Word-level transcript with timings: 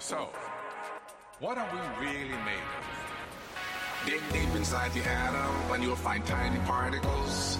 So, 0.00 0.28
what 1.40 1.58
are 1.58 1.66
we 1.74 2.06
really 2.06 2.38
made 2.46 2.62
of? 2.78 2.86
Dig 4.06 4.22
deep 4.32 4.54
inside 4.54 4.92
the 4.92 5.02
atom 5.02 5.74
and 5.74 5.82
you'll 5.82 5.96
find 5.96 6.24
tiny 6.24 6.60
particles 6.66 7.58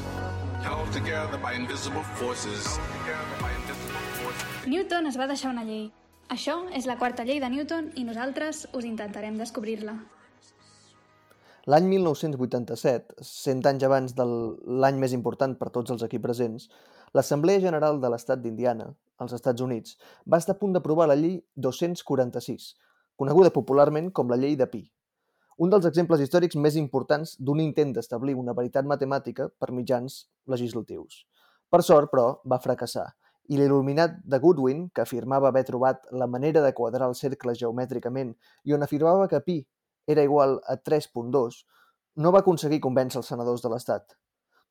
held 0.63 0.93
together 0.93 1.37
by 1.43 1.55
invisible 1.55 2.05
forces. 2.15 2.79
Newton 4.67 5.11
es 5.11 5.19
va 5.19 5.27
deixar 5.27 5.51
una 5.51 5.65
llei. 5.67 5.91
Això 6.31 6.61
és 6.79 6.87
la 6.87 6.95
quarta 7.01 7.27
llei 7.27 7.41
de 7.43 7.51
Newton 7.51 7.91
i 7.97 8.07
nosaltres 8.07 8.69
us 8.73 8.87
intentarem 8.87 9.35
descobrir-la. 9.43 9.97
L'any 11.67 11.91
1987, 11.91 13.19
100 13.19 13.67
anys 13.67 13.85
abans 13.91 14.15
de 14.15 14.31
l'any 14.79 15.03
més 15.03 15.13
important 15.13 15.59
per 15.59 15.73
tots 15.75 15.91
els 15.91 16.07
aquí 16.07 16.23
presents, 16.23 16.71
l'Assemblea 17.19 17.59
General 17.67 17.99
de 17.99 18.15
l'Estat 18.15 18.47
d'Indiana, 18.47 18.93
als 19.19 19.35
Estats 19.37 19.65
Units, 19.65 19.97
va 20.27 20.39
estar 20.39 20.57
a 20.57 20.61
punt 20.61 20.77
d'aprovar 20.77 21.09
la 21.11 21.19
llei 21.19 21.41
246, 21.57 22.71
coneguda 23.19 23.55
popularment 23.55 24.13
com 24.15 24.31
la 24.31 24.39
llei 24.41 24.57
de 24.57 24.67
Pi, 24.71 24.85
un 25.59 25.73
dels 25.75 25.87
exemples 25.89 26.21
històrics 26.23 26.57
més 26.57 26.77
importants 26.79 27.33
d'un 27.43 27.59
intent 27.59 27.91
d'establir 27.95 28.37
una 28.39 28.55
veritat 28.55 28.87
matemàtica 28.87 29.49
per 29.59 29.73
mitjans 29.75 30.21
legislatius. 30.47 31.25
Per 31.69 31.81
sort, 31.83 32.13
però, 32.13 32.29
va 32.47 32.61
fracassar, 32.63 33.09
i 33.49 33.59
l'il·luminat 33.59 34.21
de 34.23 34.39
Goodwin, 34.39 34.87
que 34.95 35.03
afirmava 35.03 35.49
haver 35.49 35.65
trobat 35.67 36.07
la 36.13 36.29
manera 36.31 36.63
de 36.63 36.71
quadrar 36.77 37.09
els 37.09 37.25
cercles 37.25 37.59
geomètricament 37.59 38.35
i 38.65 38.77
on 38.77 38.87
afirmava 38.87 39.27
que 39.29 39.43
pi 39.43 39.59
era 40.07 40.23
igual 40.23 40.61
a 40.69 40.79
3.2, 40.79 41.59
no 42.23 42.33
va 42.35 42.45
aconseguir 42.45 42.81
convèncer 42.85 43.19
els 43.21 43.31
senadors 43.35 43.65
de 43.65 43.73
l'Estat. 43.73 44.15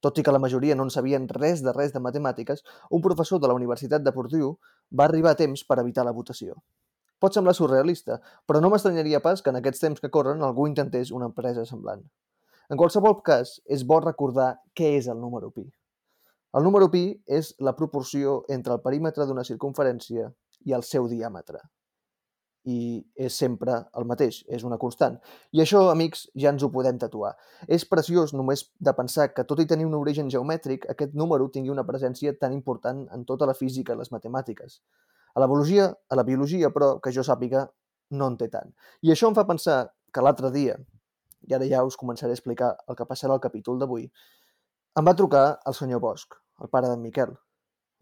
Tot 0.06 0.20
i 0.20 0.24
que 0.24 0.34
la 0.34 0.42
majoria 0.42 0.76
no 0.78 0.86
en 0.86 0.92
sabien 0.94 1.26
res 1.30 1.64
de 1.66 1.74
res 1.74 1.94
de 1.94 2.02
matemàtiques, 2.04 2.62
un 2.94 3.02
professor 3.02 3.42
de 3.42 3.50
la 3.50 3.56
Universitat 3.58 4.04
de 4.06 4.14
Purdue 4.14 4.54
va 4.94 5.08
arribar 5.08 5.34
a 5.34 5.40
temps 5.40 5.64
per 5.66 5.80
evitar 5.82 6.06
la 6.06 6.14
votació. 6.14 6.54
Pot 7.18 7.34
semblar 7.34 7.56
surrealista, 7.58 8.20
però 8.46 8.62
no 8.62 8.70
m'estranyaria 8.70 9.24
pas 9.26 9.42
que 9.42 9.50
en 9.50 9.58
aquests 9.58 9.82
temps 9.82 10.04
que 10.04 10.12
corren 10.14 10.44
algú 10.46 10.68
intentés 10.70 11.12
una 11.12 11.30
empresa 11.32 11.66
semblant. 11.66 12.04
En 12.70 12.78
qualsevol 12.78 13.22
cas, 13.26 13.56
és 13.66 13.86
bo 13.90 13.98
recordar 14.04 14.52
què 14.78 14.94
és 15.00 15.08
el 15.10 15.18
número 15.24 15.50
pi. 15.56 15.66
El 16.58 16.68
número 16.68 16.92
pi 16.94 17.04
és 17.40 17.56
la 17.60 17.74
proporció 17.80 18.44
entre 18.54 18.78
el 18.78 18.84
perímetre 18.86 19.26
d'una 19.26 19.48
circunferència 19.48 20.30
i 20.66 20.78
el 20.78 20.86
seu 20.86 21.10
diàmetre. 21.10 21.64
I 22.68 22.78
és 23.16 23.36
sempre 23.40 23.78
el 23.96 24.06
mateix, 24.10 24.42
és 24.52 24.66
una 24.68 24.80
constant. 24.82 25.16
I 25.56 25.62
això, 25.64 25.86
amics, 25.92 26.26
ja 26.36 26.52
ens 26.52 26.66
ho 26.66 26.70
podem 26.74 26.98
tatuar. 27.00 27.32
És 27.72 27.86
preciós 27.88 28.34
només 28.36 28.66
de 28.84 28.94
pensar 28.98 29.30
que, 29.34 29.46
tot 29.48 29.62
i 29.64 29.68
tenir 29.70 29.88
un 29.88 29.96
origen 29.96 30.28
geomètric, 30.34 30.90
aquest 30.92 31.16
número 31.16 31.48
tingui 31.54 31.72
una 31.72 31.86
presència 31.88 32.36
tan 32.42 32.56
important 32.58 33.06
en 33.16 33.24
tota 33.30 33.48
la 33.48 33.56
física 33.56 33.96
i 33.96 34.02
les 34.02 34.12
matemàtiques. 34.12 34.82
A 35.36 35.44
la 35.44 35.48
biologia, 35.48 35.88
a 36.10 36.20
la 36.20 36.26
biologia, 36.28 36.74
però, 36.76 36.98
que 37.00 37.14
jo 37.16 37.24
sàpiga, 37.24 37.68
no 38.20 38.28
en 38.32 38.36
té 38.42 38.50
tant. 38.52 38.74
I 39.04 39.14
això 39.16 39.32
em 39.32 39.38
fa 39.38 39.48
pensar 39.48 39.80
que 40.12 40.24
l'altre 40.24 40.52
dia, 40.52 40.76
i 41.48 41.56
ara 41.56 41.68
ja 41.70 41.86
us 41.88 41.96
començaré 42.00 42.34
a 42.34 42.40
explicar 42.40 42.74
el 42.88 43.00
que 43.00 43.08
passarà 43.08 43.36
al 43.36 43.44
capítol 43.44 43.80
d'avui, 43.80 44.10
em 44.98 45.08
va 45.08 45.16
trucar 45.16 45.60
el 45.70 45.76
senyor 45.78 46.02
Bosch, 46.04 46.36
el 46.64 46.72
pare 46.74 46.90
d'en 46.90 47.04
Miquel. 47.04 47.36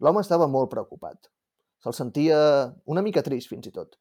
L'home 0.00 0.22
estava 0.24 0.48
molt 0.50 0.70
preocupat. 0.72 1.28
Se'l 1.84 1.94
sentia 1.96 2.38
una 2.88 3.02
mica 3.04 3.22
trist, 3.22 3.50
fins 3.52 3.68
i 3.68 3.72
tot. 3.74 3.98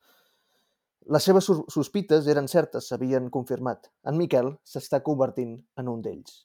Les 1.13 1.21
seves 1.21 1.45
sospites 1.69 2.25
eren 2.33 2.47
certes, 2.49 2.87
s'havien 2.89 3.27
confirmat. 3.29 3.91
En 4.09 4.15
Miquel 4.17 4.47
s'està 4.65 5.03
convertint 5.05 5.51
en 5.77 5.89
un 5.91 5.99
d'ells, 6.01 6.39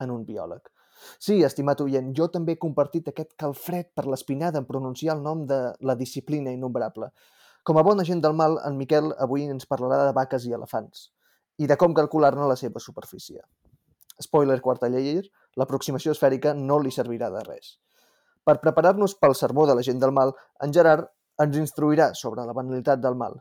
en 0.00 0.12
un 0.14 0.22
biòleg. 0.24 0.70
Sí, 1.20 1.42
estimat 1.44 1.82
oient, 1.84 2.14
jo 2.16 2.30
també 2.32 2.54
he 2.54 2.60
compartit 2.62 3.10
aquest 3.10 3.34
calfred 3.36 3.90
per 3.92 4.06
l'espinada 4.06 4.62
en 4.62 4.68
pronunciar 4.68 5.18
el 5.18 5.20
nom 5.26 5.42
de 5.50 5.58
la 5.84 5.96
disciplina 5.98 6.54
innombrable. 6.56 7.10
Com 7.62 7.76
a 7.76 7.84
bona 7.84 8.06
gent 8.08 8.22
del 8.24 8.32
mal, 8.38 8.56
en 8.64 8.78
Miquel 8.80 9.10
avui 9.20 9.44
ens 9.44 9.68
parlarà 9.68 10.06
de 10.06 10.14
vaques 10.16 10.46
i 10.48 10.56
elefants 10.56 11.10
i 11.60 11.68
de 11.68 11.76
com 11.80 11.92
calcular-ne 11.96 12.46
la 12.48 12.56
seva 12.56 12.80
superfície. 12.80 13.42
Spoiler 14.20 14.56
quarta 14.64 14.88
llei, 14.92 15.20
l'aproximació 15.60 16.14
esfèrica 16.16 16.54
no 16.56 16.78
li 16.80 16.92
servirà 16.94 17.28
de 17.34 17.42
res. 17.44 17.74
Per 18.44 18.56
preparar-nos 18.64 19.16
pel 19.20 19.36
sermó 19.36 19.66
de 19.68 19.76
la 19.76 19.84
gent 19.84 20.00
del 20.00 20.16
mal, 20.16 20.32
en 20.64 20.72
Gerard 20.72 21.12
ens 21.44 21.60
instruirà 21.60 22.14
sobre 22.14 22.48
la 22.48 22.56
banalitat 22.56 23.04
del 23.04 23.16
mal. 23.20 23.36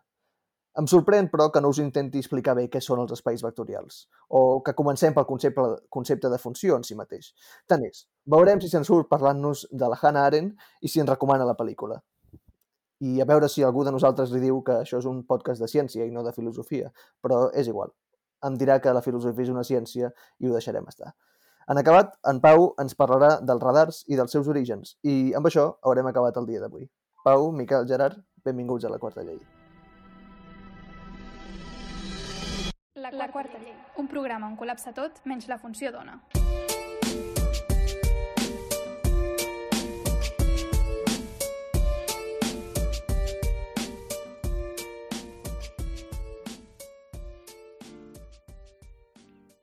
Em 0.80 0.88
sorprèn, 0.92 1.30
però, 1.32 1.48
que 1.52 1.62
no 1.64 1.70
us 1.72 1.80
intenti 1.80 2.20
explicar 2.20 2.56
bé 2.58 2.66
què 2.72 2.82
són 2.84 3.00
els 3.04 3.14
espais 3.16 3.44
vectorials, 3.46 4.02
o 4.30 4.62
que 4.66 4.74
comencem 4.76 5.14
pel 5.16 5.28
concepte, 5.30 5.68
concepte 5.90 6.32
de 6.32 6.40
funció 6.42 6.76
en 6.76 6.84
si 6.84 6.98
mateix. 7.00 7.32
Tant 7.68 7.86
és. 7.88 8.06
Veurem 8.36 8.60
si 8.60 8.72
se'n 8.72 8.84
surt 8.84 9.08
parlant-nos 9.12 9.68
de 9.72 9.92
la 9.92 10.00
Hannah 10.02 10.26
Arendt 10.28 10.68
i 10.82 10.92
si 10.92 11.00
ens 11.00 11.12
recomana 11.14 11.48
la 11.48 11.56
pel·lícula. 11.56 12.02
I 13.08 13.22
a 13.22 13.28
veure 13.28 13.48
si 13.52 13.64
algú 13.64 13.84
de 13.88 13.92
nosaltres 13.96 14.32
li 14.32 14.44
diu 14.44 14.64
que 14.68 14.82
això 14.82 15.00
és 15.00 15.08
un 15.08 15.24
podcast 15.28 15.64
de 15.64 15.72
ciència 15.72 16.08
i 16.08 16.12
no 16.12 16.24
de 16.24 16.36
filosofia, 16.36 16.92
però 17.24 17.46
és 17.54 17.72
igual 17.72 17.96
em 18.48 18.58
dirà 18.62 18.80
que 18.82 18.94
la 18.94 19.04
filosofia 19.06 19.48
és 19.48 19.54
una 19.54 19.66
ciència 19.68 20.12
i 20.40 20.50
ho 20.50 20.54
deixarem 20.54 20.88
estar. 20.92 21.14
En 21.72 21.82
acabat, 21.82 22.14
en 22.32 22.42
Pau 22.44 22.68
ens 22.84 22.98
parlarà 23.00 23.32
dels 23.42 23.64
radars 23.64 24.04
i 24.08 24.20
dels 24.20 24.38
seus 24.38 24.52
orígens, 24.54 24.96
i 25.04 25.34
amb 25.40 25.50
això 25.50 25.68
haurem 25.82 26.14
acabat 26.14 26.38
el 26.42 26.50
dia 26.52 26.62
d'avui. 26.62 26.90
Pau, 27.26 27.52
Miquel, 27.52 27.90
Gerard, 27.90 28.22
benvinguts 28.46 28.86
a 28.86 28.94
la 28.94 29.02
quarta 29.02 29.26
llei. 29.26 29.42
Quarta 33.36 33.60
llei, 33.60 33.76
un 34.00 34.08
programa 34.08 34.48
on 34.48 34.56
col·lapsa 34.56 34.94
tot 34.96 35.18
menys 35.28 35.50
la 35.52 35.58
funció 35.60 35.92
dona. 35.92 36.16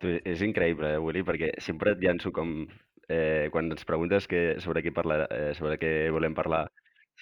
És 0.03 0.43
increïble, 0.45 0.93
eh, 0.93 1.01
Willy, 1.01 1.23
perquè 1.25 1.55
sempre 1.65 1.97
et 1.97 2.05
llanço 2.05 2.33
com... 2.35 2.67
Eh, 3.13 3.49
quan 3.53 3.73
ens 3.73 3.85
preguntes 3.89 4.29
que, 4.29 4.59
sobre, 4.63 4.81
què 4.85 4.93
parlar, 4.95 5.25
eh, 5.33 5.53
sobre 5.57 5.79
què 5.81 5.91
volem 6.15 6.37
parlar, 6.37 6.67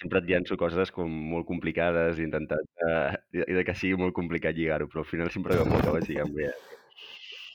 sempre 0.01 0.19
et 0.19 0.29
llanço 0.31 0.57
coses 0.57 0.91
com 0.91 1.09
molt 1.31 1.45
complicades, 1.47 2.19
intentant 2.19 2.65
eh, 2.87 3.11
i 3.37 3.53
de 3.57 3.63
que 3.67 3.75
sigui 3.77 3.99
molt 4.01 4.15
complicat 4.17 4.55
lligar-ho, 4.57 4.87
però 4.89 5.03
al 5.05 5.09
final 5.09 5.29
sempre 5.33 5.59
m'ho 5.61 5.77
acabes 5.79 6.07
lligant 6.09 6.33
bé. 6.35 6.49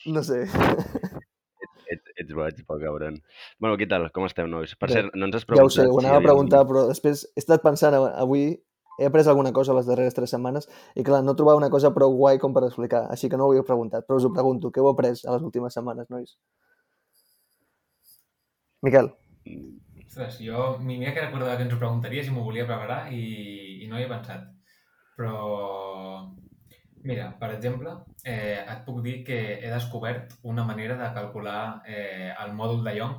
No 0.07 0.23
sé. 0.23 0.45
Ets, 0.47 1.81
ets, 1.91 2.13
ets 2.23 2.31
boig, 2.35 2.61
Pau 2.67 2.79
Cabron. 2.79 3.17
Bueno, 3.59 3.75
què 3.79 3.87
tal? 3.91 4.07
Com 4.15 4.25
esteu, 4.27 4.47
nois? 4.47 4.73
Per 4.79 4.87
Bé, 4.89 4.95
cert, 5.01 5.15
no 5.15 5.27
ens 5.27 5.35
has 5.41 5.43
Ja 5.43 5.51
ho 5.51 5.67
preguntat... 5.67 5.75
sé, 5.75 5.85
ho 5.91 5.99
si 5.99 6.05
anava 6.05 6.15
a 6.15 6.17
havíem- 6.21 6.29
preguntar, 6.31 6.63
però 6.69 6.85
després 6.87 7.25
he 7.35 7.43
estat 7.43 7.63
pensant 7.65 7.95
av- 7.99 8.07
avui, 8.23 8.45
he 8.99 9.05
après 9.05 9.27
alguna 9.29 9.51
cosa 9.53 9.75
les 9.77 9.85
darreres 9.85 10.15
tres 10.17 10.31
setmanes 10.33 10.65
i 10.95 11.03
clar, 11.05 11.19
no 11.23 11.35
trobava 11.37 11.59
una 11.59 11.69
cosa 11.69 11.91
prou 11.93 12.15
guai 12.17 12.39
com 12.41 12.55
per 12.55 12.63
explicar, 12.69 13.03
així 13.13 13.29
que 13.29 13.37
no 13.37 13.45
ho 13.45 13.51
havia 13.51 13.67
preguntat, 13.67 14.07
però 14.07 14.17
us 14.17 14.25
ho 14.25 14.31
pregunto, 14.33 14.71
què 14.71 14.79
heu 14.81 14.89
après 14.89 15.11
a 15.13 15.35
les 15.35 15.43
últimes 15.45 15.75
setmanes, 15.75 16.07
nois? 16.09 16.37
Miquel, 18.85 19.11
Ostres, 20.07 20.37
jo 20.39 20.59
m'hi 20.81 20.97
havia 20.97 21.13
que 21.15 21.23
recordava 21.25 21.57
que 21.59 21.65
ens 21.67 21.73
ho 21.75 21.79
preguntaries 21.81 22.29
i 22.29 22.33
m'ho 22.33 22.45
volia 22.45 22.65
preparar 22.69 22.99
i, 23.13 23.23
i 23.83 23.87
no 23.91 23.99
hi 23.99 24.05
he 24.05 24.11
pensat. 24.11 24.45
Però, 25.17 25.33
mira, 27.09 27.31
per 27.41 27.49
exemple, 27.55 27.93
eh, 28.23 28.59
et 28.61 28.83
puc 28.85 29.01
dir 29.05 29.17
que 29.27 29.39
he 29.57 29.71
descobert 29.73 30.37
una 30.53 30.65
manera 30.67 30.97
de 30.99 31.09
calcular 31.17 31.61
eh, 31.85 32.29
el 32.45 32.53
mòdul 32.59 32.85
de 32.87 32.95
Young 32.99 33.17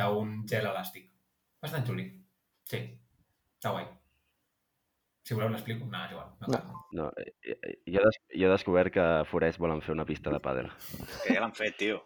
d'un 0.00 0.40
gel 0.50 0.66
elàstic. 0.72 1.12
Bastant 1.62 1.86
xuli. 1.86 2.08
Sí, 2.66 2.82
està 3.58 3.72
guai. 3.76 3.86
Si 5.26 5.34
voleu 5.34 5.50
l'explico. 5.52 5.86
No, 5.90 6.02
és 6.06 6.12
igual. 6.14 6.34
No, 6.42 6.50
No. 6.56 6.82
No, 6.96 7.06
eh, 7.20 7.32
eh, 7.52 7.72
jo, 7.92 8.02
jo 8.32 8.46
he 8.46 8.52
descobert 8.52 8.92
que 8.94 9.06
Forest 9.30 9.58
volen 9.62 9.82
fer 9.82 9.94
una 9.94 10.06
pista 10.08 10.30
de 10.32 10.38
pàdel. 10.42 10.68
Que 11.24 11.34
ja 11.34 11.42
l'han 11.42 11.54
fet, 11.54 11.74
tio. 11.80 11.98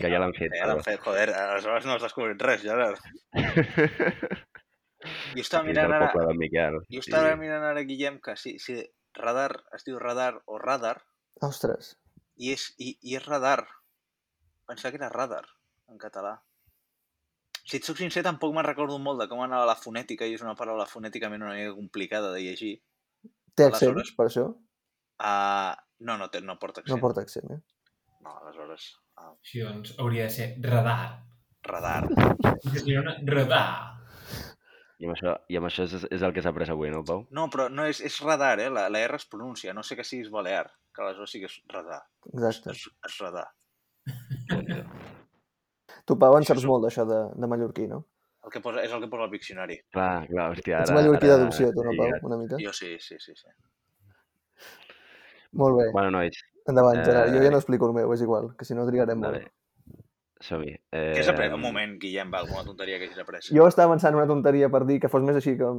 Que 0.00 0.08
ja 0.10 0.18
l'han 0.22 0.32
fet. 0.36 0.54
Ja 0.56 0.68
l'han 0.70 0.82
fet, 0.84 1.00
joder. 1.04 1.28
Aleshores 1.36 1.86
no 1.86 1.96
has 1.96 2.04
descobrit 2.06 2.40
res, 2.42 2.64
Gerard. 2.64 3.00
Jo 5.34 5.42
estava 5.42 5.66
mirant 5.66 5.92
ara... 5.92 6.08
poble 6.12 6.24
de 6.30 6.36
Miquel. 6.40 6.78
Jo 6.92 7.02
estava 7.02 7.34
mirant 7.36 7.64
ara, 7.68 7.82
Guillem, 7.84 8.16
que 8.24 8.36
si, 8.40 8.54
si 8.62 8.78
radar 9.18 9.50
es 9.76 9.84
diu 9.84 9.98
radar 10.00 10.38
o 10.48 10.58
radar, 10.62 10.96
ostres, 11.44 11.94
i 12.40 12.54
és, 12.54 12.70
i, 12.78 12.94
i 13.02 13.18
és 13.18 13.26
radar. 13.26 13.66
Pensava 14.64 14.94
que 14.94 15.00
era 15.02 15.12
radar, 15.12 15.44
en 15.92 16.00
català. 16.00 16.38
Si 17.64 17.78
et 17.80 17.84
soc 17.84 18.00
sincer, 18.00 18.24
tampoc 18.24 18.52
me'n 18.56 18.64
recordo 18.64 18.96
molt 19.00 19.20
de 19.20 19.28
com 19.28 19.40
anava 19.44 19.68
la 19.68 19.76
fonètica, 19.76 20.24
i 20.28 20.36
és 20.36 20.44
una 20.44 20.56
paraula 20.56 20.88
fonèticament 20.88 21.44
una 21.44 21.56
mica 21.56 21.76
complicada 21.76 22.32
de 22.32 22.42
llegir. 22.44 22.74
té 23.54 23.68
accent, 23.68 23.92
Aleshores- 23.92 24.16
per 24.16 24.28
això? 24.30 24.48
Uh, 25.20 25.72
no, 26.00 26.16
no, 26.18 26.28
té, 26.32 26.40
no 26.40 26.58
porta 26.58 26.80
accent. 26.80 26.96
No 26.96 27.04
porta 27.04 27.22
accent, 27.24 27.52
eh? 27.52 27.60
No, 28.24 28.38
aleshores... 28.40 28.94
Així 29.14 29.60
doncs 29.62 29.94
hauria 29.98 30.28
de 30.28 30.34
ser 30.34 30.46
radar. 30.62 31.24
radar. 31.64 32.06
Girona, 32.84 33.16
radar. 33.28 33.66
I 35.02 35.08
amb 35.08 35.14
això, 35.16 35.34
i 35.50 35.58
amb 35.58 35.68
això 35.68 35.84
és, 35.88 36.06
és 36.16 36.22
el 36.22 36.32
que 36.32 36.42
s'ha 36.44 36.52
après 36.54 36.70
avui, 36.70 36.90
no, 36.92 37.02
Pau? 37.06 37.24
No, 37.34 37.48
però 37.52 37.66
no 37.72 37.84
és, 37.90 38.00
és 38.04 38.16
radar, 38.24 38.56
eh? 38.62 38.70
La, 38.72 38.86
la 38.92 39.02
R 39.04 39.18
es 39.18 39.26
pronuncia. 39.28 39.74
No 39.76 39.82
sé 39.82 39.96
que 39.98 40.06
siguis 40.06 40.30
balear, 40.32 40.64
que 40.94 41.02
aleshores 41.02 41.34
sí 41.34 41.42
que 41.42 41.50
és 41.50 41.56
radar. 41.72 42.00
Exacte. 42.32 42.72
És, 42.72 42.86
és 43.08 43.18
radar. 43.24 43.48
Tu, 46.06 46.16
Pau, 46.20 46.36
en 46.38 46.46
saps 46.48 46.64
molt 46.68 46.86
d'això 46.86 47.06
de, 47.08 47.20
de 47.40 47.50
mallorquí, 47.50 47.88
no? 47.90 48.04
El 48.44 48.52
que 48.52 48.60
posa, 48.64 48.82
és 48.84 48.92
el 48.92 49.00
que 49.02 49.10
posa 49.12 49.26
al 49.26 49.32
diccionari. 49.32 49.78
Clar, 49.94 50.26
clar, 50.30 50.50
hòstia, 50.52 50.80
ara... 50.80 50.88
Ets 50.88 50.96
mallorquí 50.96 51.30
d'adopció, 51.30 51.70
tu, 51.72 51.84
no, 51.84 51.94
sí, 51.94 52.00
Pau? 52.00 52.30
Una 52.30 52.40
mica? 52.40 52.60
Jo 52.60 52.74
sí, 52.76 52.94
sí, 53.00 53.16
sí. 53.20 53.36
sí. 53.38 53.54
Molt 55.60 55.78
bé. 55.80 55.86
Bueno, 55.94 56.10
nois, 56.18 56.40
Endavant, 56.66 57.02
Gerard. 57.04 57.30
Jo 57.34 57.42
ja 57.42 57.48
Eh, 57.48 57.50
no 57.52 57.58
explico 57.60 57.86
el 57.86 57.94
meu, 57.94 58.12
és 58.14 58.22
igual, 58.24 58.54
que 58.56 58.64
si 58.64 58.74
no 58.74 58.86
trigarem 58.86 59.18
molt. 59.20 59.32
vale. 59.36 59.52
Som-hi. 60.40 60.74
Què 60.92 61.20
has 61.20 61.28
après? 61.28 61.48
Eh, 61.50 61.54
Un 61.54 61.60
moment, 61.60 61.98
Guillem, 62.00 62.30
va, 62.32 62.40
alguna 62.40 62.64
tonteria 62.64 62.98
que 62.98 63.06
hagis 63.08 63.18
après. 63.18 63.40
Jo 63.48 63.66
estava 63.68 63.92
pensant 63.94 64.14
una 64.16 64.26
tonteria 64.26 64.68
per 64.68 64.84
dir 64.84 64.98
que 65.00 65.08
fos 65.08 65.22
més 65.22 65.36
així, 65.36 65.56
que 65.56 65.70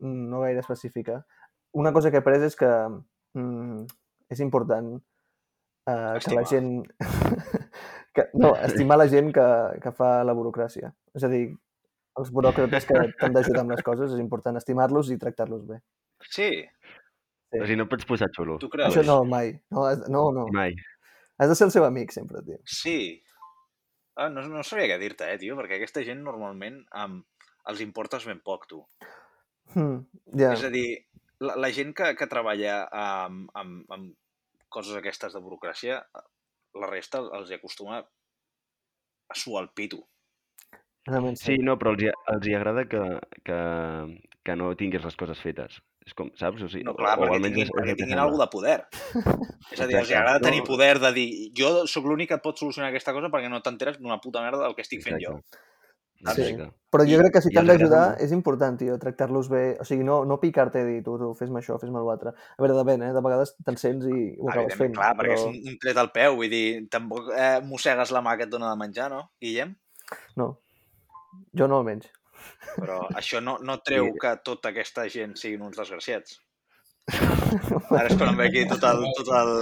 no 0.00 0.40
gaire 0.40 0.60
específica. 0.60 1.24
Una 1.72 1.92
cosa 1.92 2.10
que 2.10 2.16
he 2.16 2.20
après 2.20 2.40
és 2.42 2.56
que 2.56 2.70
mm, 3.34 3.86
és 4.30 4.40
important 4.40 4.94
eh, 5.88 6.18
que 6.24 6.34
la 6.34 6.44
gent... 6.44 6.86
que, 8.14 8.28
no, 8.34 8.54
estimar 8.68 8.98
la 8.98 9.08
gent 9.08 9.32
que, 9.34 9.46
que 9.82 9.92
fa 9.92 10.22
la 10.24 10.34
burocràcia. 10.34 10.92
És 11.14 11.24
a 11.24 11.28
dir, 11.32 11.50
els 12.18 12.32
buròcrates 12.34 12.86
que 12.88 13.04
t'han 13.18 13.32
d'ajudar 13.36 13.62
amb 13.66 13.74
les 13.76 13.84
coses, 13.84 14.12
és 14.14 14.20
important 14.20 14.56
estimar-los 14.56 15.10
i 15.12 15.18
tractar-los 15.18 15.66
bé. 15.68 15.82
Sí, 16.30 16.48
O 17.52 17.62
sigui, 17.64 17.76
no 17.80 17.86
et 17.86 17.90
pots 17.94 18.04
posar 18.08 18.28
xulo. 18.36 18.58
tu 18.60 18.68
creus? 18.68 18.92
Això 18.92 19.04
no, 19.08 19.22
mai. 19.24 19.54
No, 19.72 19.86
has, 19.88 20.02
no, 20.12 20.26
no. 20.36 20.46
Mai. 20.52 20.74
Has 21.38 21.48
de 21.48 21.54
ser 21.56 21.68
el 21.68 21.72
seu 21.72 21.84
amic, 21.86 22.12
sempre, 22.12 22.42
tio. 22.44 22.58
Sí. 22.68 23.22
Ah, 24.18 24.28
no, 24.28 24.42
no 24.50 24.62
sabia 24.66 24.88
què 24.90 24.98
dir-te, 25.00 25.28
eh, 25.32 25.38
tio, 25.38 25.56
perquè 25.56 25.78
aquesta 25.78 26.02
gent 26.04 26.20
normalment 26.26 26.80
um, 26.98 27.20
els 27.70 27.80
importes 27.84 28.26
ben 28.26 28.40
poc, 28.44 28.66
tu. 28.68 28.82
Hmm, 29.74 30.00
ja. 30.34 30.52
És 30.56 30.64
a 30.66 30.70
dir, 30.74 30.88
la, 31.40 31.54
la 31.56 31.70
gent 31.72 31.94
que, 31.96 32.10
que 32.18 32.26
treballa 32.28 32.80
amb, 32.90 33.48
amb, 33.54 33.84
amb 33.94 34.12
coses 34.68 34.96
aquestes 34.98 35.32
de 35.36 35.40
burocràcia, 35.44 36.00
la 36.78 36.90
resta 36.90 37.22
els 37.38 37.48
hi 37.52 37.56
acostuma 37.56 38.02
a 38.02 39.36
suar 39.38 39.62
el 39.64 39.70
pito. 39.76 40.02
Realment 41.08 41.38
Sí, 41.40 41.54
no, 41.64 41.78
però 41.80 41.94
els, 41.94 42.02
hi- 42.04 42.12
els 42.34 42.48
hi 42.50 42.54
agrada 42.58 42.84
que, 42.90 43.00
que, 43.46 43.58
que 44.44 44.56
no 44.58 44.74
tinguis 44.76 45.04
les 45.06 45.16
coses 45.16 45.40
fetes. 45.40 45.78
És 46.08 46.16
com, 46.16 46.30
saps? 46.40 46.64
O 46.64 46.70
sigui, 46.72 46.86
No, 46.88 46.96
clar, 46.96 47.18
o, 47.18 47.26
perquè 47.26 47.36
almenys 47.36 47.52
tinguin, 47.52 47.66
és, 47.66 47.70
és 47.70 47.76
perquè 47.76 47.96
tinguin 48.00 48.22
alguna 48.22 48.46
de 48.46 48.52
poder. 48.54 48.76
És 49.68 49.80
a 49.80 49.86
dir, 49.86 49.98
els 49.98 50.06
Exacte. 50.06 50.16
agrada 50.16 50.44
tenir 50.46 50.64
poder 50.64 50.94
de 51.02 51.10
dir 51.12 51.30
jo 51.58 51.72
sóc 51.90 52.08
l'únic 52.08 52.32
que 52.32 52.38
et 52.40 52.44
pot 52.44 52.60
solucionar 52.60 52.88
aquesta 52.88 53.12
cosa 53.16 53.28
perquè 53.32 53.50
no 53.52 53.60
t'enteres 53.64 54.00
d'una 54.00 54.20
puta 54.22 54.44
merda 54.44 54.64
del 54.64 54.76
que 54.78 54.86
estic 54.86 55.04
fent 55.04 55.20
jo. 55.20 55.36
Sí. 55.44 55.64
Exacte. 56.18 56.66
Però 56.90 57.04
jo 57.06 57.18
crec 57.20 57.34
que 57.36 57.42
si 57.44 57.52
t'han 57.54 57.68
d'ajudar 57.68 58.16
és 58.24 58.32
important, 58.34 58.74
tio, 58.80 58.96
tractar-los 58.98 59.50
bé. 59.52 59.62
O 59.78 59.84
sigui, 59.86 60.06
no, 60.08 60.22
no 60.26 60.40
picar-te 60.42 60.80
i 60.82 60.86
dir, 60.88 61.02
tu, 61.06 61.14
tu, 61.20 61.28
fes-me 61.38 61.60
això, 61.60 61.76
fes-me 61.78 62.02
l'altre. 62.02 62.32
A 62.34 62.64
veure, 62.64 62.74
depèn, 62.74 63.04
eh? 63.06 63.12
De 63.14 63.22
vegades 63.22 63.52
te'n 63.62 63.78
sents 63.78 64.08
i 64.08 64.24
ho 64.34 64.48
acabes 64.50 64.80
fent. 64.80 64.96
clar, 64.96 65.12
perquè 65.20 65.36
però... 65.36 65.38
és 65.38 65.46
un, 65.46 65.60
un 65.70 65.78
tret 65.84 66.00
al 66.00 66.10
peu, 66.16 66.40
vull 66.40 66.50
dir, 66.50 66.64
tampoc 66.90 67.30
eh, 67.36 67.58
mossegues 67.68 68.10
la 68.16 68.24
mà 68.24 68.34
que 68.40 68.48
et 68.48 68.54
dona 68.54 68.72
de 68.72 68.80
menjar, 68.80 69.12
no, 69.12 69.28
Guillem? 69.44 69.76
No, 70.40 70.54
jo 71.54 71.70
no 71.70 71.82
almenys. 71.82 72.10
Però 72.76 73.00
això 73.16 73.40
no, 73.44 73.58
no 73.64 73.78
treu 73.84 74.12
que 74.20 74.34
tota 74.44 74.72
aquesta 74.72 75.08
gent 75.12 75.36
siguin 75.40 75.64
uns 75.66 75.78
desgraciats. 75.78 76.38
Ara 77.96 78.04
és 78.10 78.16
quan 78.20 78.34
em 78.34 78.36
ve 78.36 78.46
aquí 78.50 78.64
tot 78.68 78.82
el, 78.84 79.06
tot 79.16 79.30
el, 79.38 79.52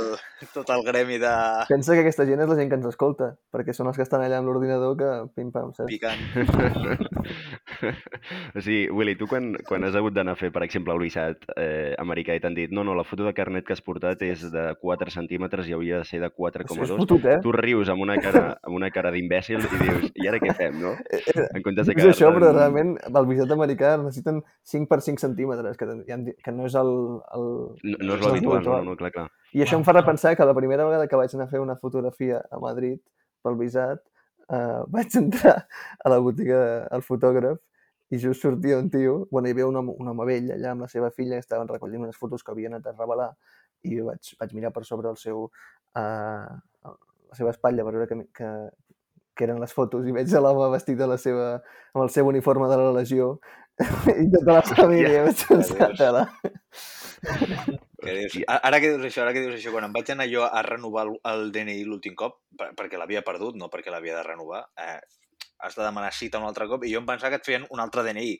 tot 0.50 0.70
el 0.74 0.80
gremi 0.82 1.20
de 1.22 1.32
Pensa 1.68 1.94
que 1.94 2.02
aquesta 2.02 2.26
gent 2.26 2.42
és 2.42 2.50
la 2.50 2.56
gent 2.58 2.72
que 2.72 2.78
ens 2.80 2.88
escolta, 2.90 3.28
perquè 3.54 3.74
són 3.76 3.90
els 3.90 4.00
que 4.00 4.02
estan 4.02 4.24
allà 4.24 4.40
amb 4.40 4.50
l'ordinador 4.50 4.96
que 4.98 5.10
pim-pam, 5.38 5.70
saps? 5.76 5.86
picant. 5.92 6.18
o 8.56 8.60
sigui, 8.60 8.86
Willy, 8.90 9.16
tu 9.18 9.28
quan, 9.30 9.52
quan 9.68 9.84
has 9.86 9.96
hagut 9.98 10.14
d'anar 10.16 10.34
a 10.36 10.40
fer, 10.40 10.50
per 10.54 10.62
exemple, 10.66 10.94
el 10.94 11.02
visat 11.02 11.46
eh, 11.56 11.94
americà 12.02 12.36
i 12.36 12.42
t'han 12.42 12.56
dit 12.56 12.72
no, 12.74 12.84
no, 12.86 12.94
la 12.96 13.04
foto 13.06 13.26
de 13.26 13.34
carnet 13.36 13.66
que 13.66 13.74
has 13.76 13.82
portat 13.84 14.22
és 14.26 14.46
de 14.52 14.66
4 14.80 15.14
centímetres 15.14 15.68
i 15.68 15.76
hauria 15.76 16.00
de 16.02 16.08
ser 16.08 16.20
de 16.22 16.30
Això 16.30 16.50
és 16.52 16.90
4,2, 16.90 16.96
fotut, 17.02 17.28
eh? 17.30 17.38
tu 17.44 17.54
rius 17.54 17.90
amb 17.92 18.04
una 18.04 18.18
cara, 18.20 18.44
amb 18.62 18.76
una 18.78 18.90
cara 18.94 19.12
d'imbècil 19.14 19.62
i 19.62 19.80
dius, 19.82 20.10
i 20.14 20.28
ara 20.30 20.40
què 20.42 20.54
fem, 20.56 20.80
no? 20.82 20.94
En 21.56 21.62
comptes 21.64 21.88
de 21.88 21.96
És 21.96 22.10
això, 22.10 22.32
però 22.34 22.52
realment 22.52 22.96
el 23.06 23.28
visat 23.28 23.52
americà 23.54 23.96
necessiten 24.00 24.42
5 24.66 24.90
per 24.90 25.00
5 25.04 25.22
centímetres, 25.22 25.76
que, 25.78 25.88
ja 26.08 26.16
han 26.16 26.26
dit- 26.28 26.38
que 26.42 26.54
no 26.54 26.66
és 26.68 26.76
el... 26.78 26.92
el... 27.36 27.46
No, 27.82 27.98
no 28.02 28.16
és 28.18 28.26
l'habitual, 28.26 28.64
no, 28.64 28.80
no, 28.90 28.96
clar, 28.98 29.12
clar. 29.14 29.28
I 29.56 29.62
això 29.64 29.78
em 29.78 29.84
fa 29.86 29.94
repensar 29.96 30.34
que 30.36 30.44
la 30.44 30.54
primera 30.56 30.84
vegada 30.84 31.06
que 31.08 31.16
vaig 31.18 31.32
anar 31.34 31.46
a 31.46 31.52
fer 31.52 31.62
una 31.62 31.78
fotografia 31.80 32.42
a 32.50 32.60
Madrid 32.60 33.00
pel 33.46 33.56
visat, 33.60 34.02
eh, 34.52 34.82
vaig 34.92 35.16
entrar 35.20 35.56
a 36.04 36.12
la 36.12 36.18
botiga 36.22 36.60
del 36.90 37.02
fotògraf 37.06 37.58
i 38.10 38.20
just 38.22 38.42
sortia 38.42 38.78
un 38.78 38.88
tio, 38.90 39.26
bueno, 39.30 39.48
hi 39.48 39.54
havia 39.56 39.66
un 39.66 39.76
home, 39.80 39.94
un 39.98 40.08
home 40.12 40.26
vell 40.28 40.52
allà 40.54 40.72
amb 40.74 40.86
la 40.86 40.90
seva 40.90 41.10
filla 41.10 41.40
estaven 41.42 41.68
recollint 41.68 42.04
unes 42.06 42.18
fotos 42.18 42.44
que 42.46 42.52
havien 42.54 42.76
anat 42.76 42.92
a 42.92 42.94
revelar 42.94 43.32
i 43.82 43.98
vaig, 44.00 44.34
vaig 44.40 44.54
mirar 44.54 44.72
per 44.74 44.84
sobre 44.86 45.10
el 45.10 45.18
seu, 45.18 45.48
eh, 45.98 46.52
la 46.86 47.38
seva 47.38 47.50
espatlla 47.54 47.86
per 47.86 47.94
veure 47.96 48.08
que, 48.10 48.20
que, 48.38 48.52
que 49.34 49.48
eren 49.48 49.60
les 49.62 49.74
fotos 49.74 50.06
i 50.06 50.14
veig 50.14 50.30
a 50.34 50.44
l'home 50.44 50.70
vestit 50.74 50.98
de 50.98 51.10
la 51.10 51.18
seva, 51.18 51.48
amb 51.94 52.04
el 52.06 52.14
seu 52.14 52.30
uniforme 52.30 52.70
de 52.70 52.78
la 52.82 52.94
Legió 53.00 53.34
i 54.22 54.30
tota 54.32 54.60
la 54.60 54.62
família, 54.70 55.26
vaig 55.26 55.44
pensar. 55.50 56.24
Que 58.02 58.12
dius, 58.18 58.34
ara 58.46 58.78
que 58.80 58.90
dius 58.92 59.04
això, 59.08 59.22
ara 59.22 59.32
que 59.32 59.40
dius 59.44 59.54
això, 59.56 59.70
quan 59.72 59.84
em 59.88 59.92
vaig 59.94 60.10
anar 60.12 60.26
jo 60.28 60.42
a 60.44 60.62
renovar 60.66 61.06
el, 61.06 61.14
el 61.30 61.46
DNI 61.52 61.78
l'últim 61.88 62.14
cop, 62.14 62.42
per, 62.58 62.72
perquè 62.76 62.98
l'havia 63.00 63.22
perdut, 63.24 63.56
no 63.56 63.70
perquè 63.72 63.90
l'havia 63.90 64.18
de 64.18 64.22
renovar, 64.26 64.66
eh, 64.76 64.98
has 65.64 65.74
de 65.78 65.82
demanar 65.82 66.12
cita 66.12 66.38
un 66.38 66.44
altre 66.44 66.66
cop, 66.68 66.84
i 66.84 66.92
jo 66.92 67.00
em 67.00 67.06
pensava 67.08 67.30
que 67.32 67.40
et 67.40 67.46
feien 67.48 67.64
un 67.70 67.80
altre 67.80 68.02
DNI. 68.04 68.34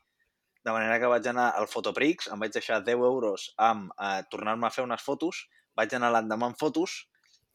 De 0.67 0.73
manera 0.75 0.99
que 1.01 1.07
vaig 1.09 1.27
anar 1.31 1.53
al 1.57 1.69
Fotoprix, 1.71 2.27
em 2.35 2.41
vaig 2.43 2.53
deixar 2.53 2.83
10 2.85 2.99
euros 3.07 3.53
amb 3.57 3.93
eh, 3.97 4.23
tornar-me 4.31 4.67
a 4.67 4.71
fer 4.75 4.85
unes 4.85 5.01
fotos, 5.03 5.45
vaig 5.79 5.95
anar 5.95 6.11
l'endemà 6.13 6.51
amb 6.51 6.59
fotos, 6.61 7.07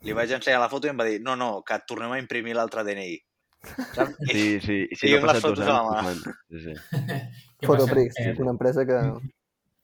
li 0.02 0.14
vaig 0.18 0.32
ensenyar 0.34 0.62
la 0.64 0.70
foto 0.72 0.88
i 0.88 0.94
em 0.94 0.98
va 0.98 1.06
dir 1.06 1.20
no, 1.22 1.36
no, 1.38 1.62
que 1.62 1.76
et 1.78 1.84
tornem 1.86 2.16
a 2.16 2.18
imprimir 2.22 2.56
l'altre 2.58 2.82
DNI. 2.88 3.20
Saps? 3.94 4.16
I- 4.26 4.34
Sí, 4.34 4.46
sí, 4.64 4.78
sí, 4.98 5.12
I 5.12 5.20
no 5.20 5.20
amb 5.22 5.30
les 5.34 5.44
fotos 5.44 5.68
a 5.68 5.76
la 5.76 5.84
mà. 6.02 6.16
Sí, 6.50 6.64
sí. 6.64 6.74
Fotoprix? 7.68 8.18
Eh, 8.18 8.34
una 8.42 8.56
empresa 8.56 8.86
que... 8.90 8.98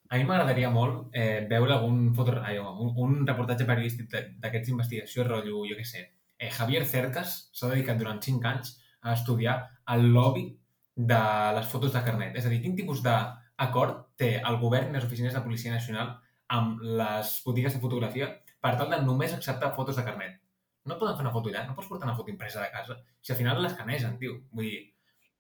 A 0.10 0.18
mi 0.20 0.24
m'agradaria 0.28 0.70
molt 0.72 1.16
eh, 1.16 1.46
veure 1.50 1.74
algun 1.76 2.14
foto, 2.16 2.38
un, 2.38 2.94
un 3.06 3.16
reportatge 3.28 3.66
periodístic 3.68 4.14
d'aquests 4.40 4.70
d'investigació, 4.70 5.26
rotllo, 5.28 5.66
jo 5.68 5.76
què 5.76 5.86
sé. 5.88 6.04
Eh, 6.38 6.52
Javier 6.54 6.86
Cercas 6.88 7.34
s'ha 7.52 7.72
dedicat 7.74 8.00
durant 8.00 8.22
5 8.24 8.48
anys 8.48 8.78
a 9.02 9.14
estudiar 9.18 9.58
el 9.94 10.08
lobby 10.14 10.48
de 10.96 11.20
les 11.58 11.68
fotos 11.68 11.94
de 11.94 12.04
carnet. 12.06 12.38
És 12.40 12.48
a 12.48 12.54
dir, 12.54 12.62
quin 12.64 12.76
tipus 12.78 13.04
d'acord 13.06 14.06
té 14.18 14.38
el 14.40 14.60
govern 14.64 14.90
i 14.90 14.98
les 14.98 15.06
oficines 15.06 15.36
de 15.36 15.44
Policia 15.44 15.76
Nacional 15.76 16.16
amb 16.56 16.82
les 17.02 17.38
botigues 17.46 17.76
de 17.76 17.84
fotografia 17.84 18.30
per 18.64 18.78
tal 18.80 18.94
de 18.94 19.02
només 19.04 19.36
acceptar 19.36 19.76
fotos 19.76 20.00
de 20.00 20.06
carnet. 20.08 20.40
No 20.88 20.96
poden 20.98 21.18
fer 21.18 21.26
una 21.26 21.34
foto 21.36 21.52
allà, 21.52 21.66
no 21.68 21.76
pots 21.76 21.90
portar 21.92 22.08
una 22.08 22.16
foto 22.16 22.32
impresa 22.32 22.64
de 22.64 22.72
casa. 22.72 22.96
Si 23.22 23.34
al 23.34 23.40
final 23.42 23.60
l'escanegen, 23.62 24.16
tio. 24.22 24.40
Vull 24.56 24.70
dir, 24.70 24.80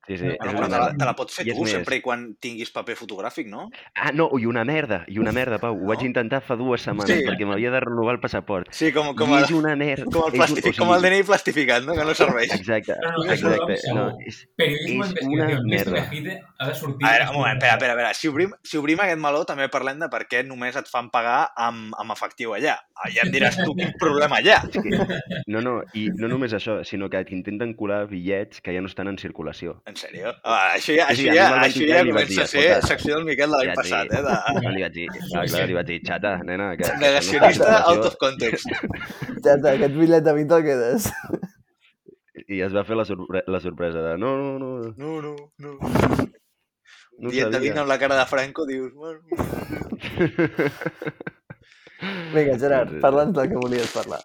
Sí, 0.07 0.17
sí, 0.17 0.23
No, 0.23 0.35
una 0.39 0.51
però 0.53 0.53
te 0.53 0.71
la, 0.71 0.77
merda. 0.79 0.97
te 0.97 1.05
la 1.05 1.13
pots 1.15 1.33
fer 1.35 1.45
I 1.47 1.51
tu, 1.51 1.63
més- 1.65 1.71
sempre 1.71 1.97
i 1.97 2.01
quan 2.01 2.21
tinguis 2.39 2.71
paper 2.71 2.95
fotogràfic, 2.95 3.47
no? 3.51 3.69
Ah, 3.93 4.11
no, 4.13 4.29
i 4.39 4.45
una 4.47 4.63
merda, 4.63 5.03
i 5.07 5.19
una 5.19 5.33
merda, 5.35 5.57
Pau. 5.59 5.75
Ho 5.75 5.87
vaig 5.89 5.99
No? 5.99 6.05
intentar 6.07 6.41
fa 6.41 6.55
dues 6.55 6.81
setmanes 6.81 7.17
Sí. 7.19 7.25
perquè 7.25 7.45
m'havia 7.45 7.71
de 7.71 7.79
renovar 7.81 8.13
el 8.15 8.21
passaport. 8.21 8.67
Sí, 8.71 8.93
com, 8.93 9.13
com, 9.15 9.33
I 9.33 9.41
és 9.43 9.51
una 9.51 9.75
merda. 9.75 10.05
com, 10.05 10.23
el, 10.29 10.39
és 10.41 10.49
un- 10.49 10.57
o 10.57 10.61
sigui, 10.61 10.77
com 10.77 10.93
el 10.95 11.01
DNI 11.01 11.23
plastificat, 11.23 11.83
no? 11.83 11.93
Que 11.93 12.05
no 12.05 12.13
serveix. 12.15 12.53
Exacte, 12.55 12.95
No, 13.03 13.11
no, 13.25 13.31
exacte. 13.33 13.77
No, 13.93 14.07
és, 14.25 14.47
periodisme 14.55 15.05
És 15.07 15.25
una 15.27 15.61
merda. 15.63 16.09
Ha 16.59 16.67
de 16.69 16.75
sortir... 16.75 17.05
A 17.05 17.11
veure, 17.11 17.29
un 17.29 17.35
moment, 17.35 17.57
espera, 17.57 17.73
espera, 17.73 17.91
espera. 17.93 18.13
Si 18.13 18.27
obrim, 18.29 18.51
si 18.63 18.77
obrim 18.77 18.99
aquest 19.03 19.19
meló, 19.19 19.43
també 19.45 19.67
parlem 19.69 19.99
de 19.99 20.07
per 20.09 20.23
què 20.27 20.45
només 20.47 20.75
et 20.79 20.87
fan 20.87 21.09
pagar 21.11 21.51
amb, 21.55 21.93
amb 21.99 22.11
efectiu 22.15 22.53
allà. 22.55 22.77
Ah, 22.95 23.09
Ja 23.13 23.23
em 23.25 23.31
diràs 23.31 23.57
tu 23.63 23.75
quin 23.75 23.91
problema 23.99 24.37
allà. 24.39 24.61
és 24.63 24.81
que, 24.81 25.43
no, 25.47 25.61
no, 25.61 25.83
i 25.93 26.07
no 26.15 26.27
només 26.27 26.53
això, 26.53 26.83
sinó 26.85 27.09
que 27.09 27.23
t'intenten 27.25 27.73
colar 27.75 28.07
bitllets 28.07 28.61
que 28.61 28.73
ja 28.73 28.81
no 28.81 28.87
estan 28.87 29.07
en 29.07 29.17
circulació. 29.17 29.81
En 29.85 29.95
sèrio? 29.99 30.31
Ah, 30.43 30.73
això 30.77 30.93
ja, 30.97 31.07
Sí, 31.11 31.23
sí, 31.23 31.27
això 31.27 31.31
mi 31.31 31.37
ja, 31.37 31.47
van 31.53 31.63
això 31.65 31.87
ja 31.89 32.01
comença 32.07 32.41
a 32.43 32.47
ser 32.51 32.63
escolta, 32.67 32.87
secció 32.91 33.15
del 33.17 33.25
Miquel 33.27 33.49
de 33.51 33.57
l'any 33.59 33.69
ja 33.71 33.75
passat, 33.79 34.13
eh? 34.13 34.21
De... 34.27 34.35
No 34.63 34.71
li 34.75 34.81
vaig 34.85 34.93
dir, 34.95 35.07
clar, 35.15 35.43
clar, 35.51 35.65
li 35.71 35.77
vaig 35.77 35.87
dir, 35.91 35.99
xata, 36.07 36.31
nena, 36.47 36.69
que... 36.77 36.83
que 36.87 36.97
Negacionista 37.03 37.67
en 37.67 37.89
out 37.91 38.05
of 38.11 38.15
context. 38.21 38.65
Xata, 39.43 39.73
aquest 39.75 39.95
bitllet 39.99 40.23
de 40.27 40.33
20 40.39 40.57
el 40.59 40.65
quedes. 40.69 41.09
I 42.47 42.61
es 42.63 42.73
va 42.77 42.83
fer 42.87 42.95
la, 42.95 43.03
sorpre 43.09 43.41
la 43.49 43.59
sorpresa 43.59 43.99
de 44.05 44.17
no, 44.21 44.35
no, 44.37 44.57
no, 44.61 44.69
No, 44.95 45.21
no, 45.21 45.35
no. 45.57 45.71
no 47.19 47.29
Dient 47.33 47.49
de 47.51 47.57
sabia. 47.57 47.73
amb 47.81 47.89
la 47.89 47.97
cara 47.99 48.15
de 48.19 48.25
Franco, 48.29 48.65
dius... 48.69 48.93
Bueno, 48.93 49.19
Vinga, 52.33 52.57
Gerard, 52.61 52.99
parla'ns 53.01 53.33
del 53.33 53.49
que 53.49 53.57
volies 53.57 53.89
parlar. 53.91 54.21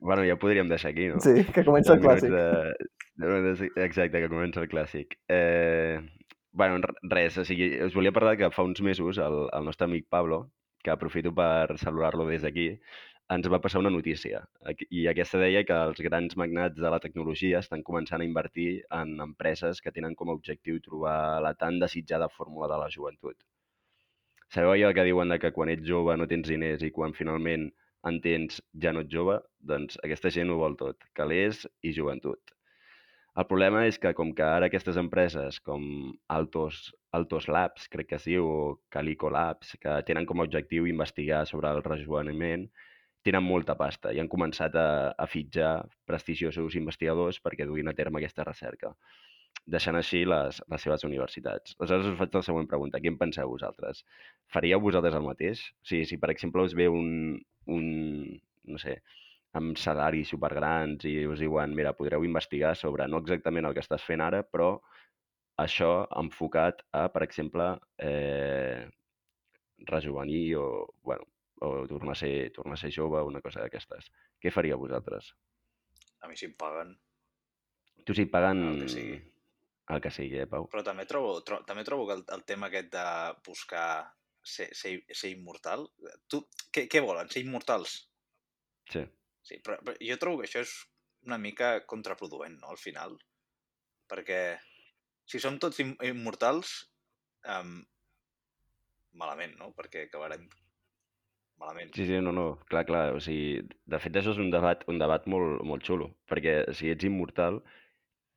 Bueno, 0.00 0.24
ja 0.26 0.34
podríem 0.36 0.68
deixar 0.68 0.90
aquí, 0.90 1.06
no? 1.08 1.20
Sí, 1.22 1.44
que 1.54 1.62
comença 1.64 1.94
el 1.94 2.00
clàssic. 2.02 2.28
De... 2.28 2.74
Exacte, 3.16 4.20
que 4.20 4.28
comença 4.28 4.60
el 4.60 4.68
clàssic. 4.68 5.18
Eh... 5.28 6.00
bueno, 6.54 6.78
res, 7.10 7.36
o 7.38 7.44
sigui, 7.44 7.66
us 7.82 7.94
volia 7.94 8.12
parlar 8.14 8.36
que 8.38 8.50
fa 8.54 8.62
uns 8.62 8.80
mesos 8.80 9.18
el, 9.18 9.48
el 9.52 9.64
nostre 9.66 9.86
amic 9.88 10.06
Pablo, 10.08 10.50
que 10.84 10.90
aprofito 10.90 11.32
per 11.34 11.78
saludar-lo 11.78 12.26
des 12.28 12.42
d'aquí, 12.42 12.68
ens 13.34 13.48
va 13.50 13.60
passar 13.64 13.80
una 13.80 13.90
notícia. 13.90 14.42
I 14.90 15.06
aquesta 15.10 15.40
deia 15.40 15.64
que 15.66 15.76
els 15.88 16.00
grans 16.06 16.36
magnats 16.36 16.78
de 16.78 16.90
la 16.92 17.00
tecnologia 17.00 17.62
estan 17.64 17.82
començant 17.82 18.20
a 18.22 18.28
invertir 18.28 18.68
en 19.00 19.16
empreses 19.26 19.80
que 19.80 19.92
tenen 19.96 20.14
com 20.14 20.30
a 20.30 20.36
objectiu 20.38 20.80
trobar 20.84 21.40
la 21.42 21.54
tan 21.54 21.80
desitjada 21.82 22.28
fórmula 22.28 22.68
de 22.70 22.80
la 22.82 22.90
joventut. 22.96 23.38
Sabeu 24.54 24.74
allò 24.74 24.92
que 24.94 25.06
diuen 25.08 25.32
de 25.32 25.40
que 25.42 25.52
quan 25.56 25.72
ets 25.72 25.86
jove 25.88 26.16
no 26.16 26.28
tens 26.30 26.50
diners 26.50 26.84
i 26.86 26.92
quan 26.94 27.16
finalment 27.16 27.70
en 28.10 28.20
tens 28.20 28.60
ja 28.82 28.92
no 28.92 29.02
ets 29.06 29.14
jove? 29.14 29.40
Doncs 29.58 29.98
aquesta 30.04 30.30
gent 30.30 30.52
ho 30.52 30.60
vol 30.60 30.76
tot, 30.78 31.00
calés 31.18 31.64
i 31.82 31.94
joventut. 31.96 32.54
El 33.42 33.46
problema 33.50 33.80
és 33.88 33.96
que 33.98 34.12
com 34.14 34.28
que 34.38 34.44
ara 34.46 34.66
aquestes 34.70 34.98
empreses 35.00 35.56
com 35.68 35.84
Altos, 36.34 36.76
Altos 37.18 37.48
Labs, 37.50 37.88
crec 37.90 38.12
que 38.12 38.20
diu, 38.22 38.46
o 38.46 38.66
Calico 38.94 39.30
Labs, 39.36 39.72
que 39.82 39.94
tenen 40.10 40.26
com 40.28 40.38
a 40.38 40.46
objectiu 40.46 40.86
investigar 40.86 41.40
sobre 41.50 41.72
el 41.74 41.82
rejoveniment, 41.82 42.68
tenen 43.26 43.42
molta 43.42 43.74
pasta 43.80 44.12
i 44.14 44.20
han 44.22 44.30
començat 44.30 44.76
a, 44.78 44.88
a 45.18 45.26
fitjar 45.26 45.72
prestigiosos 46.06 46.76
investigadors 46.78 47.40
perquè 47.42 47.66
duguin 47.66 47.90
a 47.90 47.96
terme 47.98 48.20
aquesta 48.20 48.46
recerca, 48.46 48.92
deixant 49.76 49.98
així 49.98 50.22
les, 50.28 50.62
les 50.70 50.86
seves 50.86 51.06
universitats. 51.08 51.74
Aleshores 51.80 52.12
us 52.12 52.18
faig 52.20 52.38
la 52.38 52.46
següent 52.46 52.70
pregunta. 52.70 53.02
Què 53.02 53.10
en 53.10 53.18
penseu 53.18 53.50
vosaltres? 53.50 54.04
Faríeu 54.54 54.84
vosaltres 54.86 55.18
el 55.18 55.26
mateix? 55.26 55.66
O 55.82 55.90
sigui, 55.90 56.06
si 56.06 56.22
per 56.22 56.30
exemple 56.36 56.62
us 56.68 56.78
ve 56.78 56.86
un, 56.92 57.40
un 57.66 57.86
no 58.70 58.78
sé, 58.78 59.00
amb 59.58 59.78
salaris 59.78 60.32
supergrans 60.34 61.06
i 61.06 61.14
us 61.30 61.38
diuen, 61.42 61.74
mira, 61.78 61.94
podreu 61.94 62.24
investigar 62.26 62.74
sobre 62.78 63.06
no 63.08 63.20
exactament 63.22 63.68
el 63.68 63.76
que 63.76 63.84
estàs 63.84 64.02
fent 64.02 64.22
ara, 64.24 64.42
però 64.42 64.72
això 65.62 65.90
enfocat 66.18 66.82
a, 66.90 67.06
per 67.14 67.22
exemple, 67.26 67.68
eh, 68.02 68.82
rejuvenir 69.86 70.56
o, 70.58 70.66
bueno, 71.06 71.28
o 71.62 71.86
tornar 71.86 72.16
a 72.16 72.18
ser, 72.18 72.50
tornar 72.56 72.74
a 72.74 72.82
ser 72.82 72.90
jove 72.94 73.20
o 73.20 73.30
una 73.30 73.42
cosa 73.44 73.62
d'aquestes. 73.62 74.10
Què 74.42 74.50
faríeu 74.50 74.80
vosaltres? 74.80 75.30
A 76.24 76.28
mi 76.28 76.36
si 76.40 76.48
em 76.50 76.58
paguen. 76.58 76.94
Tu 78.04 78.16
si 78.16 78.26
et 78.26 78.32
paguen 78.32 78.66
El 78.72 78.82
que 78.82 78.90
sigui. 78.90 79.16
el 79.94 80.02
que 80.02 80.10
sigui, 80.10 80.42
eh, 80.42 80.50
Pau? 80.50 80.66
Però 80.72 80.82
també 80.84 81.06
trobo, 81.06 81.38
tro, 81.46 81.62
també 81.68 81.84
trobo 81.86 82.08
que 82.08 82.18
el, 82.18 82.24
el 82.36 82.44
tema 82.48 82.68
aquest 82.72 82.90
de 82.92 83.06
buscar 83.46 83.88
ser, 84.42 84.70
ser, 84.74 84.98
ser 85.12 85.30
immortal... 85.30 85.86
Tu, 86.28 86.42
què, 86.74 86.88
què 86.90 87.04
volen? 87.04 87.30
Ser 87.32 87.44
immortals? 87.44 88.00
Sí. 88.90 89.04
Sí, 89.44 89.60
però, 89.64 89.78
però 89.84 89.96
jo 90.00 90.18
trobo 90.20 90.40
que 90.40 90.48
això 90.48 90.64
és 90.64 90.74
una 91.28 91.38
mica 91.40 91.76
contraproduent, 91.88 92.58
no?, 92.60 92.72
al 92.72 92.80
final. 92.80 93.16
Perquè 94.10 94.40
si 95.28 95.40
som 95.40 95.58
tots 95.60 95.80
im 95.84 95.94
immortals, 96.04 96.74
um, 97.56 97.78
malament, 99.20 99.56
no?, 99.60 99.72
perquè 99.76 100.06
acabarem 100.08 100.48
malament. 101.60 101.94
Sí, 101.94 102.06
sí, 102.08 102.18
no, 102.24 102.32
no, 102.34 102.48
clar, 102.70 102.84
clar, 102.88 103.06
o 103.14 103.22
sigui, 103.22 103.62
de 103.62 104.00
fet 104.02 104.16
això 104.18 104.34
és 104.34 104.42
un 104.42 104.50
debat, 104.52 104.84
un 104.90 105.00
debat 105.00 105.26
molt, 105.30 105.62
molt 105.68 105.86
xulo, 105.86 106.10
perquè 106.30 106.58
si 106.76 106.90
ets 106.92 107.06
immortal, 107.06 107.60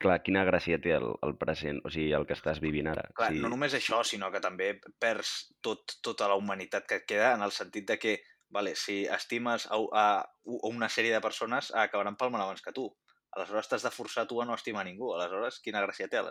clar, 0.01 0.19
quina 0.25 0.45
gràcia 0.47 0.77
té 0.81 0.93
el, 0.97 1.09
el 1.25 1.35
present, 1.41 1.81
o 1.83 1.91
sigui, 1.93 2.11
el 2.13 2.27
que 2.29 2.37
estàs 2.37 2.61
vivint 2.63 2.91
ara. 2.91 3.07
Clar, 3.17 3.31
sí. 3.33 3.41
no 3.41 3.51
només 3.51 3.73
això, 3.77 4.03
sinó 4.05 4.29
que 4.33 4.43
també 4.43 4.73
perds 5.01 5.53
tot, 5.65 5.97
tota 6.05 6.29
la 6.29 6.37
humanitat 6.39 6.85
que 6.89 7.01
et 7.01 7.07
queda 7.09 7.33
en 7.35 7.45
el 7.45 7.55
sentit 7.55 7.87
de 7.89 7.97
que, 8.01 8.17
vale, 8.49 8.75
si 8.75 9.05
estimes 9.05 9.67
a, 9.71 9.77
a, 9.91 10.05
a 10.23 10.67
una 10.71 10.89
sèrie 10.89 11.13
de 11.13 11.21
persones, 11.21 11.73
acabaran 11.75 12.17
palmant 12.17 12.43
abans 12.43 12.61
que 12.61 12.73
tu. 12.75 12.87
Aleshores 13.35 13.67
t'has 13.69 13.83
de 13.83 13.91
forçar 13.91 14.25
tu 14.27 14.41
a 14.41 14.45
no 14.47 14.55
estimar 14.55 14.85
ningú. 14.87 15.11
Aleshores, 15.15 15.59
quina 15.63 15.81
gràcia 15.83 16.07
té 16.09 16.21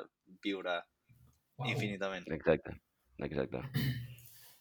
viure 0.42 0.78
Uau. 1.58 1.68
infinitament. 1.70 2.26
Exacte, 2.32 2.72
exacte. 3.18 3.60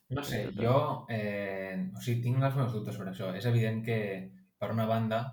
No 0.09 0.21
sé, 0.23 0.43
Exacte. 0.43 0.61
jo 0.61 1.05
eh, 1.09 1.79
o 1.95 2.01
sigui, 2.03 2.21
tinc 2.27 2.43
els 2.43 2.55
meus 2.59 2.73
dubtes 2.75 2.93
sobre 2.95 3.09
això. 3.15 3.31
És 3.35 3.47
evident 3.49 3.81
que, 3.87 3.97
per 4.59 4.69
una 4.75 4.85
banda, 4.85 5.23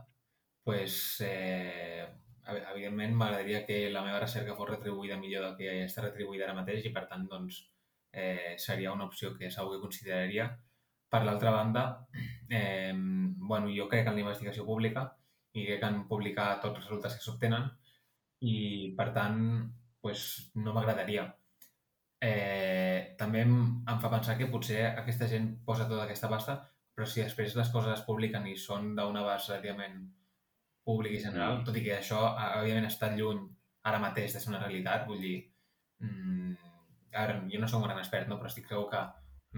pues, 0.65 0.95
eh, 1.27 2.07
ev- 2.47 2.63
evidentment 2.73 3.13
m'agradaria 3.19 3.67
que 3.67 3.91
la 3.93 4.03
meva 4.07 4.23
recerca 4.23 4.57
fos 4.57 4.71
retribuïda 4.71 5.19
millor 5.21 5.45
del 5.45 5.57
que 5.59 5.75
està 5.85 6.07
retribuïda 6.07 6.49
ara 6.49 6.57
mateix 6.57 6.87
i, 6.89 6.95
per 6.95 7.05
tant, 7.11 7.27
doncs, 7.29 7.61
eh, 8.13 8.55
seria 8.59 8.93
una 8.97 9.05
opció 9.11 9.35
que 9.37 9.51
segur 9.51 9.77
que 9.77 9.83
consideraria. 9.85 10.49
Per 11.13 11.21
l'altra 11.27 11.53
banda, 11.53 11.85
eh, 12.49 12.93
bueno, 12.95 13.69
jo 13.69 13.89
crec 13.89 14.09
en 14.09 14.17
la 14.17 14.25
investigació 14.25 14.65
pública 14.65 15.05
i 15.53 15.67
crec 15.67 15.85
en 15.85 16.03
publicar 16.09 16.55
tots 16.63 16.81
els 16.81 16.87
resultats 16.87 17.19
que 17.19 17.25
s'obtenen 17.27 17.69
i, 18.49 18.57
per 18.97 19.11
tant, 19.17 19.39
pues, 20.01 20.25
no 20.57 20.73
m'agradaria. 20.73 21.27
Eh, 22.23 23.15
també 23.19 23.43
em, 23.45 23.55
em 23.93 24.01
fa 24.03 24.11
pensar 24.11 24.39
que 24.39 24.49
potser 24.51 24.83
aquesta 24.89 25.29
gent 25.31 25.49
posa 25.67 25.89
tota 25.91 26.07
aquesta 26.07 26.31
pasta, 26.33 26.57
però 26.95 27.07
si 27.09 27.23
després 27.23 27.57
les 27.59 27.71
coses 27.75 27.93
es 27.97 28.05
publiquen 28.07 28.47
i 28.49 28.57
són 28.57 28.93
d'un 28.97 29.19
abast 29.21 29.51
relativament 29.51 30.01
públic 30.87 31.17
i 31.17 31.23
general, 31.25 31.63
tot 31.67 31.77
i 31.79 31.83
que 31.85 31.97
això, 31.97 32.21
òbviament, 32.61 32.89
està 32.89 33.11
lluny 33.17 33.43
ara 33.91 34.01
mateix 34.03 34.35
de 34.35 34.43
ser 34.43 34.53
una 34.53 34.63
realitat, 34.63 35.07
vull 35.09 35.21
dir, 35.23 35.37
mm, 36.03 36.55
a 37.13 37.27
veure, 37.27 37.39
jo 37.53 37.61
no 37.61 37.69
soc 37.69 37.83
un 37.83 37.89
gran 37.89 38.01
expert, 38.03 38.29
no? 38.29 38.39
però 38.39 38.51
estic 38.51 38.69
segur 38.71 38.89
que 38.93 39.03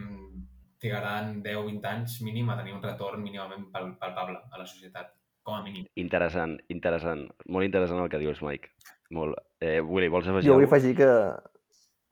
mm, 0.00 0.42
trigaran 0.84 1.40
10-20 1.42 1.88
anys 1.88 2.20
mínim 2.26 2.50
a 2.52 2.58
tenir 2.60 2.76
un 2.76 2.84
retorn 2.84 3.24
mínimament 3.24 3.70
pal 3.72 3.94
palpable 4.00 4.36
a 4.52 4.60
la 4.60 4.66
societat, 4.68 5.14
com 5.44 5.56
a 5.56 5.64
mínim. 5.64 5.88
Interessant, 6.00 6.58
interessant. 6.68 7.24
Molt 7.48 7.64
interessant 7.64 8.04
el 8.04 8.12
que 8.12 8.20
dius, 8.20 8.44
Mike. 8.44 8.74
Molt. 9.16 9.40
Eh, 9.64 9.80
Willy, 9.80 10.10
vols 10.12 10.28
afegir 10.28 10.50
Jo 10.50 10.58
vull 10.58 10.68
afegir 10.68 10.94
que 11.00 11.10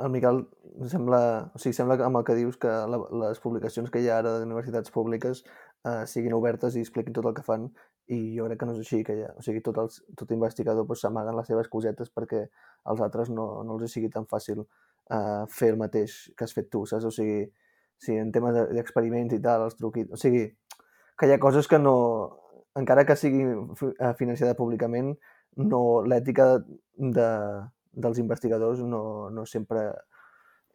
el 0.02 0.10
Miquel 0.10 0.42
sembla, 0.88 1.20
o 1.54 1.60
sigui, 1.60 1.76
sembla 1.76 1.98
que 2.00 2.06
amb 2.08 2.18
el 2.20 2.24
que 2.26 2.36
dius 2.38 2.56
que 2.60 2.72
la, 2.90 2.98
les 3.22 3.40
publicacions 3.44 3.92
que 3.92 4.00
hi 4.02 4.08
ha 4.08 4.18
ara 4.22 4.38
d'universitats 4.40 4.92
públiques 4.94 5.44
eh, 5.44 6.04
siguin 6.10 6.36
obertes 6.36 6.76
i 6.76 6.84
expliquin 6.84 7.14
tot 7.16 7.28
el 7.28 7.36
que 7.36 7.44
fan 7.46 7.68
i 8.12 8.20
jo 8.36 8.48
crec 8.48 8.60
que 8.60 8.68
no 8.68 8.74
és 8.74 8.80
així, 8.82 9.02
que 9.06 9.18
ha, 9.22 9.32
o 9.38 9.44
sigui, 9.44 9.62
tot, 9.64 9.78
els, 9.84 10.00
tot 10.18 10.32
investigador 10.34 10.88
doncs, 10.88 11.04
s'amaguen 11.04 11.36
les 11.38 11.52
seves 11.52 11.68
cosetes 11.72 12.10
perquè 12.10 12.46
als 12.90 13.04
altres 13.04 13.30
no, 13.30 13.46
no 13.66 13.76
els 13.78 13.94
sigui 13.94 14.10
tan 14.12 14.26
fàcil 14.30 14.64
eh, 14.64 15.44
fer 15.52 15.74
el 15.74 15.78
mateix 15.84 16.22
que 16.36 16.48
has 16.48 16.56
fet 16.56 16.72
tu, 16.72 16.86
saps? 16.88 17.06
O 17.08 17.14
sigui, 17.14 17.44
sí, 18.02 18.16
en 18.18 18.32
temes 18.34 18.54
de- 18.56 18.68
d'experiments 18.74 19.34
i 19.36 19.40
tal, 19.44 19.68
els 19.68 19.76
truquis, 19.78 20.08
o 20.10 20.18
sigui, 20.18 20.48
que 21.18 21.28
hi 21.28 21.34
ha 21.36 21.40
coses 21.42 21.68
que 21.70 21.78
no, 21.78 21.94
encara 22.78 23.04
que 23.06 23.14
sigui 23.16 23.44
eh, 23.46 24.14
financiada 24.18 24.56
públicament, 24.58 25.12
no, 25.60 25.82
l'ètica 26.08 26.46
de, 26.96 27.28
dels 27.92 28.18
investigadors 28.22 28.80
no, 28.88 29.02
no 29.30 29.44
sempre 29.46 29.90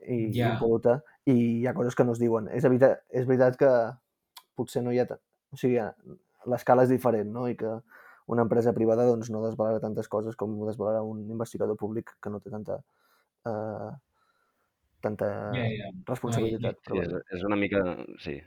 hi, 0.06 0.30
Ja. 0.38 0.54
impoluta 0.54 1.00
i 1.26 1.34
hi 1.62 1.68
ha 1.68 1.74
coses 1.74 1.96
que 1.98 2.06
no 2.06 2.14
es 2.14 2.20
diuen. 2.22 2.48
És 2.54 2.64
veritat, 2.64 3.02
és 3.10 3.26
veritat 3.28 3.58
que 3.60 3.72
potser 4.56 4.84
no 4.86 4.94
hi 4.94 5.00
ha... 5.02 5.08
O 5.52 5.58
sigui, 5.58 5.80
l'escala 6.48 6.84
és 6.86 6.92
diferent, 6.94 7.32
no? 7.34 7.48
I 7.50 7.56
que 7.58 7.72
una 8.28 8.44
empresa 8.46 8.74
privada 8.76 9.06
doncs, 9.08 9.30
no 9.34 9.42
desvelarà 9.44 9.80
tantes 9.84 10.08
coses 10.12 10.36
com 10.36 10.54
desvelarà 10.68 11.02
un 11.04 11.26
investigador 11.32 11.76
públic 11.80 12.14
que 12.22 12.30
no 12.30 12.40
té 12.44 12.52
tanta, 12.54 12.78
eh, 13.48 13.90
tanta 15.04 15.28
Ja, 15.56 15.66
ja. 15.72 15.90
responsabilitat. 16.08 16.80
Sí, 16.82 16.92
però 16.92 17.04
és, 17.04 17.18
és 17.38 17.44
una 17.48 17.58
mica... 17.60 17.84
Sí. 18.24 18.38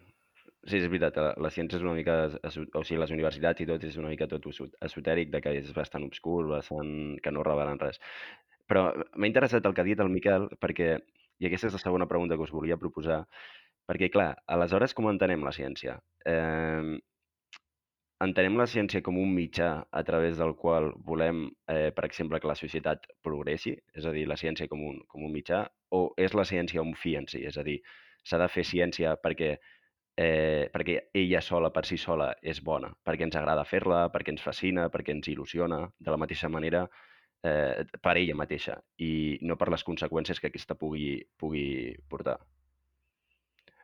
Sí, 0.68 0.76
és 0.76 0.90
veritat, 0.92 1.16
la, 1.16 1.30
la 1.40 1.48
ciència 1.48 1.78
és 1.78 1.84
una 1.86 1.94
mica... 1.96 2.16
O 2.76 2.82
sigui, 2.84 2.98
les 3.00 3.14
universitats 3.14 3.62
i 3.64 3.66
tot 3.68 3.84
és 3.88 3.96
una 3.96 4.10
mica 4.12 4.28
tot 4.28 4.44
eso- 4.50 4.68
esotèric, 4.84 5.30
de 5.32 5.40
que 5.40 5.54
és 5.62 5.70
bastant 5.76 6.04
obscur, 6.04 6.42
bastant... 6.50 7.16
que 7.24 7.32
no 7.32 7.44
revelen 7.46 7.80
res. 7.80 8.00
Però 8.68 8.90
m'ha 9.16 9.30
interessat 9.30 9.64
el 9.66 9.72
que 9.74 9.80
ha 9.80 9.88
dit 9.88 10.00
el 10.00 10.12
Miquel, 10.12 10.50
perquè... 10.60 10.98
I 11.40 11.48
aquesta 11.48 11.70
és 11.70 11.76
la 11.78 11.80
segona 11.80 12.04
pregunta 12.04 12.36
que 12.36 12.44
us 12.44 12.52
volia 12.52 12.76
proposar, 12.76 13.22
perquè, 13.88 14.10
clar, 14.12 14.34
aleshores 14.44 14.92
com 14.92 15.06
entenem 15.08 15.40
la 15.46 15.54
ciència? 15.56 15.94
Eh, 16.28 16.98
entenem 18.24 18.58
la 18.60 18.66
ciència 18.68 19.00
com 19.04 19.16
un 19.18 19.32
mitjà 19.34 19.70
a 19.90 20.02
través 20.04 20.36
del 20.38 20.52
qual 20.60 20.90
volem, 21.08 21.46
eh, 21.72 21.90
per 21.96 22.04
exemple, 22.04 22.40
que 22.40 22.50
la 22.50 22.58
societat 22.58 23.06
progressi, 23.24 23.72
és 23.96 24.06
a 24.06 24.12
dir, 24.12 24.26
la 24.28 24.36
ciència 24.36 24.68
com 24.68 24.82
un, 24.84 25.00
com 25.08 25.24
un 25.24 25.32
mitjà, 25.32 25.64
o 25.96 26.02
és 26.16 26.36
la 26.36 26.44
ciència 26.44 26.84
un 26.84 26.94
fi 26.94 27.16
en 27.16 27.28
si? 27.32 27.42
És 27.48 27.56
a 27.58 27.64
dir, 27.66 27.78
s'ha 28.24 28.38
de 28.42 28.48
fer 28.52 28.64
ciència 28.68 29.16
perquè, 29.24 29.54
eh, 30.20 30.68
perquè 30.74 30.98
ella 31.14 31.40
sola, 31.40 31.72
per 31.72 31.86
si 31.88 31.96
sola, 31.96 32.34
és 32.42 32.60
bona, 32.62 32.92
perquè 33.04 33.24
ens 33.28 33.40
agrada 33.40 33.64
fer-la, 33.64 34.08
perquè 34.12 34.36
ens 34.36 34.44
fascina, 34.44 34.90
perquè 34.90 35.16
ens 35.16 35.32
il·lusiona, 35.32 35.86
de 35.98 36.10
la 36.10 36.20
mateixa 36.20 36.52
manera, 36.52 36.86
eh, 37.42 37.84
per 38.02 38.16
ella 38.18 38.36
mateixa, 38.36 38.76
i 38.98 39.38
no 39.42 39.56
per 39.56 39.70
les 39.72 39.84
conseqüències 39.84 40.40
que 40.40 40.52
aquesta 40.52 40.76
pugui, 40.76 41.14
pugui 41.38 41.96
portar. 42.08 42.36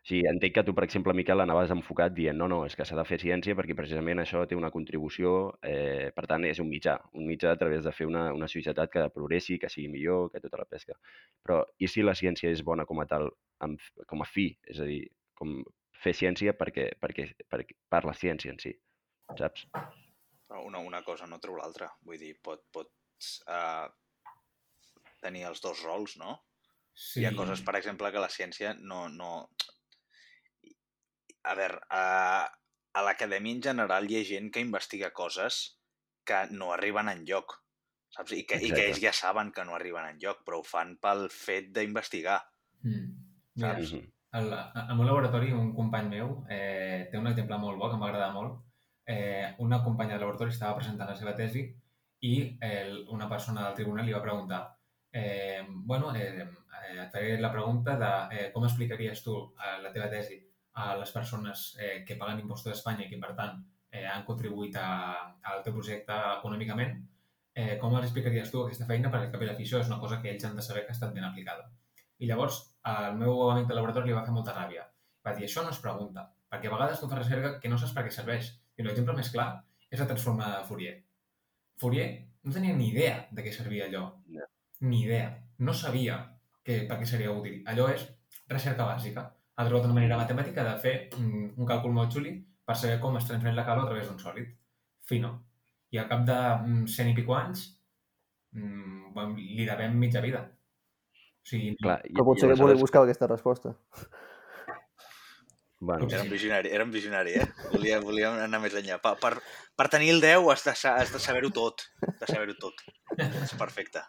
Sigui, 0.06 0.22
entenc 0.30 0.52
que 0.54 0.62
tu, 0.62 0.72
per 0.74 0.84
exemple, 0.86 1.14
Miquel, 1.18 1.42
anaves 1.42 1.72
enfocat 1.74 2.12
dient 2.14 2.36
no, 2.38 2.46
no, 2.46 2.60
és 2.68 2.76
que 2.78 2.84
s'ha 2.86 2.94
de 2.94 3.04
fer 3.08 3.18
ciència 3.18 3.56
perquè 3.58 3.74
precisament 3.74 4.22
això 4.22 4.44
té 4.46 4.54
una 4.54 4.70
contribució, 4.70 5.32
eh, 5.66 6.12
per 6.14 6.28
tant, 6.30 6.46
és 6.46 6.60
un 6.62 6.68
mitjà, 6.70 6.94
un 7.18 7.26
mitjà 7.26 7.56
a 7.56 7.58
través 7.58 7.82
de 7.82 7.92
fer 7.96 8.06
una, 8.06 8.28
una 8.36 8.46
societat 8.46 8.92
que 8.92 9.08
progressi, 9.14 9.58
que 9.58 9.70
sigui 9.72 9.90
millor, 9.90 10.30
que 10.30 10.42
tota 10.44 10.62
la 10.62 10.68
pesca. 10.70 10.94
Però 11.42 11.58
i 11.82 11.90
si 11.90 12.06
la 12.06 12.14
ciència 12.14 12.54
és 12.54 12.62
bona 12.62 12.86
com 12.86 13.02
a 13.02 13.08
tal, 13.10 13.32
amb, 13.66 13.82
com 14.06 14.22
a 14.22 14.30
fi, 14.30 14.52
és 14.70 14.78
a 14.78 14.86
dir, 14.86 15.02
com 15.34 15.58
fer 16.02 16.14
ciència 16.14 16.54
perquè, 16.54 16.92
perquè, 17.02 17.32
perquè, 17.50 17.74
per 17.90 18.04
la 18.06 18.14
ciència 18.14 18.54
en 18.54 18.62
si, 18.62 18.72
saps? 19.38 19.66
Una, 20.62 20.78
una 20.78 21.02
cosa 21.02 21.26
no 21.26 21.40
treu 21.42 21.58
l'altra. 21.58 21.90
Vull 22.06 22.20
dir, 22.22 22.36
pot, 22.46 22.62
pots 22.70 23.40
uh, 23.50 23.88
tenir 25.22 25.48
els 25.50 25.62
dos 25.64 25.82
rols, 25.82 26.14
no? 26.20 26.38
Sí. 26.94 27.20
Hi 27.20 27.26
ha 27.28 27.34
coses, 27.36 27.60
per 27.66 27.74
exemple, 27.80 28.12
que 28.12 28.22
la 28.22 28.32
ciència 28.32 28.76
no... 28.78 29.08
no... 29.12 29.48
A 31.46 31.54
veure, 31.58 31.78
a, 31.94 32.02
a 32.96 33.04
l'acadèmia 33.06 33.54
en 33.56 33.62
general 33.68 34.08
hi 34.10 34.18
ha 34.18 34.26
gent 34.26 34.50
que 34.54 34.64
investiga 34.64 35.12
coses 35.14 35.60
que 36.26 36.42
no 36.50 36.72
arriben 36.74 37.08
en 37.12 37.22
lloc, 37.28 37.54
saps? 38.16 38.34
I 38.34 38.42
que, 38.48 38.58
I 38.58 38.72
que 38.74 38.88
ells 38.88 39.00
ja 39.02 39.12
saben 39.14 39.52
que 39.54 39.64
no 39.64 39.76
arriben 39.76 40.08
en 40.10 40.18
lloc, 40.22 40.42
però 40.46 40.60
ho 40.60 40.66
fan 40.66 40.96
pel 41.02 41.28
fet 41.30 41.70
d'investigar. 41.76 42.40
Mm. 42.82 43.08
Mira, 43.56 43.72
Saps? 43.72 43.92
Mhm. 43.94 44.12
al, 44.36 44.52
al 44.52 44.96
meu 44.96 45.06
laboratori, 45.08 45.52
un 45.56 45.70
company 45.74 46.08
meu 46.12 46.32
eh, 46.52 47.06
té 47.10 47.18
un 47.18 47.28
exemple 47.30 47.56
molt 47.62 47.78
bo 47.80 47.88
que 47.92 48.00
m'agrada 48.00 48.32
molt. 48.34 48.58
Eh, 49.06 49.54
una 49.64 49.78
companya 49.84 50.16
de 50.16 50.24
laboratori 50.24 50.50
estava 50.52 50.76
presentant 50.80 51.08
la 51.08 51.16
seva 51.16 51.32
tesi 51.38 51.62
i 52.26 52.34
eh, 52.60 53.04
una 53.14 53.28
persona 53.30 53.62
del 53.64 53.76
tribunal 53.78 54.04
li 54.04 54.12
va 54.12 54.22
preguntar 54.24 54.60
eh, 55.12 55.64
bueno, 55.68 56.14
eh, 56.14 56.42
eh, 56.42 57.02
et 57.04 57.12
faré 57.12 57.38
la 57.40 57.52
pregunta 57.52 57.94
de 57.96 58.10
eh, 58.36 58.50
com 58.52 58.66
explicaries 58.66 59.22
tu 59.22 59.36
eh, 59.56 59.76
la 59.84 59.92
teva 59.94 60.10
tesi 60.10 60.40
a 60.76 60.92
les 61.00 61.12
persones 61.12 61.66
eh, 61.80 62.04
que 62.06 62.18
paguen 62.20 62.42
impostos 62.42 62.72
d'Espanya 62.72 63.06
i 63.06 63.10
que, 63.10 63.18
per 63.22 63.32
tant, 63.38 63.60
eh, 63.90 64.04
han 64.04 64.24
contribuït 64.28 64.76
a, 64.80 64.88
al 65.52 65.62
teu 65.64 65.76
projecte 65.76 66.16
econòmicament, 66.36 66.98
eh, 67.56 67.76
com 67.80 67.94
els 67.96 68.04
explicaries 68.08 68.52
tu 68.52 68.62
aquesta 68.62 68.88
feina? 68.88 69.10
Perquè 69.12 69.30
al 69.30 69.32
cap 69.32 69.44
i 69.44 69.48
a 69.48 69.50
la 69.52 69.56
fi 69.58 69.64
això 69.64 69.80
és 69.80 69.90
una 69.90 70.00
cosa 70.02 70.20
que 70.22 70.32
ells 70.34 70.44
han 70.44 70.58
de 70.58 70.64
saber 70.66 70.84
que 70.84 70.92
ha 70.92 70.96
estat 70.98 71.14
ben 71.16 71.24
aplicada. 71.24 71.70
I 72.20 72.28
llavors 72.28 72.60
el 72.92 73.16
meu 73.22 73.40
amic 73.50 73.70
de 73.70 73.78
laboratori 73.78 74.12
li 74.12 74.16
va 74.16 74.24
fer 74.26 74.34
molta 74.36 74.54
ràbia. 74.56 74.84
Va 75.26 75.34
dir, 75.36 75.46
això 75.48 75.64
no 75.64 75.72
es 75.72 75.80
pregunta, 75.82 76.28
perquè 76.52 76.68
a 76.68 76.74
vegades 76.74 77.00
tu 77.00 77.08
fas 77.10 77.22
recerca 77.22 77.56
que 77.62 77.72
no 77.72 77.80
saps 77.80 77.96
per 77.96 78.04
què 78.06 78.12
serveix. 78.14 78.52
I 78.76 78.84
l'exemple 78.84 79.16
més 79.16 79.32
clar 79.32 79.48
és 79.90 80.00
la 80.00 80.08
transformada 80.10 80.60
de 80.60 80.68
Fourier. 80.68 80.94
Fourier 81.80 82.08
no 82.44 82.52
tenia 82.52 82.76
ni 82.76 82.90
idea 82.92 83.16
de 83.32 83.44
què 83.44 83.52
servia 83.52 83.88
allò. 83.88 84.04
No. 84.36 84.44
Ni 84.84 85.02
idea. 85.06 85.32
No 85.58 85.72
sabia 85.74 86.20
que, 86.62 86.82
per 86.88 87.00
què 87.00 87.08
seria 87.08 87.32
útil. 87.32 87.62
Allò 87.72 87.88
és 87.94 88.04
recerca 88.52 88.86
bàsica. 88.92 89.24
Ha 89.56 89.64
trobat 89.64 89.86
una 89.88 89.96
manera 89.96 90.18
matemàtica 90.20 90.64
de 90.66 90.74
fer 90.82 90.94
mm, 91.16 91.54
un 91.56 91.68
càlcul 91.68 91.94
molt 91.96 92.12
xuli 92.12 92.34
per 92.66 92.76
saber 92.76 92.98
com 93.00 93.16
es 93.16 93.24
transmet 93.28 93.54
la 93.56 93.64
calor 93.64 93.86
a 93.86 93.90
través 93.90 94.08
d'un 94.08 94.18
sòlid. 94.20 94.50
Fino. 95.06 95.32
I 95.94 96.00
al 96.02 96.08
cap 96.10 96.26
de 96.28 96.36
mm, 96.36 96.84
cent 96.92 97.08
i 97.12 97.14
pico 97.16 97.36
anys 97.38 97.64
mm, 98.52 99.32
li 99.38 99.64
devem 99.68 99.96
mitja 99.96 100.20
vida. 100.24 100.42
O 101.16 101.48
sigui, 101.48 101.76
Clar, 101.80 102.00
i, 102.04 102.12
Però 102.12 102.26
potser 102.26 102.48
i 102.48 102.50
que 102.50 102.58
volia 102.58 102.74
aleshores, 102.74 102.82
buscar 102.82 103.04
aquesta 103.06 103.28
resposta. 103.30 103.74
bueno, 105.78 106.08
Era 106.10 106.22
un 106.26 106.30
visionari, 106.30 106.72
era 106.74 106.84
un 106.84 106.90
visionari, 106.90 107.36
eh? 107.38 107.46
Volia, 107.70 108.00
volia 108.02 108.34
anar 108.44 108.60
més 108.60 108.74
enllà. 108.74 108.98
Per, 109.00 109.14
per, 109.22 109.32
per 109.78 109.88
tenir 109.92 110.10
el 110.16 110.20
10 110.24 110.50
has 110.52 110.66
de, 110.66 110.76
has 110.90 111.14
de 111.14 111.22
saber-ho 111.22 111.52
tot. 111.54 111.86
Has 112.02 112.18
de 112.24 112.32
saber-ho 112.34 112.58
tot. 112.60 112.82
És 113.16 113.54
perfecte. 113.56 114.02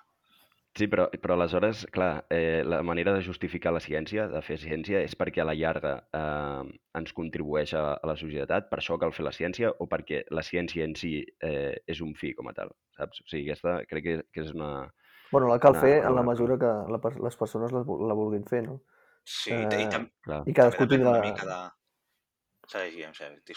Sí, 0.78 0.86
però, 0.92 1.08
però 1.10 1.34
aleshores, 1.34 1.88
clar, 1.90 2.28
eh, 2.30 2.62
la 2.64 2.84
manera 2.86 3.14
de 3.16 3.24
justificar 3.26 3.72
la 3.74 3.82
ciència, 3.82 4.28
de 4.30 4.42
fer 4.46 4.60
ciència, 4.62 5.00
és 5.02 5.16
perquè 5.18 5.42
a 5.42 5.48
la 5.50 5.56
llarga 5.58 5.94
eh, 6.14 6.68
ens 7.00 7.16
contribueix 7.18 7.74
a, 7.74 7.96
a 7.98 8.10
la 8.12 8.16
societat, 8.20 8.68
per 8.70 8.78
això 8.78 9.00
cal 9.02 9.14
fer 9.16 9.26
la 9.26 9.34
ciència, 9.34 9.72
o 9.74 9.88
perquè 9.90 10.22
la 10.30 10.44
ciència 10.46 10.86
en 10.86 10.94
si 11.00 11.16
eh, 11.42 11.74
és 11.90 12.02
un 12.06 12.14
fi 12.20 12.36
com 12.38 12.52
a 12.52 12.54
tal, 12.54 12.70
saps? 12.98 13.24
O 13.24 13.30
sigui, 13.32 13.48
aquesta 13.50 13.80
crec 13.90 14.06
que, 14.06 14.16
que 14.30 14.46
és 14.46 14.54
una... 14.54 14.70
Bueno, 15.32 15.50
la 15.50 15.58
cal 15.60 15.74
Una- 15.74 15.82
fer 15.82 15.96
en 16.06 16.14
la 16.16 16.24
mesura 16.24 16.60
que 16.62 16.70
la, 16.94 17.02
les 17.26 17.42
persones 17.42 17.74
la, 17.74 17.82
la 17.82 18.16
vulguin 18.22 18.46
fer, 18.48 18.62
no? 18.70 18.80
Sí, 19.26 19.52
i, 19.52 19.58
i 19.66 19.82
Eh, 19.82 19.90
tam 19.92 20.08
Clar, 20.24 20.44
I 20.46 20.54
cadascú 20.56 20.86
també 20.86 21.02
tindrà... 21.02 21.18
una 21.18 21.26
mica 21.26 21.50
de... 21.50 21.60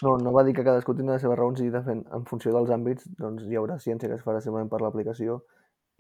No, 0.07 0.17
no 0.23 0.33
va 0.33 0.43
dir 0.47 0.55
que 0.57 0.65
cadascú 0.65 0.97
tindrà 0.97 1.19
les 1.19 1.23
seves 1.27 1.39
raons 1.39 1.61
i 1.61 1.69
de 1.71 1.85
fet, 1.85 2.01
en 2.17 2.25
funció 2.31 2.53
dels 2.57 2.71
àmbits 2.75 3.13
doncs 3.19 3.45
hi 3.45 3.59
haurà 3.61 3.77
ciència 3.83 4.09
que 4.09 4.17
es 4.17 4.25
farà 4.25 4.41
simplement 4.41 4.71
per 4.73 4.81
l'aplicació 4.83 5.43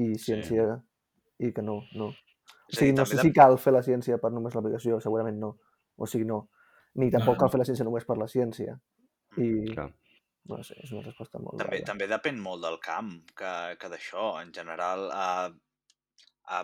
i 0.00 0.14
ciència 0.16 0.80
i 1.40 1.52
que 1.56 1.64
no, 1.64 1.80
no. 1.97 2.11
O 2.11 2.73
a 2.73 2.76
sigui, 2.76 2.92
no 2.97 3.06
sé 3.09 3.18
si 3.20 3.32
cal 3.35 3.56
fer 3.59 3.73
la 3.75 3.82
ciència 3.87 4.18
per 4.23 4.30
només 4.35 4.54
l'aplicació, 4.56 5.00
segurament 5.02 5.38
no. 5.40 5.54
O 5.97 6.09
sigui, 6.11 6.28
no. 6.28 6.44
Ni 7.00 7.11
tampoc 7.12 7.38
cal 7.40 7.50
fer 7.52 7.61
la 7.62 7.66
ciència 7.68 7.87
només 7.87 8.06
per 8.06 8.18
la 8.18 8.28
ciència. 8.30 8.76
I, 9.38 9.49
clar. 9.70 9.87
no 10.50 10.59
sé, 10.66 10.76
és 10.82 10.90
una 10.90 11.04
resposta 11.04 11.38
molt 11.38 11.61
També, 11.61 11.78
llarga. 11.78 11.88
també 11.92 12.09
depèn 12.11 12.38
molt 12.42 12.64
del 12.64 12.78
camp 12.82 13.12
que, 13.38 13.54
que 13.80 13.90
d'això. 13.92 14.30
En 14.42 14.52
general, 14.54 15.06
a, 15.14 15.26
a, 16.56 16.62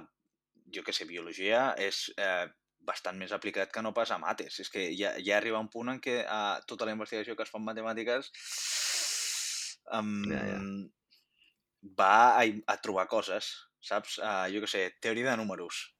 jo 0.74 0.82
que 0.86 0.94
sé, 0.96 1.06
biologia 1.08 1.68
és 1.78 2.08
eh, 2.18 2.46
bastant 2.86 3.18
més 3.18 3.34
aplicat 3.34 3.72
que 3.74 3.82
no 3.82 3.94
pas 3.94 4.10
a 4.14 4.18
mates. 4.22 4.60
És 4.62 4.70
que 4.72 4.88
ja, 4.98 5.14
ja 5.22 5.38
arriba 5.38 5.62
un 5.62 5.70
punt 5.72 5.94
en 5.94 6.02
què 6.02 6.20
eh, 6.24 6.56
tota 6.66 6.88
la 6.88 6.94
investigació 6.96 7.36
que 7.38 7.46
es 7.46 7.52
fa 7.54 7.62
en 7.62 7.68
matemàtiques 7.70 8.30
um, 9.94 10.24
Ja, 10.30 10.42
ja. 10.50 10.60
va 11.98 12.14
a, 12.40 12.44
a 12.72 12.76
trobar 12.82 13.06
coses, 13.10 13.52
saps? 13.88 14.18
Uh, 14.18 14.46
jo 14.52 14.60
que 14.64 14.70
sé, 14.70 14.88
teoria 15.00 15.30
de 15.30 15.36
números. 15.40 15.92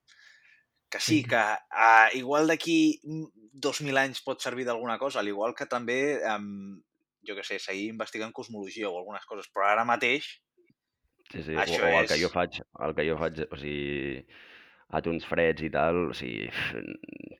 Que 0.91 1.01
sí, 1.03 1.23
que 1.27 1.37
uh, 1.37 2.09
igual 2.15 2.47
d'aquí 2.47 3.01
mm, 3.03 3.51
2.000 3.63 3.99
anys 3.99 4.21
pot 4.23 4.43
servir 4.43 4.67
d'alguna 4.69 4.99
cosa, 4.99 5.19
al 5.21 5.29
igual 5.29 5.55
que 5.59 5.67
també, 5.67 6.21
um, 6.31 6.77
jo 7.27 7.35
que 7.35 7.43
sé, 7.47 7.59
seguir 7.59 7.89
investigant 7.91 8.33
cosmologia 8.33 8.89
o 8.91 8.99
algunes 9.01 9.25
coses, 9.27 9.49
però 9.53 9.67
ara 9.73 9.85
mateix 9.89 10.29
Sí, 11.27 11.41
sí. 11.43 11.57
O, 11.57 11.59
Això 11.59 11.83
o 11.83 11.89
el 11.91 12.07
que 12.07 12.15
és- 12.15 12.21
jo 12.23 12.29
faig, 12.31 12.61
el 12.87 12.93
que 12.95 13.05
jo 13.09 13.17
faig, 13.19 13.41
o 13.51 13.57
sigui, 13.59 14.21
àtoms 14.95 15.25
freds 15.27 15.65
i 15.67 15.71
tal, 15.75 15.97
o 16.13 16.15
sigui, 16.15 16.47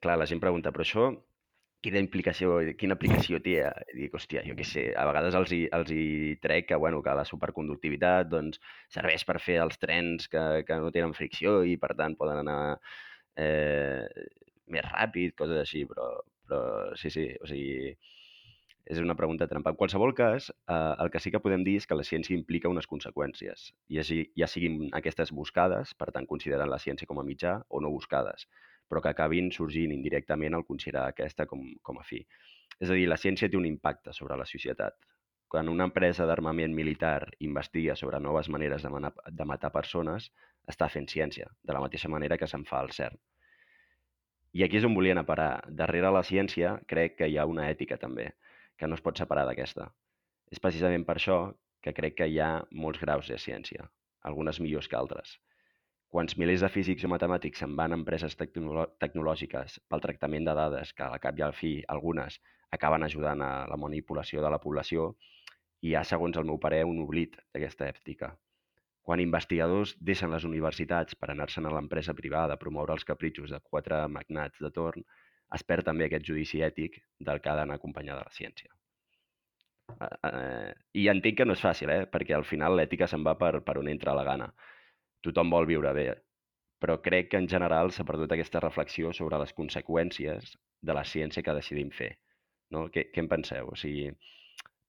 clar, 0.03 0.17
la 0.19 0.27
gent 0.27 0.41
pregunta, 0.43 0.73
però 0.75 0.83
això 0.83 1.05
quina 1.85 2.01
implicació, 2.03 2.57
quina 2.79 2.95
aplicació 2.97 3.39
té? 3.43 3.55
I 3.93 3.97
dic, 3.99 4.15
hòstia, 4.17 4.43
jo 4.47 4.55
què 4.57 4.65
sé, 4.67 4.83
a 4.97 5.05
vegades 5.09 5.37
els 5.39 5.53
hi, 5.55 5.61
els 5.77 5.91
hi 5.93 6.05
trec 6.43 6.67
que, 6.71 6.79
bueno, 6.81 7.01
que 7.05 7.13
la 7.19 7.25
superconductivitat 7.29 8.29
doncs, 8.31 8.59
serveix 8.93 9.25
per 9.29 9.37
fer 9.43 9.59
els 9.63 9.77
trens 9.81 10.27
que, 10.31 10.43
que 10.67 10.79
no 10.81 10.91
tenen 10.95 11.15
fricció 11.17 11.61
i, 11.63 11.77
per 11.81 11.93
tant, 11.99 12.17
poden 12.19 12.41
anar 12.43 12.59
eh, 13.37 14.05
més 14.73 14.87
ràpid, 14.91 15.35
coses 15.39 15.61
així, 15.63 15.85
però, 15.89 16.09
però 16.47 16.61
sí, 16.99 17.11
sí, 17.13 17.29
o 17.41 17.47
sigui, 17.49 17.93
és 18.87 18.99
una 19.03 19.15
pregunta 19.19 19.47
trampa. 19.51 19.73
En 19.73 19.79
qualsevol 19.79 20.13
cas, 20.15 20.49
eh, 20.71 20.93
el 21.03 21.09
que 21.11 21.19
sí 21.19 21.31
que 21.33 21.41
podem 21.43 21.63
dir 21.67 21.75
és 21.81 21.87
que 21.87 21.95
la 21.99 22.05
ciència 22.07 22.35
implica 22.37 22.71
unes 22.71 22.87
conseqüències, 22.87 23.71
ja, 23.97 24.03
si- 24.07 24.29
ja 24.39 24.47
siguin 24.47 24.89
aquestes 24.99 25.31
buscades, 25.35 25.93
per 25.95 26.11
tant 26.15 26.27
considerant 26.27 26.71
la 26.71 26.79
ciència 26.79 27.07
com 27.07 27.19
a 27.19 27.25
mitjà, 27.27 27.57
o 27.69 27.81
no 27.83 27.91
buscades, 27.91 28.47
però 28.87 29.01
que 29.03 29.11
acabin 29.11 29.51
sorgint 29.51 29.93
indirectament 29.93 30.55
al 30.55 30.65
considerar 30.65 31.07
aquesta 31.11 31.45
com, 31.45 31.63
com 31.83 31.99
a 31.99 32.05
fi. 32.07 32.21
És 32.79 32.89
a 32.89 32.97
dir, 32.97 33.07
la 33.09 33.17
ciència 33.17 33.49
té 33.49 33.57
un 33.59 33.67
impacte 33.69 34.13
sobre 34.13 34.37
la 34.37 34.45
societat. 34.45 34.97
Quan 35.47 35.69
una 35.71 35.87
empresa 35.87 36.25
d'armament 36.27 36.73
militar 36.75 37.29
investiga 37.39 37.95
sobre 37.95 38.19
noves 38.19 38.49
maneres 38.51 38.83
de, 38.83 38.91
manar, 38.91 39.13
de 39.31 39.45
matar 39.47 39.71
persones, 39.71 40.31
està 40.67 40.89
fent 40.91 41.07
ciència, 41.07 41.47
de 41.63 41.73
la 41.75 41.81
mateixa 41.83 42.11
manera 42.11 42.37
que 42.37 42.49
se'n 42.51 42.65
fa 42.67 42.81
al 42.83 42.91
CERN. 42.91 43.17
I 44.57 44.63
aquí 44.65 44.79
és 44.79 44.85
on 44.87 44.95
volien 44.95 45.23
parar. 45.25 45.63
Darrere 45.69 46.11
la 46.11 46.23
ciència 46.23 46.77
crec 46.91 47.17
que 47.19 47.27
hi 47.29 47.37
ha 47.37 47.47
una 47.47 47.67
ètica 47.71 47.97
també, 48.01 48.31
que 48.77 48.87
no 48.87 48.97
es 48.97 49.03
pot 49.05 49.19
separar 49.19 49.45
d'aquesta. 49.47 49.89
És 50.51 50.61
precisament 50.63 51.05
per 51.07 51.17
això 51.17 51.37
que 51.83 51.93
crec 51.93 52.17
que 52.19 52.27
hi 52.27 52.39
ha 52.43 52.51
molts 52.71 52.99
graus 53.03 53.29
de 53.31 53.37
ciència, 53.39 53.87
algunes 54.29 54.59
millors 54.63 54.87
que 54.91 54.97
altres. 54.99 55.37
Quants 56.15 56.37
milers 56.39 56.63
de 56.63 56.69
físics 56.71 57.03
o 57.03 57.09
matemàtics 57.11 57.59
se'n 57.63 57.73
van 57.79 57.91
a 57.91 57.97
empreses 57.99 58.37
tecnològiques 58.39 59.79
pel 59.91 60.03
tractament 60.05 60.47
de 60.47 60.53
dades, 60.55 60.93
que 60.95 61.03
al 61.03 61.19
cap 61.23 61.39
i 61.39 61.43
al 61.43 61.55
fi 61.57 61.71
algunes 61.95 62.39
acaben 62.77 63.03
ajudant 63.03 63.43
a 63.43 63.51
la 63.67 63.79
manipulació 63.81 64.43
de 64.43 64.51
la 64.53 64.59
població, 64.63 65.11
hi 65.83 65.93
ha, 65.95 66.03
segons 66.07 66.37
el 66.39 66.47
meu 66.49 66.59
parer, 66.63 66.85
un 66.87 67.01
oblit 67.03 67.35
d'aquesta 67.53 67.89
ètica. 67.91 68.31
Quan 69.07 69.23
investigadors 69.23 69.93
deixen 70.09 70.33
les 70.35 70.47
universitats 70.47 71.15
per 71.15 71.29
anar-se'n 71.31 71.67
a 71.67 71.75
l'empresa 71.75 72.15
privada 72.15 72.55
a 72.55 72.61
promoure 72.63 72.95
els 72.95 73.05
capritxos 73.07 73.53
de 73.55 73.59
quatre 73.69 74.01
magnats 74.11 74.63
de 74.63 74.71
torn, 74.79 75.05
es 75.55 75.63
perd 75.63 75.87
també 75.87 76.07
aquest 76.07 76.25
judici 76.27 76.63
ètic 76.65 76.97
del 77.29 77.39
que 77.43 77.51
ha 77.51 77.55
d'anar 77.59 77.77
acompanyada 77.79 78.25
la 78.25 78.35
ciència. 78.39 78.73
Eh, 79.95 80.09
eh, 80.31 80.73
I 81.03 81.07
entenc 81.13 81.39
que 81.39 81.47
no 81.47 81.55
és 81.55 81.63
fàcil, 81.63 81.93
eh? 81.93 82.01
perquè 82.11 82.35
al 82.35 82.43
final 82.47 82.75
l'ètica 82.75 83.07
se'n 83.07 83.23
va 83.27 83.37
per, 83.39 83.53
per 83.63 83.77
on 83.79 83.87
entra 83.91 84.15
la 84.17 84.25
gana. 84.27 84.49
Tothom 85.27 85.51
vol 85.51 85.67
viure 85.69 85.93
bé, 85.97 86.07
però 86.81 86.97
crec 87.03 87.31
que 87.31 87.41
en 87.41 87.49
general 87.51 87.91
s'ha 87.91 88.05
perdut 88.07 88.33
aquesta 88.33 88.61
reflexió 88.63 89.13
sobre 89.19 89.39
les 89.41 89.53
conseqüències 89.57 90.53
de 90.89 90.95
la 90.97 91.03
ciència 91.03 91.43
que 91.43 91.55
decidim 91.57 91.89
fer. 91.99 92.13
No? 92.75 92.85
Què, 92.93 93.07
què 93.13 93.23
en 93.23 93.31
penseu? 93.31 93.71
O 93.73 93.79
sigui, 93.79 94.11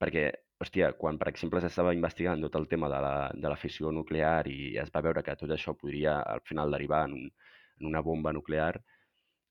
perquè, 0.02 0.28
hòstia, 0.62 0.92
quan, 1.00 1.18
per 1.18 1.30
exemple, 1.32 1.62
s'estava 1.62 1.94
investigant 1.96 2.44
tot 2.44 2.58
el 2.60 2.68
tema 2.70 2.90
de 2.92 3.00
la, 3.04 3.16
de 3.34 3.50
la 3.50 3.58
fissió 3.58 3.92
nuclear 3.94 4.46
i 4.50 4.76
es 4.82 4.92
va 4.94 5.02
veure 5.06 5.24
que 5.26 5.36
tot 5.40 5.54
això 5.54 5.74
podria 5.78 6.20
al 6.36 6.44
final 6.50 6.74
derivar 6.74 7.04
en, 7.08 7.18
un, 7.18 7.50
en 7.80 7.90
una 7.90 8.02
bomba 8.04 8.34
nuclear, 8.36 8.72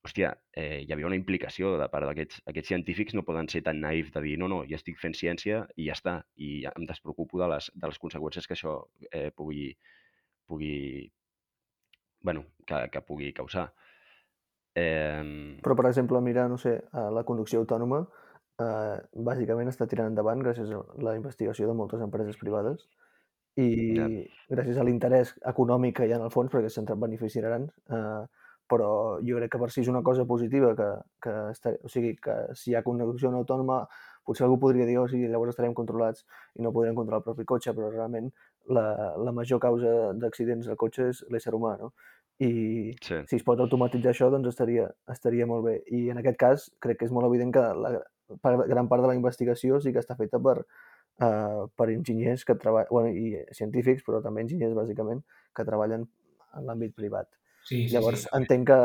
hòstia, 0.07 0.31
eh, 0.55 0.83
hi 0.85 0.93
havia 0.93 1.07
una 1.09 1.17
implicació 1.19 1.73
de 1.81 1.87
part 1.91 2.07
d'aquests 2.07 2.43
aquests 2.51 2.71
científics 2.71 3.15
no 3.17 3.25
poden 3.27 3.49
ser 3.51 3.63
tan 3.65 3.81
naïfs 3.83 4.13
de 4.15 4.23
dir 4.23 4.37
no, 4.39 4.47
no, 4.51 4.61
jo 4.69 4.77
estic 4.77 4.99
fent 5.01 5.15
ciència 5.19 5.63
i 5.75 5.89
ja 5.89 5.97
està, 5.97 6.13
i 6.47 6.51
em 6.69 6.85
despreocupo 6.87 7.41
de 7.41 7.49
les, 7.53 7.71
de 7.75 7.91
les 7.91 7.99
conseqüències 8.03 8.47
que 8.47 8.55
això 8.55 8.77
eh, 9.11 9.29
pugui, 9.35 9.73
pugui, 10.47 11.11
bueno, 12.23 12.45
que, 12.65 12.87
que 12.91 13.01
pugui 13.01 13.33
causar. 13.33 13.69
Eh, 14.77 15.57
Però, 15.63 15.75
per 15.75 15.87
exemple, 15.89 16.21
mira, 16.21 16.47
no 16.47 16.57
sé, 16.61 16.77
la 16.93 17.23
conducció 17.25 17.61
autònoma 17.63 18.03
eh, 18.61 18.97
bàsicament 19.29 19.69
està 19.71 19.87
tirant 19.89 20.11
endavant 20.11 20.41
gràcies 20.45 20.71
a 20.73 20.81
la 21.03 21.15
investigació 21.17 21.69
de 21.69 21.77
moltes 21.77 22.01
empreses 22.05 22.37
privades 22.41 22.87
i 23.57 23.69
Ja. 23.97 24.07
gràcies 24.53 24.77
a 24.77 24.83
l'interès 24.85 25.33
econòmic 25.49 25.95
que 25.97 26.05
hi 26.05 26.11
ha 26.13 26.19
en 26.19 26.27
el 26.27 26.33
fons, 26.33 26.51
perquè 26.53 26.69
se'n 26.69 26.85
beneficiaran, 27.01 27.65
eh, 27.89 28.25
però 28.69 28.89
jo 29.25 29.39
crec 29.39 29.51
que 29.53 29.59
per 29.61 29.71
si 29.71 29.81
és 29.81 29.89
una 29.89 30.03
cosa 30.03 30.25
positiva, 30.29 30.75
que, 30.75 30.89
que 31.23 31.33
està, 31.55 31.73
o 31.81 31.89
sigui, 31.89 32.15
que 32.21 32.35
si 32.53 32.71
hi 32.71 32.75
ha 32.75 32.83
conducció 32.83 33.31
no 33.31 33.41
autònoma, 33.41 33.79
potser 34.27 34.45
algú 34.45 34.59
podria 34.59 34.85
dir, 34.85 34.97
oh, 34.99 35.07
sí, 35.07 35.23
llavors 35.25 35.55
estarem 35.55 35.73
controlats 35.73 36.25
i 36.59 36.61
no 36.61 36.73
podrem 36.75 36.95
controlar 36.99 37.23
el 37.23 37.27
propi 37.29 37.47
cotxe, 37.47 37.73
però 37.73 37.89
realment 37.89 38.29
la, 38.69 39.15
la 39.17 39.31
major 39.31 39.59
causa 39.63 40.13
d'accidents 40.19 40.67
del 40.67 40.77
cotxe 40.79 41.09
és 41.13 41.23
l'ésser 41.33 41.53
humà, 41.55 41.75
no? 41.79 41.93
I 42.43 42.93
sí, 43.01 43.15
si 43.25 43.39
es 43.39 43.45
pot 43.45 43.59
automatitzar 43.63 44.11
això, 44.11 44.27
doncs 44.29 44.51
estaria, 44.51 44.85
estaria 45.09 45.47
molt 45.49 45.65
bé. 45.65 45.79
I 45.89 46.09
en 46.13 46.19
aquest 46.21 46.37
cas, 46.37 46.67
crec 46.83 46.99
que 46.99 47.07
és 47.09 47.15
molt 47.15 47.25
evident 47.29 47.53
que 47.55 47.63
la, 47.81 47.95
part- 48.43 48.67
gran 48.69 48.89
part 48.91 49.01
de 49.01 49.09
la 49.09 49.15
investigació 49.17 49.79
sí 49.81 49.93
que 49.95 50.03
està 50.03 50.15
feta 50.19 50.37
per, 50.43 50.59
eh, 50.61 51.63
per 51.75 51.89
enginyers 51.95 52.45
que 52.45 52.55
treballen, 52.61 52.91
bueno, 52.91 53.09
i 53.09 53.41
científics, 53.57 54.05
però 54.05 54.21
també 54.21 54.45
enginyers, 54.45 54.77
bàsicament, 54.77 55.23
que 55.55 55.65
treballen 55.65 56.05
en 56.57 56.69
l'àmbit 56.69 56.93
privat. 56.95 57.31
Sí, 57.63 57.87
sí, 57.87 57.95
Llavors, 57.95 58.27
sí. 58.27 58.29
entenc 58.37 58.69
que, 58.69 58.79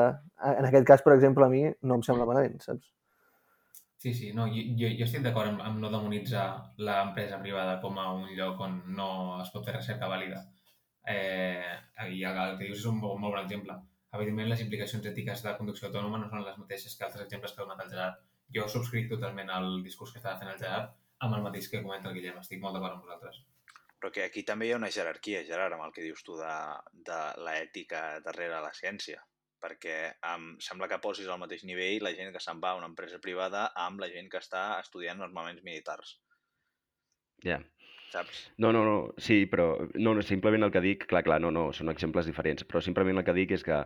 en 0.56 0.66
aquest 0.70 0.88
cas, 0.88 1.04
per 1.04 1.12
exemple, 1.14 1.44
a 1.44 1.52
mi 1.52 1.66
no 1.82 2.00
em 2.00 2.02
sembla 2.06 2.24
malament, 2.26 2.56
saps? 2.64 2.88
Sí, 4.02 4.12
sí, 4.18 4.32
no, 4.34 4.48
jo, 4.50 4.88
jo, 4.98 5.04
estic 5.04 5.22
d'acord 5.22 5.52
amb, 5.52 5.60
amb 5.62 5.78
no 5.78 5.88
demonitzar 5.92 6.46
l'empresa 6.86 7.36
privada 7.38 7.76
com 7.84 8.00
a 8.02 8.08
un 8.16 8.24
lloc 8.34 8.58
on 8.64 8.80
no 8.96 9.10
es 9.38 9.52
pot 9.54 9.68
fer 9.68 9.76
recerca 9.76 10.08
vàlida. 10.10 10.40
Eh, 11.12 11.68
I 12.16 12.24
el, 12.26 12.40
el 12.44 12.56
que 12.58 12.64
dius 12.64 12.80
és 12.80 12.88
un 12.90 12.98
molt, 12.98 13.20
molt 13.22 13.36
bon 13.36 13.44
exemple. 13.44 13.76
Evidentment, 14.18 14.50
les 14.50 14.64
implicacions 14.64 15.06
ètiques 15.12 15.44
de 15.46 15.54
conducció 15.60 15.86
autònoma 15.86 16.18
no 16.18 16.32
són 16.32 16.42
les 16.42 16.58
mateixes 16.58 16.98
que 16.98 17.06
altres 17.06 17.28
exemples 17.28 17.54
que 17.54 17.62
ha 17.62 17.68
donat 17.68 17.84
el 17.84 17.94
Gerard. 17.94 18.18
Jo 18.56 18.66
subscric 18.74 19.06
totalment 19.12 19.54
el 19.60 19.70
discurs 19.86 20.10
que 20.10 20.18
estava 20.18 20.40
fent 20.42 20.50
el 20.50 20.58
Gerard 20.64 20.90
amb 21.22 21.38
el 21.38 21.46
mateix 21.46 21.70
que 21.70 21.84
comenta 21.86 22.10
el 22.10 22.18
Guillem. 22.18 22.42
Estic 22.42 22.58
molt 22.64 22.74
d'acord 22.74 22.96
amb 22.98 23.06
vosaltres. 23.06 23.38
Però 24.02 24.10
que 24.10 24.26
aquí 24.26 24.42
també 24.42 24.66
hi 24.66 24.74
ha 24.74 24.82
una 24.82 24.90
jerarquia, 24.90 25.44
Gerard, 25.46 25.78
amb 25.78 25.86
el 25.86 25.94
que 25.94 26.02
dius 26.02 26.26
tu 26.26 26.34
de, 26.42 26.56
de 27.06 27.20
l'ètica 27.46 28.02
darrere 28.26 28.58
la 28.66 28.74
ciència. 28.74 29.22
Perquè 29.62 29.96
em 30.32 30.48
sembla 30.64 30.88
que 30.90 30.98
posis 31.02 31.28
al 31.30 31.38
mateix 31.38 31.62
nivell 31.68 32.02
la 32.02 32.12
gent 32.18 32.32
que 32.34 32.42
se'n 32.42 32.60
va 32.62 32.72
a 32.72 32.80
una 32.80 32.88
empresa 32.90 33.20
privada 33.22 33.68
amb 33.78 34.02
la 34.02 34.08
gent 34.10 34.28
que 34.32 34.40
està 34.42 34.80
estudiant 34.82 35.22
armaments 35.22 35.62
militars, 35.62 36.16
Ja. 37.46 37.60
saps? 38.12 38.42
No, 38.58 38.72
no, 38.74 38.82
no, 38.84 38.96
sí, 39.18 39.46
però 39.50 39.86
no, 39.94 40.14
no, 40.14 40.22
simplement 40.22 40.66
el 40.66 40.72
que 40.74 40.82
dic, 40.84 41.06
clar, 41.10 41.22
clar, 41.26 41.40
no, 41.40 41.50
no, 41.50 41.70
són 41.72 41.88
exemples 41.88 42.26
diferents, 42.28 42.66
però 42.68 42.82
simplement 42.84 43.18
el 43.18 43.24
que 43.24 43.34
dic 43.38 43.54
és 43.56 43.64
que, 43.64 43.78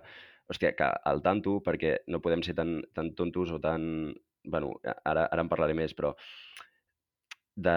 hòstia, 0.51 0.73
que 0.79 0.89
al 1.12 1.23
tanto, 1.23 1.61
perquè 1.65 1.99
no 2.09 2.21
podem 2.25 2.43
ser 2.43 2.57
tan, 2.59 2.81
tan 2.95 3.15
tontos 3.15 3.53
o 3.53 3.61
tan... 3.61 4.15
bueno, 4.47 4.75
ara, 5.05 5.25
ara 5.27 5.43
en 5.43 5.49
parlaré 5.51 5.75
més, 5.75 5.95
però 5.95 6.12
de, 7.57 7.73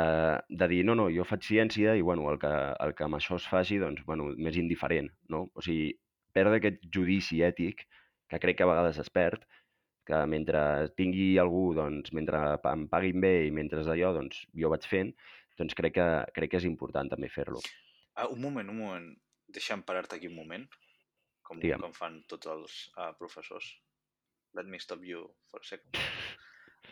de 0.49 0.67
dir, 0.67 0.83
no, 0.85 0.93
no, 0.99 1.07
jo 1.09 1.23
faig 1.25 1.45
ciència 1.47 1.95
i, 1.95 2.01
bueno, 2.05 2.27
el 2.31 2.37
que, 2.41 2.51
el 2.85 2.93
que 2.93 3.05
amb 3.07 3.17
això 3.17 3.39
es 3.39 3.47
faci, 3.49 3.79
doncs, 3.81 4.03
bueno, 4.05 4.27
més 4.37 4.57
indiferent, 4.59 5.09
no? 5.29 5.47
O 5.55 5.63
sigui, 5.65 5.93
perdre 6.39 6.59
aquest 6.59 6.85
judici 6.95 7.43
ètic, 7.45 7.85
que 8.29 8.39
crec 8.41 8.59
que 8.59 8.65
a 8.65 8.71
vegades 8.71 8.99
es 9.03 9.11
perd, 9.11 9.43
que 10.09 10.19
mentre 10.29 10.61
tingui 10.97 11.35
algú, 11.41 11.69
doncs, 11.77 12.13
mentre 12.17 12.39
em 12.71 12.87
paguin 12.89 13.21
bé 13.21 13.33
i 13.45 13.53
mentre 13.53 13.83
allò, 13.83 14.13
doncs, 14.15 14.41
jo 14.63 14.71
vaig 14.73 14.87
fent, 14.89 15.13
doncs 15.59 15.77
crec 15.77 15.97
que, 15.99 16.07
crec 16.37 16.53
que 16.53 16.61
és 16.61 16.69
important 16.69 17.11
també 17.11 17.29
fer-lo. 17.33 17.61
Ah, 18.15 18.27
un 18.27 18.41
moment, 18.41 18.71
un 18.71 18.79
moment. 18.79 19.11
Deixa'm 19.49 19.83
parar-te 19.85 20.17
aquí 20.17 20.29
un 20.29 20.37
moment, 20.37 20.65
com, 21.45 21.61
Digue'm. 21.61 21.81
com 21.81 21.93
fan 21.93 22.19
tots 22.29 22.49
els 22.49 22.81
uh, 22.95 23.11
professors. 23.21 23.69
Let 24.57 24.69
me 24.69 24.81
stop 24.81 25.05
you 25.05 25.27
for 25.49 25.61
a 25.61 25.69
second. 25.69 25.97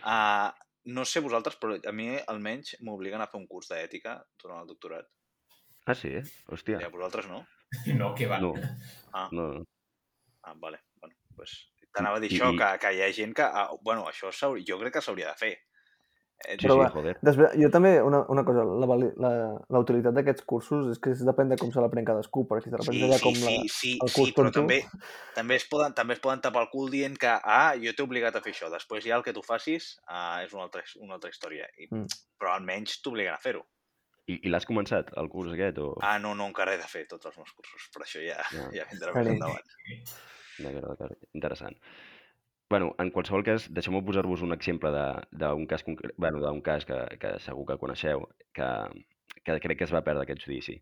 Uh, 0.01 0.49
no 0.97 1.05
sé 1.05 1.21
vosaltres, 1.25 1.57
però 1.61 1.77
a 1.77 1.93
mi 1.93 2.09
almenys 2.33 2.77
m'obliguen 2.85 3.21
a 3.21 3.29
fer 3.29 3.41
un 3.41 3.47
curs 3.49 3.69
d'ètica 3.73 4.17
durant 4.41 4.61
el 4.63 4.71
doctorat. 4.73 5.09
Ah, 5.87 5.95
sí? 5.95 6.17
Hòstia. 6.51 6.81
I 6.81 6.89
a 6.89 6.93
vosaltres 6.93 7.29
no? 7.31 7.45
No, 7.99 8.13
que 8.15 8.27
va. 8.27 8.39
No, 8.39 8.53
Ah, 9.13 9.29
no. 9.31 9.63
ah 10.43 10.53
vale. 10.57 10.79
Bueno, 11.01 11.15
pues, 11.35 11.71
T'anava 11.93 12.17
a 12.17 12.19
dir 12.21 12.29
I- 12.31 12.35
això, 12.35 12.51
i- 12.53 12.57
que, 12.59 12.67
que 12.83 12.91
hi 12.93 13.01
ha 13.01 13.13
gent 13.13 13.33
que... 13.33 13.41
Ah, 13.43 13.69
bueno, 13.81 14.05
això 14.07 14.29
jo 14.67 14.77
crec 14.79 14.93
que 14.93 15.01
s'hauria 15.01 15.31
de 15.31 15.35
fer. 15.39 15.53
Eh, 16.45 16.53
Sí, 16.59 16.67
Però 16.67 16.75
sí, 16.75 16.79
va, 16.83 16.89
joder. 16.93 17.13
Després, 17.25 17.55
jo 17.57 17.69
també, 17.73 17.95
una, 18.05 18.19
una 18.29 18.43
cosa, 18.45 18.61
la, 18.61 18.85
vali- 18.85 19.09
la, 19.17 19.31
la 19.73 19.79
utilitat 19.81 20.13
d'aquests 20.13 20.45
cursos 20.45 20.91
és 20.91 20.99
que 21.01 21.09
es 21.15 21.23
depèn 21.25 21.49
de 21.49 21.57
com 21.57 21.71
se 21.73 21.81
l'aprèn 21.81 22.05
cadascú, 22.05 22.43
perquè 22.45 22.67
si 22.67 22.73
te 22.73 22.77
l'aprens 22.77 22.99
Sí, 22.99 23.07
allà 23.07 23.17
sí, 23.17 23.23
com 23.23 23.39
la, 23.41 23.53
sí, 23.55 23.71
sí, 23.73 23.93
el 24.05 24.11
sí, 24.13 24.19
curs 24.19 24.35
però 24.37 24.51
tonto, 24.51 24.59
també, 24.61 24.77
també, 25.33 25.57
es 25.57 25.65
poden, 25.71 25.95
també 25.97 26.13
es 26.13 26.21
poden 26.21 26.43
tapar 26.45 26.61
el 26.67 26.69
cul 26.69 26.91
dient 26.93 27.17
que 27.17 27.31
ah, 27.33 27.73
jo 27.81 27.95
t'he 27.97 28.05
obligat 28.05 28.37
a 28.37 28.43
fer 28.45 28.53
això, 28.53 28.69
després 28.69 29.07
ja 29.09 29.17
el 29.17 29.25
que 29.25 29.33
tu 29.33 29.41
facis 29.41 29.95
ah, 30.05 30.43
és 30.45 30.53
una 30.53 30.67
altra, 30.67 30.83
una 31.01 31.17
altra 31.17 31.33
història. 31.33 31.65
I, 31.81 31.89
Mm. 31.89 32.05
Però 32.37 32.53
almenys 32.53 32.99
t'obliguen 33.01 33.33
a 33.33 33.41
fer-ho. 33.41 33.63
I, 34.27 34.35
i 34.43 34.49
l'has 34.51 34.65
començat, 34.67 35.13
el 35.17 35.29
curs 35.31 35.53
aquest? 35.55 35.77
O... 35.79 35.93
Ah, 36.03 36.17
no, 36.19 36.33
no, 36.35 36.49
encara 36.51 36.73
he 36.75 36.79
de 36.81 36.87
fer 36.91 37.05
tots 37.07 37.25
els 37.29 37.37
meus 37.39 37.53
cursos, 37.55 37.87
però 37.93 38.03
això 38.03 38.19
ja, 38.23 38.41
Ja. 38.51 38.65
ja 38.75 38.85
vindrà 38.91 39.13
més 39.15 39.29
endavant. 39.33 39.73
D'acord, 40.59 40.87
d'acord. 40.89 41.17
Interessant. 41.33 41.77
bueno, 42.69 42.89
en 42.99 43.11
qualsevol 43.15 43.45
cas, 43.47 43.69
deixeu-me 43.71 44.01
posar-vos 44.03 44.41
un 44.43 44.51
exemple 44.51 44.89
de- 44.91 45.21
d'un 45.31 45.65
cas, 45.71 45.85
concre- 45.87 46.11
bueno, 46.17 46.41
d'un 46.43 46.59
cas 46.61 46.83
que, 46.85 46.97
que 47.21 47.29
segur 47.39 47.63
que 47.69 47.77
coneixeu, 47.79 48.25
que, 48.53 48.67
que 49.45 49.59
crec 49.63 49.77
que 49.79 49.85
es 49.85 49.93
va 49.95 50.01
perdre 50.03 50.23
aquest 50.27 50.43
judici. 50.43 50.75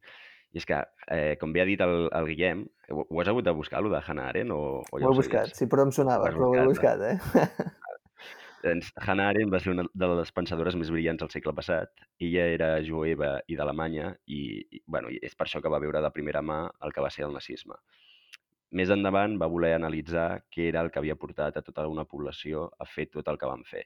I 0.56 0.58
és 0.58 0.66
que, 0.66 0.80
eh, 1.14 1.36
com 1.38 1.54
bé 1.54 1.62
ha 1.62 1.66
dit 1.70 1.82
el, 1.86 2.08
el 2.12 2.26
Guillem, 2.32 2.64
ho, 2.90 3.06
ho 3.06 3.22
has 3.22 3.28
hagut 3.30 3.46
de 3.46 3.52
buscar, 3.54 3.78
allò 3.84 3.92
de 3.94 4.02
Hannah 4.02 4.30
Arendt, 4.32 4.52
o, 4.56 4.82
o 4.90 5.00
ja 5.00 5.06
Ho 5.06 5.12
he 5.14 5.18
buscat, 5.22 5.54
sí, 5.54 5.68
però 5.70 5.86
em 5.86 5.92
sonava, 5.94 6.32
Ho 6.32 6.34
però 6.34 6.50
ho 6.50 6.56
he 6.56 6.66
buscat, 6.66 6.98
buscat, 6.98 7.46
eh? 7.46 7.76
Doncs 8.66 8.88
Hannah 8.98 9.28
Arendt 9.30 9.54
va 9.54 9.60
ser 9.62 9.76
una 9.76 9.84
de 10.02 10.08
les 10.18 10.32
pensadores 10.34 10.76
més 10.80 10.90
brillants 10.94 11.22
del 11.22 11.30
segle 11.30 11.54
passat. 11.58 11.92
Ella 12.28 12.46
era 12.54 12.70
jueva 12.88 13.36
i 13.52 13.58
d'Alemanya 13.60 14.08
i, 14.26 14.40
i, 14.78 14.82
bueno, 14.90 15.12
és 15.30 15.36
per 15.38 15.46
això 15.46 15.62
que 15.62 15.70
va 15.70 15.82
veure 15.84 16.02
de 16.02 16.12
primera 16.16 16.42
mà 16.42 16.64
el 16.88 16.96
que 16.96 17.04
va 17.06 17.12
ser 17.14 17.28
el 17.28 17.36
nazisme. 17.36 17.78
Més 18.80 18.90
endavant 18.96 19.36
va 19.42 19.52
voler 19.54 19.76
analitzar 19.76 20.30
què 20.52 20.66
era 20.72 20.82
el 20.82 20.90
que 20.92 21.00
havia 21.02 21.18
portat 21.20 21.60
a 21.60 21.64
tota 21.68 21.86
una 21.92 22.08
població 22.10 22.66
a 22.82 22.88
fer 22.90 23.06
tot 23.12 23.30
el 23.32 23.38
que 23.42 23.52
van 23.52 23.62
fer. 23.70 23.84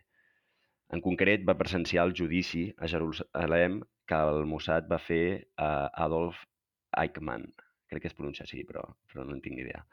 En 0.95 1.03
concret, 1.05 1.43
va 1.45 1.57
presenciar 1.59 2.05
el 2.07 2.15
judici 2.17 2.63
a 2.79 2.87
Jerusalem 2.89 3.81
que 4.09 4.21
el 4.29 4.47
Mossad 4.49 4.87
va 4.89 4.97
fer 5.09 5.25
a 5.59 5.69
Adolf 6.05 6.39
Eichmann. 7.03 7.45
Crec 7.91 8.05
que 8.05 8.09
es 8.13 8.17
pronuncia 8.17 8.47
així, 8.47 8.63
però, 8.65 8.85
però 9.11 9.27
no 9.27 9.35
en 9.35 9.43
tinc 9.43 9.59
idea. 9.61 9.83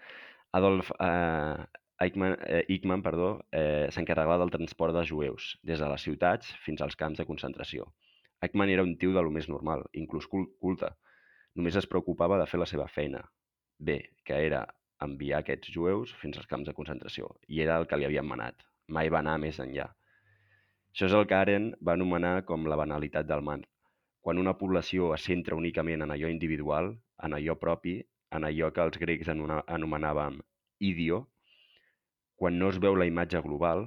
Adolf 0.57 0.95
eh, 0.97 1.67
Eichmann, 1.99 2.37
eh, 2.45 2.65
Eichmann 2.69 3.03
perdó, 3.03 3.29
eh, 3.53 3.89
s'encarregava 3.91 4.37
del 4.39 4.51
transport 4.51 4.95
de 4.95 5.05
jueus, 5.09 5.59
des 5.63 5.81
de 5.81 5.89
les 5.89 6.03
ciutats 6.03 6.51
fins 6.65 6.83
als 6.83 6.97
camps 6.97 7.19
de 7.19 7.25
concentració. 7.25 7.87
Eichmann 8.43 8.69
era 8.71 8.83
un 8.83 8.97
tio 8.99 9.13
de 9.15 9.23
lo 9.23 9.31
més 9.31 9.49
normal, 9.49 9.85
inclús 9.93 10.27
cul- 10.29 10.51
culte. 10.61 10.91
Només 11.55 11.77
es 11.77 11.87
preocupava 11.87 12.39
de 12.39 12.47
fer 12.47 12.61
la 12.61 12.67
seva 12.67 12.87
feina. 12.89 13.23
Bé, 13.79 14.11
que 14.25 14.35
era 14.47 14.67
enviar 15.01 15.41
aquests 15.41 15.73
jueus 15.73 16.13
fins 16.21 16.37
als 16.37 16.47
camps 16.47 16.67
de 16.69 16.75
concentració, 16.75 17.31
i 17.49 17.61
era 17.65 17.79
el 17.81 17.87
que 17.87 17.97
li 17.97 18.05
havien 18.05 18.27
manat. 18.29 18.61
Mai 18.89 19.09
va 19.09 19.21
anar 19.21 19.39
més 19.39 19.59
enllà. 19.59 19.87
Això 20.93 21.07
és 21.09 21.15
el 21.17 21.27
que 21.29 21.35
Arendt 21.37 21.77
va 21.87 21.93
anomenar 21.97 22.45
com 22.45 22.67
la 22.67 22.77
banalitat 22.77 23.27
del 23.27 23.43
mal. 23.43 23.65
Quan 24.21 24.39
una 24.39 24.57
població 24.59 25.15
es 25.15 25.25
centra 25.25 25.57
únicament 25.57 26.03
en 26.03 26.11
allò 26.11 26.29
individual, 26.29 26.93
en 27.23 27.33
allò 27.37 27.57
propi, 27.61 27.99
en 28.33 28.45
allò 28.45 28.71
que 28.73 28.83
els 28.83 28.99
grecs 28.99 29.29
anomenaven 29.29 30.41
idio, 30.81 31.27
quan 32.37 32.59
no 32.61 32.69
es 32.73 32.79
veu 32.85 32.97
la 32.97 33.07
imatge 33.09 33.41
global, 33.45 33.87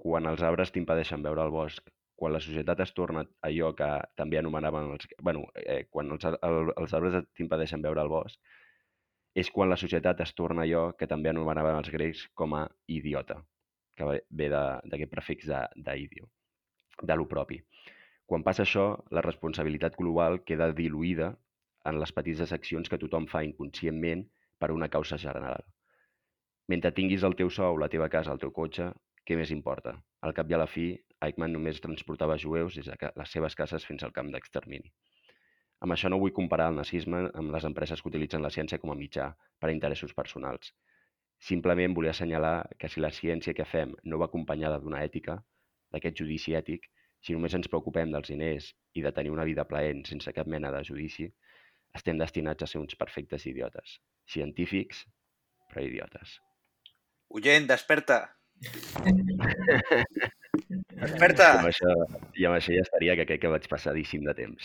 quan 0.00 0.26
els 0.26 0.42
arbres 0.42 0.72
t'impedeixen 0.72 1.22
veure 1.22 1.44
el 1.44 1.52
bosc, 1.54 1.84
quan 2.16 2.32
la 2.32 2.40
societat 2.40 2.80
es 2.84 2.92
torna 2.94 3.24
allò 3.48 3.72
que 3.76 3.88
també 4.16 4.38
anomenaven 4.38 4.92
els... 4.94 5.08
bueno, 5.22 5.46
eh, 5.54 5.84
quan 5.90 6.12
els, 6.14 6.24
el, 6.24 6.72
els 6.76 6.94
arbres 6.94 7.24
t'impedeixen 7.34 7.82
veure 7.82 8.02
el 8.04 8.08
bosc, 8.12 8.38
és 9.34 9.50
quan 9.50 9.68
la 9.70 9.76
societat 9.76 10.20
es 10.22 10.32
torna 10.38 10.62
allò 10.62 10.84
que 10.96 11.08
també 11.10 11.32
anomenaven 11.32 11.76
els 11.80 11.90
grecs 11.90 12.28
com 12.38 12.54
a 12.54 12.62
idiota, 12.86 13.40
que 13.98 14.04
ve- 14.06 14.22
de- 14.30 14.50
d'aquest 14.90 15.10
prefix 15.10 15.46
de- 15.50 15.68
d'idio, 15.76 16.28
de 17.02 17.16
lo 17.16 17.26
propi. 17.28 17.60
Quan 18.26 18.42
passa 18.46 18.62
això, 18.62 18.86
la 19.10 19.20
responsabilitat 19.26 19.96
global 19.98 20.40
queda 20.44 20.70
diluïda 20.72 21.34
en 21.84 21.98
les 22.00 22.12
petites 22.16 22.52
accions 22.56 22.88
que 22.88 22.98
tothom 22.98 23.26
fa 23.28 23.42
inconscientment 23.44 24.24
per 24.58 24.70
una 24.72 24.88
causa 24.88 25.18
general. 25.18 25.66
Mentre 26.72 26.94
tinguis 26.96 27.24
el 27.28 27.34
teu 27.36 27.50
sou, 27.52 27.76
la 27.76 27.90
teva 27.92 28.08
casa, 28.12 28.32
el 28.32 28.40
teu 28.40 28.52
cotxe, 28.58 28.86
què 29.28 29.36
més 29.36 29.50
importa? 29.52 29.92
Al 30.24 30.32
cap 30.36 30.48
i 30.48 30.54
a 30.56 30.60
la 30.60 30.68
fi, 30.68 30.86
Eichmann 31.26 31.52
només 31.52 31.80
transportava 31.84 32.38
jueus 32.40 32.78
des 32.78 32.88
de 32.88 33.10
les 33.20 33.34
seves 33.36 33.56
cases 33.58 33.84
fins 33.84 34.04
al 34.04 34.14
camp 34.16 34.30
d'extermini. 34.32 34.92
Amb 35.84 35.92
això 35.92 36.08
no 36.08 36.18
vull 36.22 36.32
comparar 36.32 36.70
el 36.72 36.78
nazisme 36.80 37.20
amb 37.40 37.52
les 37.52 37.66
empreses 37.68 38.00
que 38.00 38.08
utilitzen 38.08 38.44
la 38.44 38.52
ciència 38.54 38.78
com 38.80 38.92
a 38.92 38.96
mitjà 38.96 39.26
per 39.60 39.68
a 39.68 39.74
interessos 39.74 40.14
personals. 40.20 40.72
Simplement 41.48 41.96
volia 41.98 42.14
assenyalar 42.16 42.54
que 42.80 42.88
si 42.88 43.04
la 43.04 43.12
ciència 43.12 43.56
que 43.58 43.68
fem 43.68 43.92
no 44.04 44.20
va 44.22 44.30
acompanyada 44.30 44.80
d'una 44.80 45.02
ètica, 45.04 45.36
d'aquest 45.92 46.22
judici 46.22 46.56
ètic, 46.60 46.88
si 47.20 47.36
només 47.36 47.56
ens 47.58 47.68
preocupem 47.68 48.16
dels 48.16 48.32
diners 48.32 48.70
i 48.96 49.04
de 49.04 49.12
tenir 49.12 49.34
una 49.36 49.44
vida 49.50 49.68
plaent 49.68 50.04
sense 50.08 50.32
cap 50.32 50.48
mena 50.56 50.72
de 50.72 50.80
judici, 50.88 51.28
estem 52.00 52.24
destinats 52.24 52.64
a 52.64 52.72
ser 52.72 52.80
uns 52.80 52.96
perfectes 53.04 53.44
idiotes. 53.52 53.98
Científics, 54.36 55.04
però 55.68 55.84
idiotes. 55.84 56.40
Oient, 57.30 57.66
desperta! 57.68 58.36
I 58.62 58.68
Desperta! 61.04 61.46
amb 61.58 61.66
això, 61.68 61.90
i 62.38 62.44
amb 62.46 62.54
això 62.56 62.72
ja 62.76 62.82
estaria, 62.84 63.16
que 63.18 63.26
crec 63.28 63.40
que 63.42 63.50
vaig 63.52 63.64
passadíssim 63.70 64.22
de 64.26 64.34
temps. 64.38 64.62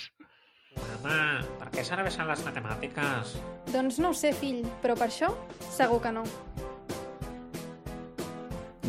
Mama, 0.78 1.16
¿para 1.58 1.72
qué 1.74 1.82
serveixen 1.84 2.28
les 2.30 2.44
matemàtiques? 2.46 3.34
Doncs 3.74 3.98
no 4.04 4.10
ho 4.14 4.18
sé, 4.18 4.30
fill, 4.38 4.62
però 4.84 4.94
per 5.00 5.08
això 5.10 5.30
segur 5.74 6.00
que 6.04 6.12
no. 6.16 6.24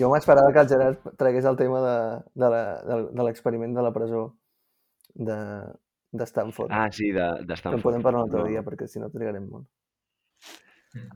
Jo 0.01 0.07
m'esperava 0.13 0.53
que 0.55 0.61
el 0.63 0.69
Gerard 0.71 0.99
tragués 1.21 1.45
el 1.49 1.57
tema 1.61 1.79
de, 1.85 1.97
de 2.45 2.49
la- 2.53 2.79
de, 2.85 2.95
de 3.17 3.23
l'experiment 3.27 3.75
de 3.77 3.83
la 3.85 3.93
presó 3.93 4.23
de, 5.15 5.37
de 6.13 6.25
Stanford. 6.29 6.71
Ah, 6.73 6.89
sí, 6.93 7.11
de, 7.13 7.21
de 7.21 7.27
Però 7.45 7.53
en 7.57 7.61
Stanford. 7.65 7.83
podem 7.89 8.03
parlar 8.05 8.21
un 8.23 8.27
altre 8.29 8.41
No, 8.45 8.49
dia, 8.49 8.63
perquè 8.65 8.87
si 8.89 8.99
no 9.03 9.11
trigarem 9.13 9.45
molt. 9.51 9.67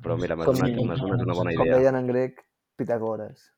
Però 0.03 0.17
mira, 0.17 0.37
m'has 0.37 0.47
Com- 0.47 0.57
donat, 0.61 0.77
m'has 0.87 1.01
donat 1.03 1.23
una 1.27 1.35
bona 1.35 1.51
Com 1.57 1.67
idea. 1.67 1.79
deien 1.81 1.97
en 1.99 2.07
grec, 2.07 2.45
Pitagores. 2.77 3.51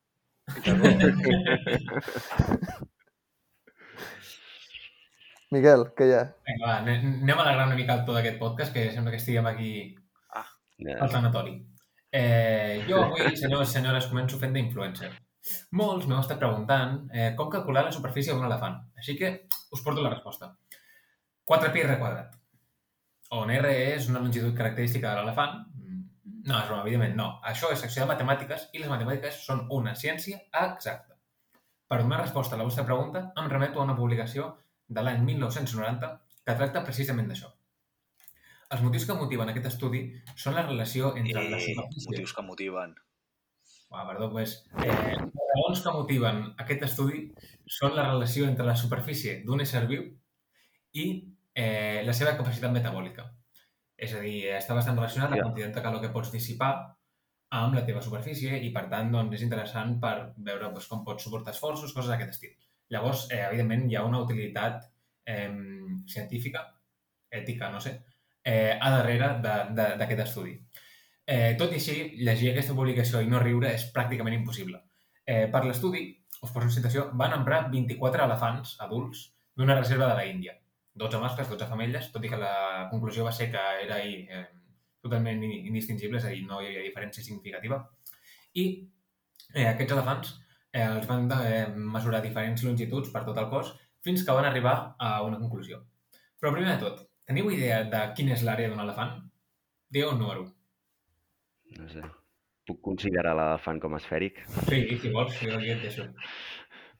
Miquel, 5.55 5.85
què 5.95 6.07
hi 6.09 6.13
ha? 6.17 6.23
Vinga, 6.47 6.65
va, 6.65 6.73
ane- 6.81 6.97
anem 7.21 7.39
a 7.39 7.43
alegrar 7.45 7.67
una 7.69 7.77
mica 7.79 7.95
el 7.95 8.03
to 8.07 8.15
d'aquest 8.17 8.39
podcast, 8.41 8.73
que 8.75 8.89
sembla 8.91 9.13
que 9.13 9.19
estiguem 9.21 9.45
aquí 9.47 9.69
Ja. 10.79 10.97
al 11.01 11.09
sanatori. 11.09 11.53
Eh, 12.11 12.83
jo 12.87 12.99
avui, 13.03 13.35
senyors 13.37 13.69
i 13.69 13.73
senyores, 13.77 14.07
començo 14.11 14.37
fent 14.41 14.53
d'influencer. 14.53 15.11
Molts 15.71 16.05
m'heu 16.07 16.19
estat 16.19 16.37
preguntant 16.41 17.07
eh, 17.13 17.33
com 17.37 17.49
calcular 17.49 17.85
la 17.85 17.91
superfície 17.95 18.33
d'un 18.33 18.43
elefant. 18.45 18.75
Així 18.97 19.15
que 19.17 19.47
us 19.71 19.81
porto 19.83 20.01
la 20.03 20.09
resposta. 20.11 20.51
4 21.45 21.71
pi 21.71 21.81
r 21.85 21.97
quadrat. 21.99 22.35
On 23.31 23.49
r 23.51 23.71
és 23.95 24.09
una 24.09 24.19
longitud 24.19 24.53
característica 24.55 25.13
de 25.13 25.21
l'elefant. 25.21 25.63
No, 26.47 26.55
és 26.61 26.67
broma, 26.69 26.83
evidentment 26.85 27.17
no. 27.19 27.27
Això 27.51 27.69
és 27.73 27.81
secció 27.83 28.05
de 28.05 28.11
matemàtiques 28.13 28.69
i 28.71 28.79
les 28.79 28.91
matemàtiques 28.91 29.41
són 29.43 29.65
una 29.75 29.93
ciència 29.99 30.39
exacta. 30.61 31.17
Per 31.87 31.97
donar 32.01 32.21
resposta 32.21 32.55
a 32.55 32.59
la 32.59 32.67
vostra 32.67 32.85
pregunta, 32.87 33.25
em 33.39 33.49
remeto 33.51 33.81
a 33.81 33.87
una 33.87 33.95
publicació 33.97 34.53
de 34.87 35.03
l'any 35.03 35.23
1990 35.27 36.11
que 36.47 36.55
tracta 36.55 36.83
precisament 36.87 37.27
d'això. 37.27 37.51
Els 38.75 38.83
motius 38.83 39.05
que 39.07 39.15
motiven 39.15 39.51
aquest 39.51 39.67
estudi 39.69 40.01
són 40.35 40.55
la 40.55 40.63
relació 40.65 41.13
entre 41.19 41.43
la 41.43 41.59
I 41.59 41.67
superfície... 41.67 42.11
motius 42.11 42.33
que 42.35 42.43
motiven. 42.43 42.95
Ah, 43.91 44.05
perdó, 44.07 44.29
pues, 44.31 44.57
eh, 44.83 45.15
les 45.15 45.51
raons 45.53 45.83
que 45.83 45.93
motiven 45.95 46.41
aquest 46.63 46.83
estudi 46.89 47.21
són 47.79 47.95
la 47.95 48.07
relació 48.09 48.47
entre 48.47 48.67
la 48.67 48.75
superfície 48.75 49.41
d'un 49.47 49.63
ésser 49.63 49.85
viu 49.87 50.03
i 50.99 51.05
eh, 51.55 52.03
la 52.07 52.15
seva 52.15 52.35
capacitat 52.39 52.75
metabòlica. 52.75 53.29
És 53.97 54.13
a 54.13 54.21
dir, 54.21 54.45
està 54.53 54.75
bastant 54.77 54.95
relacionat 54.95 55.31
la 55.31 55.37
Ja. 55.37 55.43
quantitat 55.43 55.73
de 55.75 55.81
calor 55.81 56.01
que 56.01 56.13
pots 56.13 56.31
dissipar 56.31 56.71
amb 57.49 57.73
la 57.75 57.85
teva 57.85 58.01
superfície 58.01 58.57
i, 58.61 58.69
per 58.75 58.89
tant, 58.89 59.11
doncs, 59.11 59.33
és 59.33 59.41
interessant 59.41 59.99
per 59.99 60.33
veure 60.37 60.69
doncs, 60.69 60.87
com 60.87 61.03
pots 61.05 61.23
suportar 61.23 61.53
esforços, 61.53 61.93
coses 61.93 62.09
d'aquest 62.11 62.29
estil. 62.35 62.51
Llavors, 62.89 63.27
eh, 63.31 63.41
evidentment, 63.47 63.89
hi 63.89 63.95
ha 63.95 64.03
una 64.05 64.21
utilitat 64.21 64.83
eh, 65.25 65.49
científica, 66.07 66.61
ètica, 67.31 67.69
no 67.71 67.79
sé, 67.81 67.97
eh, 68.43 68.77
a 68.79 68.89
darrere 68.91 69.41
d'aquest 69.43 70.19
estudi. 70.23 70.53
Eh, 71.25 71.55
tot 71.59 71.71
i 71.71 71.75
així, 71.75 71.95
llegir 72.23 72.51
aquesta 72.51 72.75
publicació 72.75 73.19
i 73.21 73.27
no 73.27 73.39
riure 73.39 73.73
és 73.73 73.89
pràcticament 73.93 74.35
impossible. 74.37 74.79
Eh, 75.25 75.47
per 75.51 75.65
l'estudi, 75.65 76.05
us 76.41 76.51
poso 76.51 76.67
en 76.67 76.71
situació, 76.71 77.09
van 77.13 77.33
emprar 77.33 77.65
24 77.71 78.23
elefants 78.23 78.77
adults 78.79 79.25
d'una 79.55 79.75
reserva 79.75 80.07
de 80.07 80.15
la 80.15 80.25
Índia. 80.25 80.53
12 80.97 81.19
mascles, 81.21 81.49
12 81.49 81.67
femelles, 81.69 82.11
tot 82.13 82.23
i 82.25 82.29
que 82.31 82.39
la 82.41 82.87
conclusió 82.91 83.23
va 83.27 83.31
ser 83.31 83.49
que 83.53 83.63
era 83.85 83.95
ahir, 84.01 84.25
eh, 84.29 84.45
totalment 85.01 85.43
in- 85.43 85.67
indistingible, 85.71 86.17
és 86.17 86.25
a 86.25 86.33
dir, 86.33 86.43
no 86.47 86.61
hi 86.61 86.67
havia 86.71 86.85
diferència 86.87 87.23
significativa. 87.23 87.81
I 88.57 88.65
eh, 89.53 89.67
aquests 89.69 89.93
elefants 89.93 90.33
eh, 90.73 90.83
els 90.87 91.07
van 91.07 91.29
eh, 91.41 91.67
mesurar 91.97 92.21
diferents 92.25 92.63
longituds 92.65 93.11
per 93.13 93.23
tot 93.27 93.37
el 93.37 93.49
cos 93.53 93.73
fins 94.03 94.23
que 94.25 94.33
van 94.35 94.45
arribar 94.49 94.95
a 94.99 95.21
una 95.25 95.39
conclusió. 95.39 95.83
Però 96.39 96.51
primer 96.53 96.75
de 96.75 96.81
tot, 96.83 97.01
teniu 97.25 97.49
idea 97.51 97.83
de 97.89 98.03
quina 98.17 98.33
és 98.35 98.43
l'àrea 98.45 98.69
d'un 98.71 98.79
elefant? 98.83 99.17
Digueu 99.89 100.11
un 100.13 100.19
número. 100.21 100.47
No 101.77 101.87
sé. 101.91 102.01
Puc 102.67 102.81
considerar 102.83 103.31
l'elefant 103.37 103.77
com 103.79 103.93
esfèric? 103.95 104.41
Sí, 104.67 104.81
si 104.99 105.11
vols, 105.13 105.37
jo 105.39 105.53
aquí 105.55 105.69
et 105.71 105.81
deixo. 105.85 106.03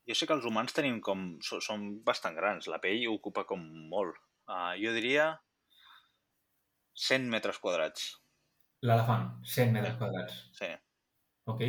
Jo 0.07 0.15
sé 0.15 0.27
que 0.27 0.33
els 0.37 0.45
humans 0.47 0.73
tenim 0.73 1.01
com... 1.03 1.25
so- 1.43 1.59
Som 1.63 1.89
bastant 2.07 2.35
grans. 2.39 2.67
La 2.71 2.79
pell 2.83 3.03
ocupa 3.11 3.43
com 3.49 3.59
molt. 3.91 4.15
Uh, 4.47 4.73
jo 4.79 4.93
diria 4.95 5.33
100 7.07 7.27
metres 7.29 7.59
quadrats. 7.59 8.13
L'elefant, 8.87 9.31
100 9.43 9.73
metres 9.73 9.97
quadrats. 9.99 10.37
Sí. 10.57 10.69
Ok? 11.49 11.61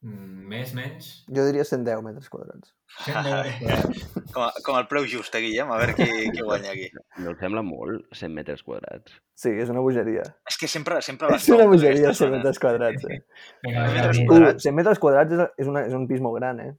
Mm, 0.00 0.44
més, 0.48 0.70
menys... 0.76 1.08
Jo 1.28 1.44
diria 1.46 1.64
110 1.66 2.02
metres 2.06 2.28
quadrats. 2.32 2.72
100 3.06 3.24
metres 3.26 3.56
quadrats. 3.60 4.04
Com, 4.34 4.44
a, 4.46 4.50
com 4.66 4.78
el 4.78 4.86
preu 4.90 5.06
just, 5.10 5.34
eh, 5.36 5.42
Guillem? 5.44 5.70
A 5.74 5.78
veure 5.80 5.94
qui, 5.98 6.06
qui 6.34 6.44
guanya 6.46 6.72
aquí. 6.74 6.86
No 7.24 7.32
et 7.34 7.42
sembla 7.42 7.62
molt, 7.66 8.06
100 8.16 8.34
metres 8.36 8.62
quadrats? 8.66 9.16
Sí, 9.40 9.52
és 9.62 9.72
una 9.72 9.82
bogeria. 9.84 10.24
És 10.50 10.58
que 10.60 10.68
sempre, 10.70 11.00
sempre 11.06 11.32
És 11.36 11.48
una 11.50 11.64
tombes 11.64 11.80
bogeria, 11.80 12.10
aquestes 12.10 12.22
100 12.22 12.28
zones. 12.28 12.36
metres 12.38 12.62
quadrats. 12.62 13.08
Eh? 13.08 13.20
Vinga, 13.66 13.86
Metres 13.88 13.96
vinga, 13.96 14.12
vinga. 14.20 14.30
quadrats. 14.34 14.62
Uh, 14.64 14.68
100 14.68 14.78
metres 14.82 15.02
quadrats 15.06 15.36
és, 15.38 15.44
és, 15.64 15.72
una, 15.74 15.84
és 15.90 15.96
un 15.98 16.06
pis 16.10 16.22
molt 16.28 16.38
gran, 16.40 16.60
eh? 16.66 16.72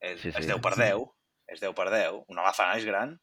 És, 0.00 0.20
Sí, 0.22 0.30
sí. 0.32 0.38
és 0.40 0.46
10 0.48 0.60
per 0.64 0.74
10. 0.78 1.04
És 1.50 1.60
10 1.60 1.74
per 1.76 1.88
10. 1.92 2.20
Un 2.28 2.38
elefant 2.40 2.76
és 2.76 2.86
gran. 2.88 3.16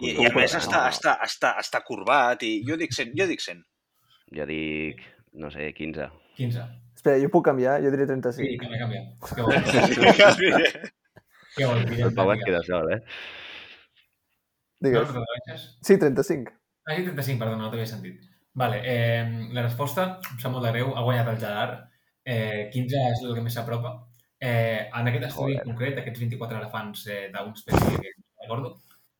I, 0.00 0.12
i 0.12 0.26
a 0.28 0.32
més 0.36 0.52
està, 0.54 0.84
està, 0.92 1.16
està, 1.24 1.54
està 1.58 1.80
curvat 1.82 2.42
i 2.46 2.60
jo 2.66 2.76
dic 2.78 2.92
100. 2.94 3.14
Jo 3.18 3.26
dic 3.26 3.40
100. 3.42 3.64
Jo 4.36 4.46
dic, 4.46 5.00
no 5.40 5.50
sé, 5.50 5.72
15. 5.74 6.10
15. 6.36 6.66
Espera, 6.96 7.18
jo 7.22 7.30
puc 7.32 7.44
canviar? 7.48 7.78
Jo 7.82 7.90
diré 7.90 8.06
Sí, 8.06 8.12
35. 8.12 8.60
canvia, 8.62 8.78
canvia. 8.84 9.02
Què 9.34 9.42
vols? 9.46 10.38
Què 11.56 11.66
vols? 11.66 11.98
El 11.98 12.14
Pau 12.14 12.30
et 12.34 12.44
queda 12.44 12.62
sol, 12.66 12.92
eh? 12.92 13.00
Digues. 14.80 15.12
no? 15.14 15.24
Sí, 15.82 15.96
35. 15.98 16.52
Ah, 16.86 16.94
sí, 16.94 17.02
35, 17.02 17.38
perdona, 17.40 17.64
no 17.64 17.70
t'havia 17.72 17.86
sentit. 17.88 18.20
Vale, 18.56 18.80
eh, 18.84 19.24
la 19.52 19.62
resposta, 19.66 20.04
em 20.32 20.38
sap 20.40 20.52
molt 20.52 20.64
de 20.64 20.72
greu, 20.74 20.92
ha 20.96 21.02
guanyat 21.04 21.28
el 21.32 21.40
Gerard. 21.40 21.80
Eh, 22.24 22.68
15 22.72 23.00
és 23.12 23.22
el 23.24 23.34
que 23.34 23.42
més 23.44 23.54
s'apropa. 23.56 23.94
Eh, 24.40 24.90
en 24.92 25.08
aquest 25.08 25.24
estudi 25.30 25.54
Joder. 25.54 25.64
concret, 25.64 25.98
aquests 25.98 26.20
24 26.20 26.58
elefants 26.58 27.06
eh, 27.08 27.30
d'un 27.32 27.52
espècie 27.56 27.98
que 28.02 28.10
recordo, 28.42 28.74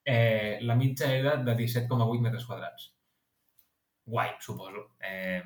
eh, 0.04 0.58
la 0.62 0.74
mitja 0.76 1.08
era 1.14 1.36
de 1.36 1.54
17,8 1.56 2.20
metres 2.20 2.44
quadrats. 2.44 2.92
Guai, 4.06 4.34
suposo. 4.40 4.90
Eh, 5.00 5.42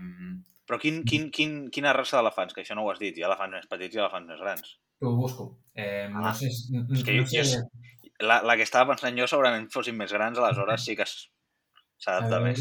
Però 0.67 0.79
quin, 0.79 1.01
quin, 1.05 1.31
quin, 1.35 1.55
quina 1.75 1.93
raça 1.97 2.19
d'elefants? 2.19 2.53
Que 2.55 2.63
això 2.63 2.75
no 2.79 2.85
ho 2.85 2.91
has 2.93 2.99
dit. 3.01 3.17
Hi 3.19 3.25
ha 3.25 3.31
elefants 3.31 3.57
més 3.57 3.67
petits 3.71 3.97
i 3.97 3.99
elefants 4.03 4.29
més 4.29 4.39
grans. 4.43 4.77
ho 5.01 5.15
busco. 5.17 5.47
Eh, 5.75 6.09
no 6.13 6.27
Ah, 6.29 6.35
sé... 6.35 6.51
No, 6.71 6.85
és 6.93 7.03
que 7.03 7.15
jo- 7.17 7.23
no 7.23 7.27
sé 7.27 7.43
jo 7.57 7.63
La, 8.21 8.43
la 8.45 8.55
que 8.57 8.63
estava 8.69 8.91
pensant 8.93 9.17
jo 9.17 9.27
segurament 9.27 9.71
fossin 9.73 9.97
més 9.97 10.13
grans, 10.13 10.37
aleshores 10.39 10.85
sí 10.85 10.95
que 10.95 11.07
s- 11.09 11.31
s'adapta 12.05 12.39
a 12.39 12.45
més. 12.45 12.61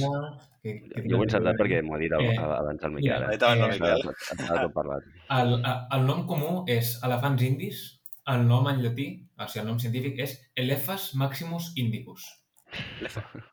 que, 0.64 0.74
que 0.92 1.04
Jo 1.08 1.18
ho 1.18 1.24
he 1.24 1.28
encertat 1.30 1.60
perquè 1.62 1.80
m'ho 1.86 1.96
ha 1.96 2.02
dit 2.02 2.16
el, 2.18 2.26
Eh, 2.30 2.40
abans 2.40 2.84
el 2.84 2.92
mira, 2.98 3.20
Miquel. 3.20 3.30
Ahí 3.30 3.38
estava 3.40 3.54
el 3.54 3.64
Eh, 3.64 3.70
Miquel. 3.76 4.02
Tot 4.50 4.74
parlat. 4.76 5.08
El, 5.38 5.54
el, 5.60 5.78
el 5.98 6.10
nom 6.10 6.26
comú 6.28 6.52
és 6.68 6.98
elefants 7.08 7.46
indis, 7.48 7.86
el 8.34 8.44
nom 8.50 8.68
en 8.72 8.84
llatí, 8.84 9.08
o 9.40 9.48
sigui, 9.48 9.64
el 9.64 9.72
nom 9.72 9.80
científic 9.82 10.20
és 10.26 10.36
Elephas 10.56 11.14
maximus 11.16 11.72
indicus. 11.80 12.28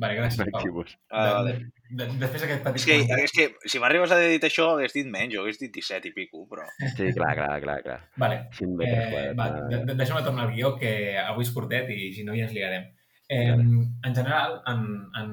vale, 0.00 0.14
gràcies, 0.16 0.38
Pau. 0.38 0.52
Maximus. 0.54 0.92
Ah, 1.10 1.24
vale. 1.40 1.54
De, 1.90 2.04
de, 2.04 2.06
després 2.20 2.44
d'aquest 2.44 2.62
petit 2.66 2.80
És 2.80 2.86
que, 2.86 3.24
és 3.24 3.34
que 3.34 3.70
si 3.72 3.80
m'arribes 3.82 4.12
a 4.12 4.18
haver 4.18 4.30
dit 4.36 4.46
això, 4.46 4.68
hagués 4.76 4.94
dit 4.94 5.08
menys, 5.10 5.34
jo 5.34 5.42
hagués 5.42 5.58
dit 5.60 5.72
17 5.74 6.12
i 6.12 6.14
pico, 6.14 6.44
però... 6.50 6.68
Sí, 6.94 7.10
clar, 7.16 7.32
clar, 7.38 7.56
clar, 7.64 7.80
clar. 7.86 7.98
Vale, 8.22 8.38
100 8.58 8.76
metres 8.78 9.18
eh, 9.24 9.34
va, 9.38 9.48
deixa'm 9.90 10.22
tornar 10.22 10.46
al 10.46 10.54
guió, 10.54 10.76
que 10.78 10.92
avui 11.24 11.46
és 11.48 11.52
curtet 11.56 11.90
i 11.96 12.12
si 12.14 12.26
no 12.26 12.36
ja 12.38 12.46
ens 12.46 12.54
liarem. 12.56 12.86
Eh, 13.30 13.50
en 13.52 14.14
general, 14.14 14.56
en, 14.66 14.80
en 15.14 15.28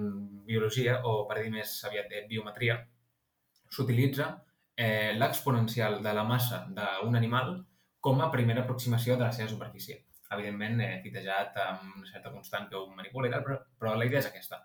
biologia, 0.46 1.00
o 1.10 1.24
per 1.30 1.40
dir 1.42 1.50
més 1.54 1.72
aviat 1.90 2.12
de 2.12 2.24
biometria, 2.30 2.78
s'utilitza 3.74 4.28
eh, 4.78 5.16
l'exponencial 5.18 5.98
de 6.06 6.14
la 6.14 6.26
massa 6.28 6.62
d'un 6.78 7.18
animal 7.18 7.56
com 8.00 8.22
a 8.22 8.30
primera 8.32 8.64
aproximació 8.64 9.18
de 9.18 9.26
la 9.26 9.34
seva 9.34 9.50
superfície. 9.50 10.04
Evidentment, 10.36 10.80
eh, 10.86 11.00
fitejat 11.04 11.58
amb 11.64 11.98
una 11.98 12.10
certa 12.12 12.32
constant 12.32 12.70
que 12.70 12.78
ho 12.78 12.86
manipula 12.94 13.32
i 13.32 13.34
tal, 13.34 13.44
però, 13.48 13.60
però 13.80 13.96
la 13.98 14.08
idea 14.08 14.22
és 14.22 14.30
aquesta. 14.30 14.62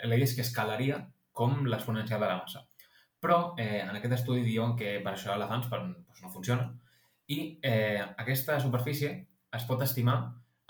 La 0.00 0.16
idea 0.16 0.30
és 0.30 0.36
que 0.38 0.46
escalaria 0.46 1.02
com 1.36 1.66
l'exponencial 1.66 2.22
de 2.22 2.30
la 2.32 2.38
massa. 2.40 2.64
Però 3.20 3.40
eh, 3.60 3.82
en 3.84 3.92
aquest 3.98 4.16
estudi 4.22 4.46
diuen 4.46 4.72
que 4.78 4.96
per 5.04 5.12
això 5.12 5.34
elefants 5.36 5.68
per, 5.68 5.82
doncs 5.84 6.24
no 6.24 6.32
funciona 6.32 6.70
i 7.30 7.60
eh, 7.62 8.00
aquesta 8.18 8.56
superfície 8.62 9.10
es 9.56 9.66
pot 9.68 9.82
estimar 9.84 10.16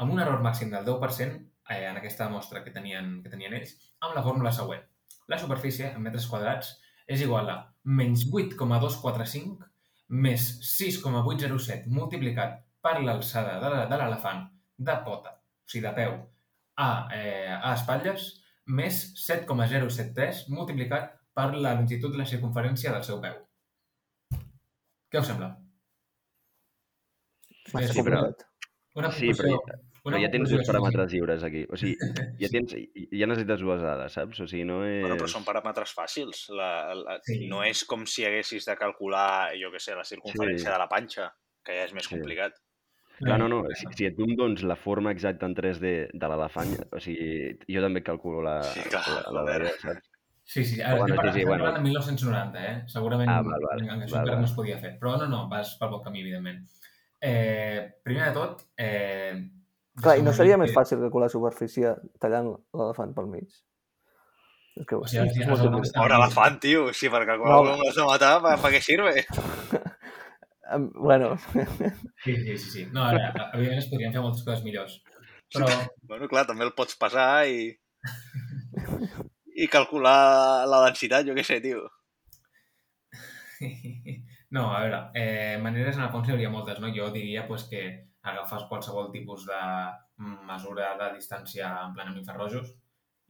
amb 0.03 0.13
un 0.13 0.21
error 0.21 0.43
màxim 0.45 0.73
del 0.73 0.85
10% 0.89 1.39
eh, 1.71 1.87
en 1.89 1.97
aquesta 1.97 2.29
mostra 2.29 2.65
que 2.65 2.75
tenien, 2.75 3.21
que 3.23 3.33
tenien 3.33 3.55
ells, 3.57 3.77
amb 4.03 4.17
la 4.17 4.25
fórmula 4.27 4.53
següent. 4.53 4.83
La 5.31 5.39
superfície, 5.39 5.93
en 5.95 6.03
metres 6.03 6.27
quadrats, 6.27 6.75
és 7.07 7.23
igual 7.23 7.49
a 7.51 7.59
menys 7.85 8.27
8,245 8.29 9.71
més 10.11 10.47
6,807 10.67 11.91
multiplicat 11.95 12.59
per 12.83 12.99
l'alçada 13.05 13.59
de 13.63 13.97
l'elefant 14.01 14.45
de 14.91 14.97
pota, 15.07 15.37
o 15.39 15.71
sigui, 15.71 15.85
de 15.87 15.93
peu, 15.95 16.17
a, 16.81 16.91
eh, 17.15 17.55
a 17.55 17.75
espatlles, 17.77 18.27
més 18.67 19.01
7,073 19.23 20.47
multiplicat 20.51 21.13
per 21.35 21.51
la 21.55 21.75
longitud 21.79 22.15
de 22.15 22.23
la 22.23 22.29
circunferència 22.33 22.95
del 22.95 23.07
seu 23.07 23.21
peu. 23.23 23.39
Què 25.11 25.23
us 25.23 25.31
sembla? 25.31 25.53
Massa 27.75 27.95
Sí, 27.95 28.03
però-. 28.07 28.25
Una 28.99 29.11
Sí, 29.15 29.31
però 29.39 29.59
conclusió, 30.01 30.17
Però 30.17 30.21
ja 30.25 30.31
tens 30.33 30.53
així. 30.53 30.67
paràmetres 30.71 31.13
lliures 31.13 31.43
aquí. 31.47 31.63
O 31.71 31.77
sigui, 31.77 31.97
ja, 32.41 32.49
tens, 32.53 32.75
ja 33.13 33.27
necessites 33.31 33.61
dues 33.61 33.83
dades, 33.85 34.13
saps? 34.17 34.41
O 34.41 34.47
sigui, 34.51 34.65
no 34.69 34.81
és... 34.87 35.03
Bueno, 35.05 35.17
però 35.21 35.29
són 35.29 35.45
paràmetres 35.47 35.93
fàcils. 35.97 36.47
La, 36.57 36.71
la, 36.95 37.19
Sí. 37.27 37.47
No 37.53 37.63
és 37.65 37.85
com 37.85 38.07
si 38.07 38.25
haguessis 38.25 38.65
de 38.67 38.77
calcular, 38.81 39.53
jo 39.61 39.71
què 39.71 39.79
sé, 39.81 39.95
la 39.95 40.05
circunferència 40.09 40.67
Sí. 40.67 40.73
de 40.73 40.79
la 40.79 40.89
panxa, 40.89 41.31
que 41.65 41.77
ja 41.79 41.85
és 41.85 41.93
més 41.95 42.09
Sí. 42.09 42.15
complicat. 42.17 42.57
Clar, 43.21 43.37
no, 43.39 43.49
no, 43.53 43.63
si, 43.77 43.85
si 43.93 44.11
tu 44.17 44.25
em 44.25 44.35
dones 44.35 44.63
la 44.65 44.77
forma 44.81 45.13
exacta 45.13 45.45
en 45.45 45.55
3D 45.55 46.09
de 46.15 46.29
l'elefant, 46.33 46.71
o 46.97 47.01
sigui, 47.05 47.59
jo 47.69 47.83
també 47.85 48.01
calculo 48.03 48.41
la, 48.43 48.63
Sí, 48.65 48.81
clar, 48.89 49.03
la, 49.29 49.43
la, 49.45 49.59
la 49.61 49.75
saps? 49.77 50.07
Sí, 50.51 50.65
sí, 50.65 50.81
ara 50.81 50.97
estem, 50.97 50.99
bueno, 50.99 51.13
sí, 51.13 51.17
parlant, 51.19 51.37
sí, 51.37 51.45
bueno. 51.45 51.65
parlant 51.65 51.77
de 51.77 51.83
1990, 51.85 52.65
eh? 52.67 52.83
Segurament 52.89 53.29
Ah, 53.31 53.43
val, 53.45 53.61
val, 53.63 53.83
en 53.85 54.01
això 54.03 54.17
val, 54.17 54.23
encara 54.25 54.25
val. 54.33 54.41
no 54.41 54.47
es 54.49 54.55
podia 54.57 54.79
fer. 54.81 54.95
Però 54.99 55.13
no, 55.21 55.29
no, 55.29 55.43
vas 55.53 55.77
pel 55.79 55.91
bon 55.93 56.03
camí, 56.03 56.23
evidentment. 56.25 56.65
Eh, 57.21 57.93
primer 58.03 58.25
de 58.31 58.33
tot, 58.33 58.65
eh, 58.79 59.37
Clar, 60.01 60.17
i 60.19 60.23
no 60.25 60.33
seria 60.37 60.57
més 60.61 60.73
fàcil 60.75 61.01
calcular 61.03 61.29
la 61.29 61.33
superfície 61.35 61.95
tallant 62.23 62.53
l'elefant 62.77 63.13
pel 63.17 63.29
mig? 63.33 63.49
És 64.81 64.87
que 64.89 64.97
O 64.97 65.05
sigui, 65.11 65.29
és, 65.43 65.49
molt 65.51 65.93
Pobre 65.97 66.17
elefant, 66.17 66.59
tio. 66.63 66.87
Sí, 66.97 67.11
per 67.13 67.25
calcular 67.29 67.59
No. 67.67 67.77
l'has 67.83 67.97
de 67.99 68.07
matar, 68.07 68.35
per, 68.45 68.57
per 68.63 68.73
què 68.77 68.83
sirve? 68.85 69.25
Bueno, 70.95 71.33
Sí, 72.23 72.37
sí, 72.37 72.57
sí, 72.57 72.71
sí. 72.71 72.83
No, 72.95 73.03
ara, 73.03 73.33
evidentment 73.57 73.81
es 73.81 73.89
podrien 73.91 74.13
fer 74.15 74.21
moltes 74.23 74.45
coses 74.47 74.61
millors. 74.63 75.01
Però, 75.51 75.67
Bueno, 76.07 76.29
clar, 76.31 76.45
també 76.47 76.63
el 76.63 76.71
pots 76.79 76.95
pesar 77.01 77.49
i... 77.51 77.73
i 79.65 79.67
calcular 79.67 80.63
la 80.71 80.85
densitat, 80.87 81.27
jo 81.27 81.35
què 81.35 81.43
sé, 81.43 81.59
tio. 81.65 81.89
no, 84.55 84.69
a 84.71 84.81
veure, 84.85 85.01
eh, 85.19 85.59
maneres 85.63 85.99
en 85.99 86.05
el 86.07 86.13
fons 86.15 86.29
hi 86.31 86.37
hauria 86.37 86.53
moltes, 86.55 86.79
no? 86.79 86.93
Jo 86.95 87.11
diria 87.11 87.49
pues, 87.49 87.67
que 87.67 87.83
agafes 88.23 88.67
qualsevol 88.69 89.11
tipus 89.13 89.47
de 89.49 89.61
mesura 90.49 90.95
de 91.01 91.13
distància 91.17 91.71
en 91.87 91.95
plan 91.97 92.11
amb 92.11 92.21
infrarrojos 92.21 92.75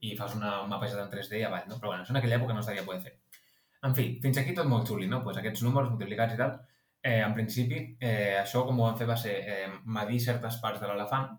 i 0.07 0.17
fas 0.17 0.35
una, 0.35 0.57
un 0.65 0.71
mapejat 0.73 1.03
en 1.03 1.13
3D 1.13 1.39
i 1.39 1.45
avall, 1.47 1.69
no? 1.69 1.77
Però 1.79 1.93
bueno, 1.93 2.05
això 2.05 2.15
en 2.15 2.21
aquella 2.21 2.39
època 2.41 2.57
no 2.57 2.65
estaria 2.65 2.87
poder 2.87 3.03
fer. 3.05 3.15
En 3.87 3.95
fi, 3.97 4.07
fins 4.23 4.41
aquí 4.41 4.55
tot 4.57 4.69
molt 4.69 4.89
xuli, 4.89 5.07
no? 5.09 5.21
Pues 5.25 5.39
aquests 5.41 5.63
números 5.67 5.93
multiplicats 5.93 6.35
i 6.35 6.41
tal, 6.41 6.57
eh, 7.03 7.21
en 7.21 7.37
principi, 7.37 7.83
eh, 8.01 8.41
això 8.41 8.65
com 8.67 8.81
ho 8.81 8.89
van 8.89 8.99
fer 8.99 9.07
va 9.09 9.17
ser 9.21 9.37
eh, 9.55 9.69
medir 9.85 10.21
certes 10.25 10.59
parts 10.65 10.81
de 10.81 10.89
l'elefant, 10.89 11.31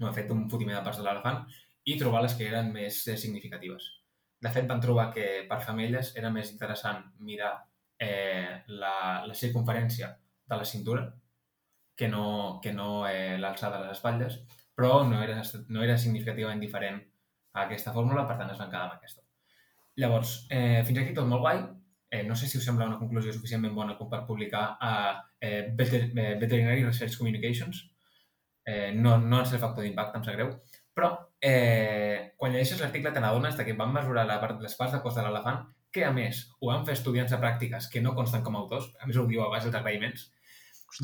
no 0.00 0.08
he 0.08 0.14
fet 0.16 0.30
un 0.34 0.46
fotimer 0.52 0.76
de 0.76 0.84
parts 0.84 1.00
de 1.00 1.06
l'elefant, 1.06 1.42
i 1.84 1.98
trobar 1.98 2.22
les 2.22 2.36
que 2.38 2.46
eren 2.48 2.70
més 2.72 3.02
eh, 3.08 3.16
significatives. 3.16 3.88
De 4.42 4.50
fet, 4.52 4.68
van 4.68 4.80
trobar 4.82 5.10
que 5.14 5.26
per 5.48 5.60
femelles 5.64 6.14
era 6.18 6.30
més 6.34 6.52
interessant 6.52 7.02
mirar 7.18 7.52
eh, 7.98 8.62
la, 8.68 8.94
la 9.26 9.34
circunferència 9.38 10.12
de 10.48 10.58
la 10.58 10.68
cintura 10.68 11.06
que 11.96 12.08
no, 12.08 12.60
que 12.62 12.72
no 12.72 13.06
eh, 13.08 13.38
l'alçada 13.38 13.78
de 13.78 13.88
les 13.88 13.98
espatlles, 13.98 14.38
però 14.74 15.02
no 15.08 15.22
era, 15.22 15.42
no 15.68 15.82
era 15.84 15.98
significativament 15.98 16.60
diferent 16.60 17.02
a 17.52 17.66
aquesta 17.66 17.92
fórmula, 17.92 18.26
per 18.28 18.38
tant 18.40 18.50
es 18.50 18.60
van 18.60 18.70
quedar 18.70 18.86
amb 18.86 18.96
aquesta. 18.96 19.22
Llavors, 20.00 20.46
eh, 20.50 20.82
fins 20.88 21.02
aquí 21.02 21.14
tot 21.14 21.28
molt 21.28 21.44
guai. 21.44 21.62
Eh, 22.12 22.22
no 22.28 22.36
sé 22.36 22.46
si 22.48 22.58
us 22.58 22.64
sembla 22.64 22.86
una 22.88 22.98
conclusió 23.00 23.32
suficientment 23.32 23.74
bona 23.74 23.96
com 23.96 24.08
per 24.08 24.24
publicar 24.28 24.76
a 24.80 24.92
eh, 25.40 25.72
Veter 25.76 26.02
eh, 26.10 26.34
Veterinary 26.40 26.84
Research 26.84 27.16
Communications. 27.18 27.86
Eh, 28.64 28.92
no, 28.94 29.18
no 29.18 29.44
sé 29.44 29.56
el 29.56 29.62
factor 29.62 29.84
d'impacte, 29.84 30.18
em 30.18 30.24
sap 30.24 30.36
greu, 30.36 30.52
però 30.94 31.12
eh, 31.40 32.32
quan 32.36 32.52
llegeixes 32.52 32.80
l'article 32.80 33.12
te 33.12 33.20
n'adones 33.20 33.56
que 33.56 33.76
van 33.78 33.92
mesurar 33.92 34.26
la 34.28 34.38
part, 34.40 34.60
les 34.60 34.76
parts 34.78 34.92
de 34.96 35.00
cos 35.04 35.16
de 35.16 35.24
l'elefant, 35.24 35.64
que 35.92 36.04
a 36.08 36.12
més 36.12 36.44
ho 36.60 36.70
van 36.70 36.86
fer 36.86 36.94
estudiants 36.96 37.32
de 37.32 37.40
pràctiques 37.40 37.88
que 37.92 38.00
no 38.04 38.14
consten 38.16 38.44
com 38.44 38.56
a 38.56 38.62
autors, 38.62 38.92
a 39.00 39.08
més 39.08 39.18
ho 39.18 39.26
diu 39.28 39.42
a 39.44 39.50
baix 39.52 39.66
dels 39.66 39.76
agraïments, 39.80 40.30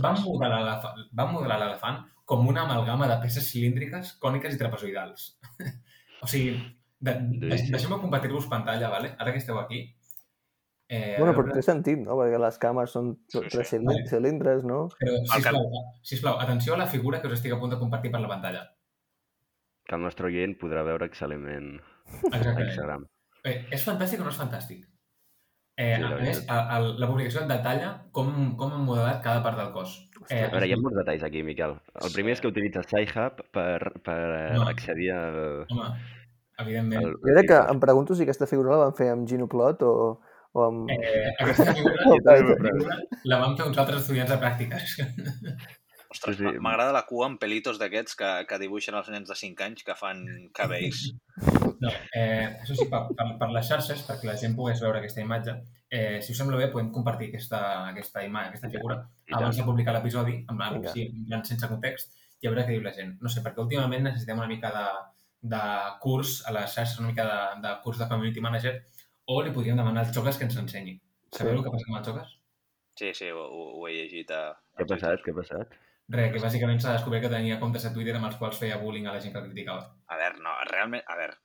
van 0.02 0.18
modelar 0.22 0.60
l'elefant 0.62 1.04
van 1.12 1.32
modelar 1.32 1.58
l'elefant 1.62 2.02
com 2.28 2.46
una 2.48 2.62
amalgama 2.66 3.06
de 3.08 3.16
peces 3.22 3.46
cilíndriques, 3.50 4.14
còniques 4.20 4.54
i 4.54 4.58
trapezoidals. 4.60 5.38
o 6.22 6.26
sigui, 6.28 6.58
de, 7.00 7.14
de, 7.40 7.48
deixeu-me 7.72 8.00
compartir-vos 8.02 8.46
pantalla, 8.50 8.90
vale? 8.92 9.14
ara 9.18 9.32
que 9.32 9.38
esteu 9.38 9.58
aquí. 9.58 9.94
Eh, 10.90 11.16
bueno, 11.18 11.34
però 11.36 11.52
té 11.52 11.60
sentit, 11.62 11.98
no? 12.00 12.14
Perquè 12.16 12.38
les 12.40 12.56
cames 12.58 12.90
són 12.96 13.10
Sí, 13.28 13.38
sí. 13.42 13.48
tres 13.52 13.68
cilin- 13.74 14.06
cilindres, 14.08 14.64
no? 14.64 14.86
Però, 14.98 15.18
El 15.20 15.26
que- 15.28 15.36
sisplau, 15.36 15.82
sisplau, 16.02 16.38
atenció 16.40 16.74
a 16.74 16.78
la 16.80 16.86
figura 16.86 17.20
que 17.20 17.28
us 17.28 17.34
estic 17.38 17.52
a 17.52 17.58
punt 17.60 17.72
de 17.74 17.78
compartir 17.78 18.10
per 18.10 18.20
la 18.24 18.28
pantalla. 18.28 18.62
Que 19.84 19.96
el 19.96 20.02
nostre 20.02 20.26
oient 20.28 20.56
podrà 20.60 20.82
veure 20.84 21.04
excel·lentment 21.08 21.78
Exactament. 22.22 22.66
Instagram. 22.70 23.04
Eh, 23.44 23.66
és 23.70 23.84
fantàstic 23.84 24.20
o 24.20 24.24
no 24.24 24.30
és 24.32 24.40
fantàstic? 24.40 24.87
Eh, 25.78 25.94
Sí, 25.94 26.02
a 26.02 26.08
la 26.10 26.16
més, 26.18 26.38
a, 26.50 26.56
a, 26.74 26.78
la 26.82 27.06
publicació 27.06 27.44
en 27.44 27.48
detalla 27.52 27.90
com, 28.10 28.30
com 28.58 28.72
han 28.74 28.82
modelat 28.82 29.20
cada 29.22 29.42
part 29.44 29.56
del 29.60 29.68
cos. 29.72 29.92
Eh, 30.28 30.40
A 30.44 30.48
veure, 30.50 30.66
hi 30.66 30.72
ha 30.74 30.78
molts 30.82 30.98
detalls 30.98 31.22
aquí, 31.28 31.44
Miquel. 31.46 31.76
El 32.02 32.10
primer 32.16 32.32
és 32.34 32.40
que 32.42 32.50
utilitzes 32.50 32.88
SciHub 32.90 33.44
per, 33.54 33.92
per 34.02 34.18
eh, 34.18 34.54
No. 34.56 34.64
accedir 34.72 35.12
al... 35.14 35.38
Home, 35.70 35.92
evidentment. 36.64 37.04
al- 37.04 37.14
Jo 37.22 37.36
crec 37.36 37.46
que 37.52 37.60
em 37.76 37.80
pregunto 37.86 38.16
si 38.18 38.26
aquesta 38.26 38.50
figura 38.50 38.74
la 38.74 38.80
van 38.88 38.96
fer 38.98 39.12
amb 39.14 39.28
Ginoplot 39.30 39.86
o, 39.86 39.94
o 40.52 40.64
amb... 40.66 40.90
Eh, 40.90 41.28
aquesta 41.38 41.70
figura, 41.78 41.94
aquesta 42.10 42.36
figura 42.42 42.98
la 43.32 43.38
van 43.46 43.54
fer 43.60 43.68
uns 43.70 43.78
altres 43.84 44.02
estudiants 44.02 44.34
de 44.34 44.40
pràctiques. 44.42 44.98
Ostres, 46.08 46.38
Sí, 46.38 46.44
sí. 46.44 46.58
m'agrada 46.64 46.92
la 46.96 47.02
cua 47.04 47.26
amb 47.28 47.38
pelitos 47.40 47.76
d'aquests 47.78 48.14
que, 48.16 48.28
que 48.48 48.58
dibuixen 48.62 48.94
els 48.96 49.08
nens 49.12 49.28
de 49.28 49.34
5 49.36 49.64
anys 49.66 49.82
que 49.84 49.94
fan 49.94 50.22
cabells. 50.56 51.02
No, 51.84 51.90
eh, 52.16 52.46
això 52.62 52.74
sí, 52.78 52.86
per, 52.88 53.02
per, 53.18 53.26
per 53.38 53.48
les 53.52 53.68
xarxes, 53.68 54.00
perquè 54.08 54.24
la 54.30 54.36
gent 54.40 54.54
pogués 54.56 54.80
veure 54.80 55.02
aquesta 55.02 55.20
imatge, 55.20 55.52
eh, 55.90 56.22
si 56.24 56.32
us 56.32 56.38
sembla 56.40 56.56
bé, 56.56 56.70
podem 56.72 56.88
compartir 56.94 57.28
aquesta, 57.28 57.60
aquesta 57.90 58.24
imatge, 58.24 58.54
aquesta 58.54 58.70
figura, 58.72 58.96
I 59.28 59.34
abans 59.36 59.52
tant. 59.54 59.60
de 59.60 59.66
publicar 59.68 59.94
l'episodi, 59.98 60.38
plan, 60.48 60.78
Vinga. 60.80 60.94
sí, 60.96 61.04
sense 61.44 61.68
context, 61.68 62.16
i 62.40 62.48
a 62.48 62.50
veure 62.54 62.64
què 62.66 62.72
diu 62.78 62.82
la 62.88 62.94
gent. 62.96 63.18
No 63.20 63.28
sé, 63.28 63.42
perquè 63.44 63.60
últimament 63.62 64.02
necessitem 64.08 64.38
una 64.40 64.48
mica 64.50 64.72
de, 64.74 64.86
de 65.54 65.60
curs 66.00 66.38
a 66.48 66.52
les 66.56 66.72
xarxes, 66.72 66.98
una 67.00 67.08
mica 67.12 67.26
de, 67.28 67.60
de 67.68 67.74
curs 67.84 67.98
de 68.00 68.08
community 68.08 68.40
manager, 68.40 68.78
o 69.28 69.42
li 69.44 69.52
podríem 69.52 69.76
demanar 69.76 70.06
als 70.06 70.16
xoques 70.16 70.38
que 70.40 70.48
ens 70.48 70.56
ensenyi. 70.56 70.96
Sabeu 71.36 71.52
Sí. 71.52 71.58
el 71.58 71.64
que 71.64 71.70
passa 71.76 71.84
amb 71.92 71.98
els 72.00 72.08
xoques? 72.08 72.34
Sí, 72.98 73.12
sí, 73.14 73.28
ho, 73.30 73.44
ho, 73.44 73.66
ho 73.78 73.86
he 73.86 73.92
llegit 73.92 74.30
a... 74.34 74.56
Què 74.74 74.82
ha 74.86 74.90
passat? 74.96 75.20
Què 75.22 75.30
ha 75.34 75.38
passat? 75.42 75.76
Res, 76.14 76.30
que 76.32 76.40
bàsicament 76.40 76.80
s'ha 76.80 76.94
descobert 76.96 77.26
que 77.26 77.32
tenia 77.32 77.58
comptes 77.60 77.84
a 77.84 77.92
Twitter 77.92 78.14
amb 78.16 78.30
els 78.30 78.38
quals 78.40 78.56
feia 78.60 78.78
bullying 78.80 79.10
a 79.10 79.12
la 79.16 79.20
gent 79.20 79.34
que 79.34 79.42
el 79.42 79.50
criticava. 79.50 79.90
A 80.08 80.16
veure, 80.16 80.40
no, 80.44 80.54
realment, 80.70 81.04
a 81.04 81.16
veure, 81.18 81.36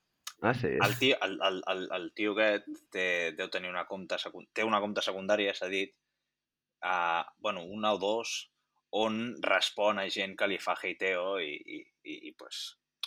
Ah, 0.44 0.54
sí? 0.54 0.68
el 0.68 0.98
tio, 1.00 1.16
el, 1.22 1.40
el, 1.42 1.62
el, 1.72 1.84
el 1.96 2.10
tio 2.12 2.34
aquest 2.34 2.66
té, 2.92 3.06
deu 3.38 3.48
tenir 3.48 3.70
una 3.72 3.86
compte, 3.88 4.18
té 4.52 4.66
una 4.68 4.82
compte 4.84 5.04
secundària, 5.06 5.54
s'ha 5.56 5.70
dit, 5.72 5.94
uh, 6.84 7.24
bueno, 7.40 7.64
una 7.64 7.94
o 7.96 8.00
dos, 8.02 8.34
on 9.00 9.22
respon 9.42 10.02
a 10.02 10.10
gent 10.12 10.36
que 10.36 10.50
li 10.52 10.60
fa 10.60 10.76
hateo 10.76 11.38
i, 11.40 11.54
i, 11.56 11.80
i, 12.04 12.18
i 12.28 12.34
pues, 12.36 12.60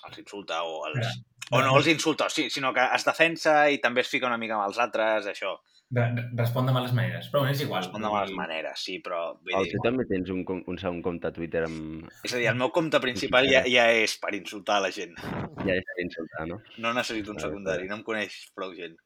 els 0.08 0.22
insulta 0.24 0.62
o 0.64 0.80
els... 0.88 1.12
O 1.52 1.60
no 1.60 1.76
els 1.76 1.90
insulta, 1.92 2.30
sí, 2.32 2.48
sinó 2.50 2.72
que 2.74 2.88
es 2.96 3.04
defensa 3.06 3.58
i 3.70 3.76
també 3.84 4.00
es 4.02 4.08
fica 4.10 4.26
una 4.26 4.40
mica 4.40 4.56
amb 4.56 4.70
els 4.70 4.80
altres, 4.82 5.28
això. 5.30 5.52
Re 5.94 6.02
re- 6.16 6.24
respon 6.34 6.66
de 6.66 6.72
males 6.74 6.92
maneres, 6.92 7.28
però 7.30 7.44
és 7.46 7.60
igual. 7.62 7.84
Respon 7.84 8.02
de 8.02 8.10
males 8.10 8.32
maneres, 8.34 8.80
sí, 8.82 8.96
però... 8.98 9.20
Vull 9.38 9.54
dir, 9.62 9.70
tu 9.76 9.82
també 9.84 10.06
tens 10.10 10.30
un, 10.34 10.40
un 10.66 10.78
segon 10.82 10.98
compte 11.04 11.28
a 11.28 11.34
Twitter 11.36 11.62
amb... 11.68 12.08
és 12.26 12.34
a 12.34 12.40
dir, 12.40 12.48
el 12.50 12.58
meu 12.58 12.72
compte 12.74 12.98
principal 13.04 13.46
ja, 13.46 13.60
ja 13.70 13.84
és 13.94 14.16
per 14.18 14.32
insultar 14.34 14.80
la 14.82 14.90
gent. 14.90 15.14
Ja 15.62 15.76
és 15.76 15.84
per 15.86 15.98
insultar, 16.02 16.48
no? 16.50 16.58
No 16.82 16.92
necessito 16.96 17.30
un 17.30 17.38
secundari, 17.38 17.86
no 17.86 18.00
em 18.00 18.02
coneix 18.08 18.40
prou 18.56 18.74
gent. 18.74 18.96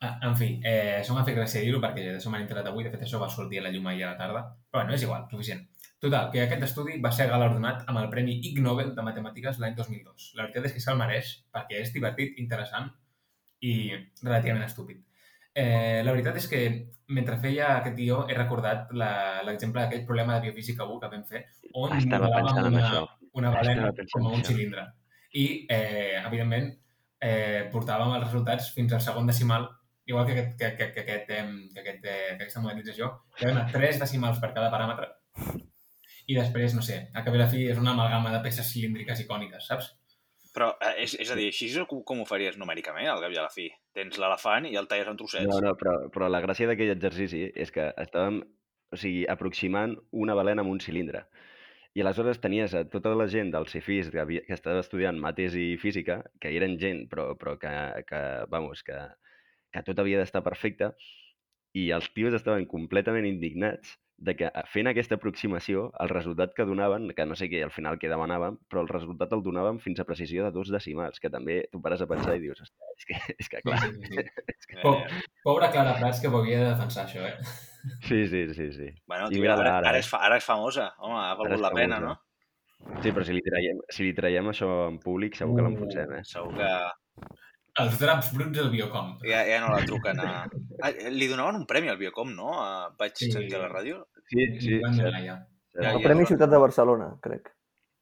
Ah, 0.00 0.14
En 0.24 0.32
fi, 0.32 0.54
eh, 0.64 1.02
això 1.02 1.12
m'ha 1.12 1.26
fet 1.26 1.36
gràcia 1.36 1.60
dir-ho 1.60 1.82
perquè 1.82 2.06
d'això 2.14 2.32
m'han 2.32 2.46
enterat 2.46 2.70
avui, 2.70 2.86
de 2.86 2.94
fet 2.94 3.04
això 3.04 3.20
va 3.20 3.28
sortir 3.28 3.60
a 3.60 3.66
la 3.66 3.74
llum 3.74 3.90
ahir 3.92 4.06
a 4.06 4.14
la 4.14 4.16
tarda, 4.22 4.40
però 4.72 4.80
bueno, 4.80 4.96
és 4.96 5.04
igual, 5.04 5.26
suficient. 5.28 5.60
Total, 6.00 6.30
que 6.32 6.40
aquest 6.46 6.64
estudi 6.64 6.96
va 7.04 7.12
ser 7.12 7.26
galardonat 7.28 7.84
amb 7.92 8.00
el 8.00 8.08
Premi 8.08 8.38
Ig 8.40 8.62
Nobel 8.64 8.94
de 8.96 9.04
Matemàtiques 9.04 9.60
l'any 9.60 9.76
2002. 9.76 10.30
La 10.40 10.46
veritat 10.46 10.70
és 10.70 10.72
que 10.72 10.80
se'l 10.80 10.96
mereix 10.96 11.34
perquè 11.52 11.82
és 11.84 11.92
divertit, 11.92 12.32
interessant 12.40 12.88
i 13.60 13.74
relativament 14.24 14.64
estúpid. 14.64 15.04
Eh, 15.54 16.02
la 16.04 16.12
veritat 16.12 16.36
és 16.38 16.46
que 16.48 16.60
mentre 17.10 17.36
feia 17.42 17.76
aquest 17.78 17.96
guió 17.96 18.20
he 18.28 18.34
recordat 18.34 18.92
la- 18.92 19.42
l'exemple 19.42 19.80
d'aquell 19.82 20.04
problema 20.06 20.36
de 20.38 20.46
biofísica 20.46 20.84
1 20.86 21.00
que 21.00 21.08
vam 21.10 21.24
fer 21.26 21.44
on 21.74 21.96
Estava 21.96 22.28
modelàvem 22.28 22.72
una, 22.76 22.84
això. 22.90 23.08
una 23.34 23.50
balena 23.50 23.90
com 24.12 24.26
a 24.26 24.32
un 24.36 24.44
cilindre. 24.44 24.86
I, 25.34 25.66
eh, 25.68 26.22
evidentment, 26.26 26.70
eh, 27.20 27.68
portàvem 27.72 28.14
els 28.14 28.24
resultats 28.24 28.70
fins 28.74 28.92
al 28.92 29.00
segon 29.00 29.26
decimal, 29.26 29.68
igual 30.06 30.26
que, 30.26 30.32
aquest, 30.32 30.56
que, 30.58 30.70
que, 30.76 30.92
que, 30.92 31.00
aquest, 31.00 31.30
eh, 31.30 31.68
que, 31.74 31.80
aquest, 31.80 32.04
eh, 32.04 32.36
que 32.36 32.42
aquesta 32.44 32.60
modelització, 32.60 33.10
que 33.36 33.48
hi 33.50 33.56
ha 33.56 33.66
tres 33.70 33.98
decimals 34.00 34.38
per 34.38 34.52
cada 34.54 34.70
paràmetre. 34.70 35.10
I 36.26 36.34
després, 36.36 36.74
no 36.74 36.82
sé, 36.82 37.08
a 37.14 37.24
cap 37.24 37.34
i 37.34 37.38
la 37.38 37.48
fi 37.50 37.66
és 37.68 37.78
una 37.78 37.90
amalgama 37.90 38.30
de 38.30 38.40
peces 38.40 38.70
cilíndriques 38.72 39.20
icòniques, 39.20 39.66
saps? 39.66 39.96
Però, 40.54 40.72
eh, 40.82 40.96
és, 41.04 41.14
és 41.22 41.30
a 41.30 41.36
dir, 41.38 41.50
així 41.52 41.68
com, 41.86 42.00
com 42.06 42.22
ho 42.22 42.26
faries 42.26 42.56
numèricament, 42.58 43.06
al 43.10 43.22
cap 43.22 43.34
i 43.34 43.38
a 43.38 43.44
la 43.46 43.52
fi? 43.54 43.68
Tens 43.94 44.18
l'elefant 44.18 44.66
i 44.66 44.74
el 44.78 44.88
talles 44.90 45.10
en 45.10 45.20
trossets. 45.20 45.50
No, 45.50 45.60
no, 45.62 45.76
però, 45.78 45.94
però 46.10 46.30
la 46.30 46.42
gràcia 46.42 46.66
d'aquell 46.70 46.90
exercici 46.96 47.44
és 47.54 47.70
que 47.74 47.92
estàvem 48.02 48.42
o 48.90 48.98
sigui, 48.98 49.24
aproximant 49.30 49.94
una 50.10 50.34
balena 50.34 50.64
amb 50.64 50.72
un 50.74 50.82
cilindre. 50.82 51.24
I 51.94 52.02
aleshores 52.02 52.38
tenies 52.42 52.74
a 52.78 52.84
tota 52.90 53.12
la 53.18 53.26
gent 53.30 53.50
del 53.54 53.66
CIFIS 53.70 54.10
que, 54.14 54.20
havia, 54.22 54.42
que 54.46 54.54
estava 54.54 54.82
estudiant 54.82 55.18
mates 55.18 55.56
i 55.58 55.74
física, 55.82 56.20
que 56.42 56.52
eren 56.54 56.76
gent, 56.82 57.06
però, 57.10 57.32
però 57.38 57.56
que, 57.58 57.72
que, 58.06 58.20
vamos, 58.50 58.84
que, 58.86 58.98
que 59.74 59.82
tot 59.86 60.02
havia 60.02 60.20
d'estar 60.20 60.44
perfecte, 60.46 60.92
i 61.76 61.90
els 61.94 62.08
tios 62.14 62.34
estaven 62.34 62.66
completament 62.70 63.26
indignats 63.28 63.96
de 64.20 64.34
que 64.36 64.50
eh, 64.50 64.62
fent 64.68 64.90
aquesta 64.90 65.16
aproximació, 65.16 65.86
el 66.02 66.10
resultat 66.12 66.52
que 66.56 66.66
donaven, 66.68 67.08
que 67.16 67.24
no 67.26 67.36
sé 67.38 67.48
què 67.48 67.62
al 67.64 67.72
final 67.72 67.96
què 67.98 68.10
demanàvem, 68.12 68.58
però 68.68 68.82
el 68.84 68.90
resultat 68.90 69.32
el 69.32 69.42
donàvem 69.46 69.80
fins 69.80 70.02
a 70.02 70.04
precisió 70.04 70.44
de 70.44 70.52
dos 70.52 70.68
decimals, 70.72 71.20
que 71.22 71.30
també 71.32 71.62
tu 71.72 71.80
pares 71.80 72.04
a 72.04 72.08
pensar 72.10 72.36
i 72.36 72.42
dius, 72.44 72.60
"Ostres, 72.60 72.92
és 72.98 73.08
que, 73.08 73.20
és 73.38 73.48
que 73.48 73.62
clar, 73.64 73.80
Sí, 73.80 73.94
sí, 73.96 74.06
sí. 74.12 74.16
Eh, 74.70 74.82
Po 74.84 74.92
Pobra 75.42 75.70
Clara 75.72 75.96
Prats 75.98 76.20
que 76.20 76.28
de 76.28 76.58
defensar, 76.64 77.06
això, 77.06 77.24
eh? 77.26 77.34
sí, 78.06 78.26
sí, 78.28 78.54
sí, 78.54 78.72
sí. 78.72 78.88
Bueno, 79.06 79.26
I 79.26 79.34
tio, 79.34 79.40
mira-la 79.40 79.62
ara, 79.62 79.76
ara, 79.78 79.88
ara, 79.88 79.98
és, 79.98 80.08
fa, 80.08 80.20
ara 80.22 80.36
és 80.36 80.44
famosa. 80.44 80.92
Home, 80.98 81.16
ha 81.18 81.34
valgut 81.34 81.56
és 81.56 81.60
la 81.64 81.72
pena, 81.74 81.96
famosa. 81.96 82.20
no? 82.20 83.00
Sí, 83.02 83.10
però 83.12 83.24
si 83.24 83.34
li 83.34 83.42
traiem, 83.44 83.80
si 83.92 84.04
li 84.04 84.12
traiem 84.14 84.46
això 84.52 84.68
en 84.88 85.00
públic 85.02 85.34
segur 85.36 85.56
que 85.56 85.64
l'enfonsem, 85.66 86.12
eh? 86.16 86.22
Segur 86.28 86.54
que 86.56 86.70
Els 87.78 87.98
draps 88.00 88.32
bruts 88.34 88.56
del 88.58 88.70
Biocom. 88.70 89.18
ja, 89.22 89.44
ja 89.46 89.60
no 89.60 89.68
la 89.74 89.84
truquen 89.86 90.18
a... 90.20 90.46
Ah, 90.82 90.90
li 91.10 91.28
donaven 91.28 91.54
un 91.56 91.66
premi 91.66 91.88
al 91.88 91.96
Biocom, 91.98 92.34
no? 92.34 92.52
A... 92.62 92.90
Vaig 92.98 93.12
Sí. 93.14 93.30
sentir 93.30 93.54
a 93.56 93.60
la 93.62 93.68
ràdio. 93.68 94.06
Sí, 94.28 94.46
sí, 94.60 94.80
Van 94.80 94.96
donar 94.96 95.22
ja. 95.22 95.36
cert. 95.36 95.84
Ja, 95.84 95.90
El 95.92 96.00
ja 96.02 96.08
Premi 96.08 96.26
Ciutat 96.26 96.50
de 96.50 96.58
Barcelona, 96.58 97.16
crec. 97.22 97.52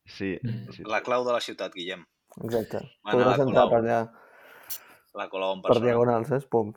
Sí, 0.06 0.38
Mm. 0.42 0.72
sí. 0.72 0.82
La 0.88 1.02
clau 1.02 1.24
de 1.26 1.32
la 1.32 1.40
ciutat, 1.40 1.72
Guillem. 1.74 2.06
Exacte. 2.44 2.78
Va 3.04 3.12
anar 3.12 3.20
a 3.20 3.24
Podràs 3.24 3.38
la 3.38 3.44
entrar 3.44 3.68
per 3.68 3.78
allà, 3.82 4.12
La 5.14 5.28
Colau 5.28 5.52
en 5.54 5.62
per 5.62 5.80
diagonal, 5.82 6.24
saps? 6.26 6.46
Pum. 6.46 6.72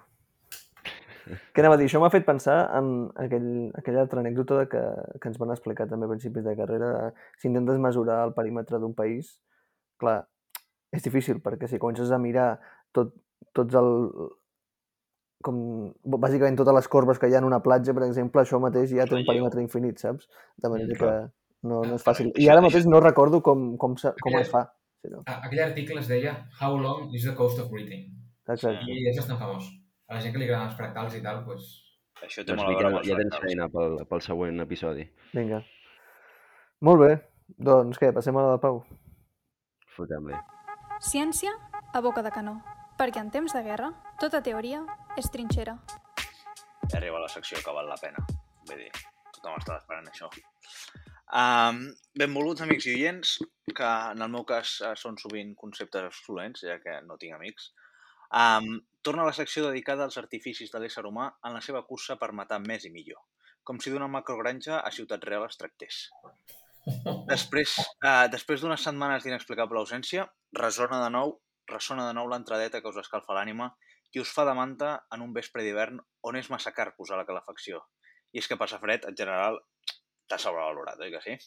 Què 1.53 1.61
anava 1.61 1.75
a 1.75 1.77
dir? 1.77 1.85
Això 1.87 1.99
m'ha 2.01 2.09
fet 2.09 2.25
pensar 2.25 2.55
en 2.75 2.87
aquell, 3.23 3.71
aquella 3.77 4.01
altra 4.01 4.19
anècdota 4.19 4.57
de 4.59 4.67
que, 4.71 4.81
que 5.21 5.29
ens 5.29 5.37
van 5.37 5.51
explicar 5.53 5.87
també 5.87 6.07
a 6.07 6.09
principis 6.09 6.43
de 6.43 6.55
carrera. 6.57 6.89
De, 6.91 7.11
si 7.37 7.47
intentes 7.47 7.77
mesurar 7.79 8.25
el 8.27 8.33
perímetre 8.33 8.79
d'un 8.81 8.95
país, 8.97 9.37
clar, 10.01 10.25
és 10.91 11.03
difícil, 11.05 11.39
perquè 11.45 11.69
si 11.69 11.79
comences 11.79 12.11
a 12.11 12.17
mirar 12.19 12.59
tot, 12.97 13.13
tots 13.57 13.75
el, 13.79 13.89
com, 15.45 15.57
bàsicament 16.21 16.57
totes 16.59 16.75
les 16.77 16.87
corbes 16.91 17.19
que 17.19 17.29
hi 17.29 17.35
ha 17.35 17.41
en 17.41 17.47
una 17.49 17.61
platja, 17.65 17.93
per 17.97 18.03
exemple, 18.07 18.43
això 18.43 18.59
mateix 18.61 18.91
ja 18.93 19.07
té 19.09 19.17
un 19.17 19.25
perímetre 19.27 19.63
infinit, 19.63 19.97
saps? 20.03 20.27
De 20.61 20.69
manera 20.69 20.97
que 20.99 21.11
no, 21.67 21.81
no 21.81 21.95
és 21.97 22.01
Ah, 22.05 22.11
fàcil. 22.11 22.31
I 22.37 22.47
ara 22.53 22.61
mateix 22.61 22.85
no 22.89 22.99
recordo 23.01 23.41
com, 23.41 23.71
com, 23.81 23.95
se, 23.97 24.13
com 24.21 24.37
es 24.39 24.49
fa. 24.53 24.67
Sí, 25.01 25.09
no? 25.09 25.23
A- 25.25 25.39
Aquell 25.47 25.63
article 25.65 25.99
es 25.99 26.07
deia 26.11 26.35
How 26.61 26.77
long 26.77 27.09
is 27.15 27.23
the 27.25 27.33
coast 27.35 27.59
of 27.59 27.71
Britain? 27.73 28.05
Exacte. 28.47 28.85
I 28.85 29.07
és 29.09 29.17
bastant 29.17 29.39
famós. 29.41 29.65
A 30.11 30.15
la 30.17 30.21
gent 30.21 30.33
que 30.33 30.39
li 30.41 30.45
agraden 30.49 30.67
els 30.69 30.77
fractals 30.77 31.15
i 31.17 31.21
tal, 31.23 31.41
doncs... 31.47 31.69
Això 32.21 32.43
té 32.43 32.51
Doncs 32.51 32.61
molt 32.61 32.77
a 32.77 32.89
veure 32.91 33.05
ja 33.07 33.15
tens 33.17 33.37
feina 33.41 33.65
pel, 33.73 33.95
pel 34.09 34.21
següent 34.21 34.59
episodi. 34.61 35.07
Vinga. 35.33 35.63
Molt 36.85 36.99
bé. 37.01 37.11
Doncs 37.57 37.97
què, 37.97 38.11
passem 38.13 38.37
a 38.37 38.43
la 38.45 38.51
de 38.57 38.61
Pau. 38.61 38.83
Fotem-li. 39.95 40.37
Ciència 41.01 41.49
a 41.93 42.01
boca 42.01 42.21
de 42.21 42.29
canó. 42.35 42.59
Perquè 43.01 43.17
en 43.17 43.31
temps 43.33 43.49
de 43.49 43.61
guerra, 43.65 43.87
tota 44.21 44.43
teoria 44.45 44.83
és 45.17 45.25
trinxera. 45.33 45.73
Ja 46.91 46.99
arriba 46.99 47.23
la 47.23 47.31
secció 47.33 47.57
que 47.65 47.73
val 47.73 47.87
la 47.89 47.97
pena. 47.97 48.21
Vull 48.69 48.83
dir, 48.83 48.91
tothom 49.33 49.55
està 49.57 49.79
esperant 49.79 50.11
això. 50.11 50.29
Um, 51.41 51.79
benvoluts, 52.21 52.61
amics 52.61 52.85
i 52.85 52.93
oients, 52.99 53.33
que 53.73 53.89
en 54.11 54.21
el 54.21 54.31
meu 54.35 54.45
cas 54.45 54.75
eh, 54.85 54.93
són 55.01 55.17
sovint 55.17 55.55
conceptes 55.57 56.11
excloents, 56.11 56.61
ja 56.69 56.77
que 56.85 56.99
no 57.07 57.17
tinc 57.17 57.39
amics. 57.39 57.71
Um, 58.29 58.75
torna 59.01 59.25
a 59.25 59.31
la 59.31 59.35
secció 59.39 59.65
dedicada 59.65 60.05
als 60.05 60.21
artificis 60.21 60.69
de 60.69 60.85
l'ésser 60.85 61.07
humà 61.09 61.31
en 61.41 61.57
la 61.57 61.65
seva 61.65 61.81
cursa 61.89 62.21
per 62.21 62.35
matar 62.37 62.61
més 62.61 62.85
i 62.85 62.93
millor. 62.93 63.25
Com 63.65 63.81
si 63.81 63.89
d'una 63.89 64.13
macrogranja 64.13 64.77
a 64.77 64.93
Ciutat 64.93 65.25
Real 65.25 65.49
es 65.49 65.57
tractés. 65.57 66.03
Després, 67.33 67.79
uh, 68.05 68.27
després 68.29 68.61
d'unes 68.61 68.85
setmanes 68.85 69.25
d'inexplicable 69.25 69.81
ausència, 69.81 70.29
resona 70.53 71.01
de 71.01 71.15
nou, 71.17 71.39
ressona 71.73 72.07
de 72.07 72.13
nou 72.17 72.27
l'entradeta 72.29 72.81
que 72.81 72.91
us 72.91 72.99
escalfa 73.01 73.35
l'ànima 73.37 73.71
i 74.11 74.19
us 74.19 74.31
fa 74.35 74.43
de 74.47 74.53
manta 74.57 74.91
en 75.15 75.23
un 75.25 75.33
vespre 75.37 75.63
d'hivern 75.63 76.01
on 76.27 76.37
és 76.39 76.49
massa 76.51 76.73
car 76.75 76.91
posar 76.97 77.19
la 77.19 77.27
calefacció. 77.27 77.79
I 78.35 78.43
és 78.43 78.47
que 78.47 78.59
passar 78.59 78.79
fred, 78.83 79.07
en 79.07 79.17
general, 79.17 79.59
t'ha 80.27 80.39
sobrevalorat, 80.39 80.99
oi 81.03 81.11
que 81.15 81.23
sí? 81.23 81.37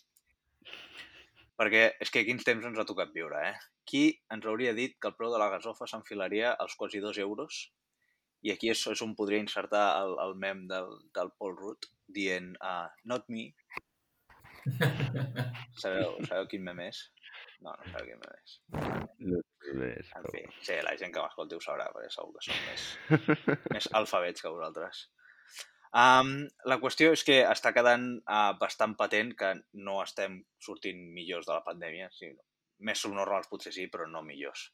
Perquè 1.61 1.85
és 2.03 2.11
que 2.11 2.25
quins 2.27 2.45
temps 2.45 2.64
ens 2.66 2.81
ha 2.81 2.87
tocat 2.89 3.12
viure, 3.14 3.41
eh? 3.51 3.55
Qui 3.89 4.05
ens 4.35 4.47
hauria 4.49 4.75
dit 4.77 4.97
que 4.99 5.11
el 5.11 5.16
preu 5.18 5.33
de 5.33 5.41
la 5.41 5.51
gasofa 5.53 5.87
s'enfilaria 5.91 6.53
als 6.64 6.75
quasi 6.81 7.03
dos 7.05 7.20
euros? 7.22 7.61
I 8.45 8.53
aquí 8.53 8.72
és, 8.72 8.81
és 8.93 9.03
on 9.05 9.14
podria 9.16 9.41
insertar 9.41 9.85
el, 10.03 10.16
el 10.25 10.35
mem 10.41 10.64
del, 10.68 10.91
del 11.16 11.31
Paul 11.39 11.55
Rudd 11.61 11.89
dient 12.16 12.57
uh, 12.61 12.89
not 13.09 13.29
me. 13.33 13.53
Sabeu, 15.83 16.16
sabeu 16.25 16.47
quin 16.51 16.64
mem 16.64 16.81
és? 16.87 17.05
No, 17.63 17.73
no 17.73 17.91
sabeu 17.91 18.11
quin 18.11 18.21
mem 18.21 18.37
és. 18.39 18.55
No 19.31 19.41
sé 19.65 19.75
més, 19.81 20.13
En 20.19 20.27
fi, 20.33 20.45
sí, 20.67 20.79
la 20.87 20.95
gent 21.01 21.15
que 21.15 21.23
m'escolti 21.23 21.59
ho 21.59 21.63
sabrà, 21.65 21.91
perquè 21.95 22.11
segur 22.13 22.35
que 22.37 22.47
són 22.47 22.63
més, 22.69 22.87
més 23.77 23.91
alfabets 24.01 24.45
que 24.45 24.53
vosaltres. 24.53 25.05
Um, 25.95 26.31
la 26.67 26.81
qüestió 26.83 27.13
és 27.15 27.23
que 27.23 27.37
està 27.47 27.71
quedant 27.75 28.09
uh, 28.19 28.53
bastant 28.59 28.97
patent 28.99 29.31
que 29.39 29.53
no 29.87 30.01
estem 30.03 30.41
sortint 30.59 30.99
millors 31.15 31.47
de 31.47 31.55
la 31.55 31.63
pandèmia. 31.67 32.09
Sí, 32.17 32.33
més 32.83 33.05
subnormals 33.05 33.51
potser 33.51 33.73
sí, 33.77 33.87
però 33.93 34.09
no 34.11 34.25
millors. 34.27 34.73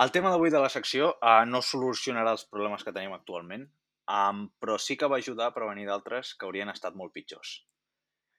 El 0.00 0.14
tema 0.14 0.30
d'avui 0.32 0.52
de 0.54 0.62
la 0.62 0.70
secció 0.72 1.10
uh, 1.18 1.42
no 1.44 1.60
solucionarà 1.60 2.32
els 2.36 2.46
problemes 2.48 2.84
que 2.86 2.94
tenim 2.96 3.12
actualment, 3.16 3.66
um, 4.08 4.46
però 4.62 4.78
sí 4.80 4.96
que 4.96 5.10
va 5.10 5.18
ajudar 5.20 5.50
a 5.50 5.56
prevenir 5.56 5.88
d'altres 5.88 6.32
que 6.38 6.48
haurien 6.48 6.72
estat 6.72 6.96
molt 6.96 7.12
pitjors. 7.12 7.58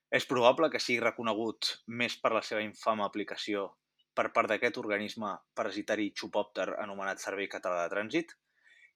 És 0.09 0.25
probable 0.25 0.71
que 0.73 0.81
sigui 0.81 1.01
reconegut 1.03 1.75
més 2.01 2.15
per 2.17 2.31
la 2.33 2.41
seva 2.45 2.63
infama 2.65 3.05
aplicació 3.05 3.67
per 4.17 4.31
part 4.35 4.49
d'aquest 4.51 4.77
organisme 4.81 5.31
parasitari 5.55 6.09
xupòpter 6.17 6.71
anomenat 6.81 7.21
Servei 7.21 7.47
Català 7.51 7.83
de 7.83 7.91
Trànsit, 7.93 8.33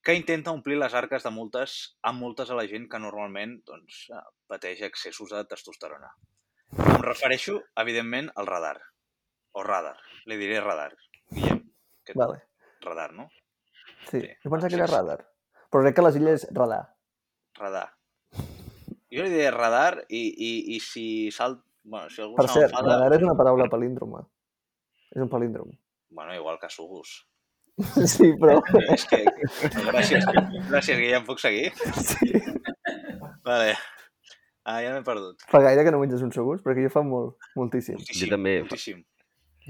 que 0.03 0.15
intenta 0.17 0.51
omplir 0.51 0.75
les 0.79 0.93
arques 0.99 1.23
de 1.23 1.31
multes 1.31 1.75
amb 2.09 2.19
multes 2.19 2.49
a 2.51 2.57
la 2.59 2.65
gent 2.67 2.89
que 2.91 2.99
normalment 2.99 3.53
doncs, 3.69 4.07
eh, 4.11 4.23
pateix 4.51 4.81
excessos 4.89 5.31
de 5.31 5.43
testosterona. 5.47 6.09
Em 6.73 7.05
refereixo, 7.05 7.59
evidentment, 7.85 8.31
al 8.35 8.49
radar. 8.49 8.75
O 9.53 9.63
radar. 9.63 9.95
Li 10.25 10.39
diré 10.41 10.59
radar. 10.59 10.91
Guillem, 11.29 11.61
que 12.03 12.17
Vale. 12.17 12.41
radar, 12.81 13.13
no? 13.13 13.29
Sí. 14.09 14.19
Sí. 14.19 14.29
Jo 14.43 14.49
pensava 14.49 14.69
que 14.69 14.81
era 14.81 14.89
radar. 14.91 15.19
Però 15.71 15.83
crec 15.85 15.95
que 15.95 16.07
les 16.09 16.17
illes 16.19 16.47
radar. 16.51 16.83
Radar. 17.59 17.87
Jo 19.13 19.23
li 19.25 19.29
diré 19.33 19.51
radar 19.53 20.03
i, 20.09 20.23
i, 20.33 20.51
i 20.75 20.79
si 20.81 21.05
salt... 21.31 21.61
Bueno, 21.83 22.09
si 22.09 22.21
algú 22.23 22.37
Per 22.39 22.47
cert, 22.49 22.73
radar 22.79 23.11
és 23.17 23.23
una 23.25 23.35
paraula 23.37 23.67
palíndroma. 23.69 24.23
És 25.13 25.21
un 25.21 25.29
palíndrom. 25.29 25.69
Bueno, 26.09 26.33
igual 26.35 26.57
que 26.61 26.69
sugus. 26.73 27.13
Sí, 28.13 28.31
però... 28.39 28.59
És 28.95 29.03
que... 29.09 29.23
Gràcies, 29.89 30.25
gràcies, 30.69 30.97
Guillem. 30.99 31.23
Puc 31.27 31.41
seguir? 31.41 31.71
Sí. 31.97 32.31
Vale. 33.43 33.73
Ah, 34.63 34.77
ja 34.79 34.93
m'he 34.95 35.03
perdut. 35.03 35.41
Fa 35.51 35.59
gaire 35.65 35.83
que 35.83 35.91
no 35.91 35.99
menges 35.99 36.21
un 36.23 36.31
segurs, 36.31 36.61
perquè 36.63 36.85
jo 36.85 36.91
fa 36.93 37.01
molt, 37.03 37.35
moltíssim. 37.59 37.97
Moltíssim, 37.99 38.29
també. 38.31 38.53
Moltíssim. 38.63 39.01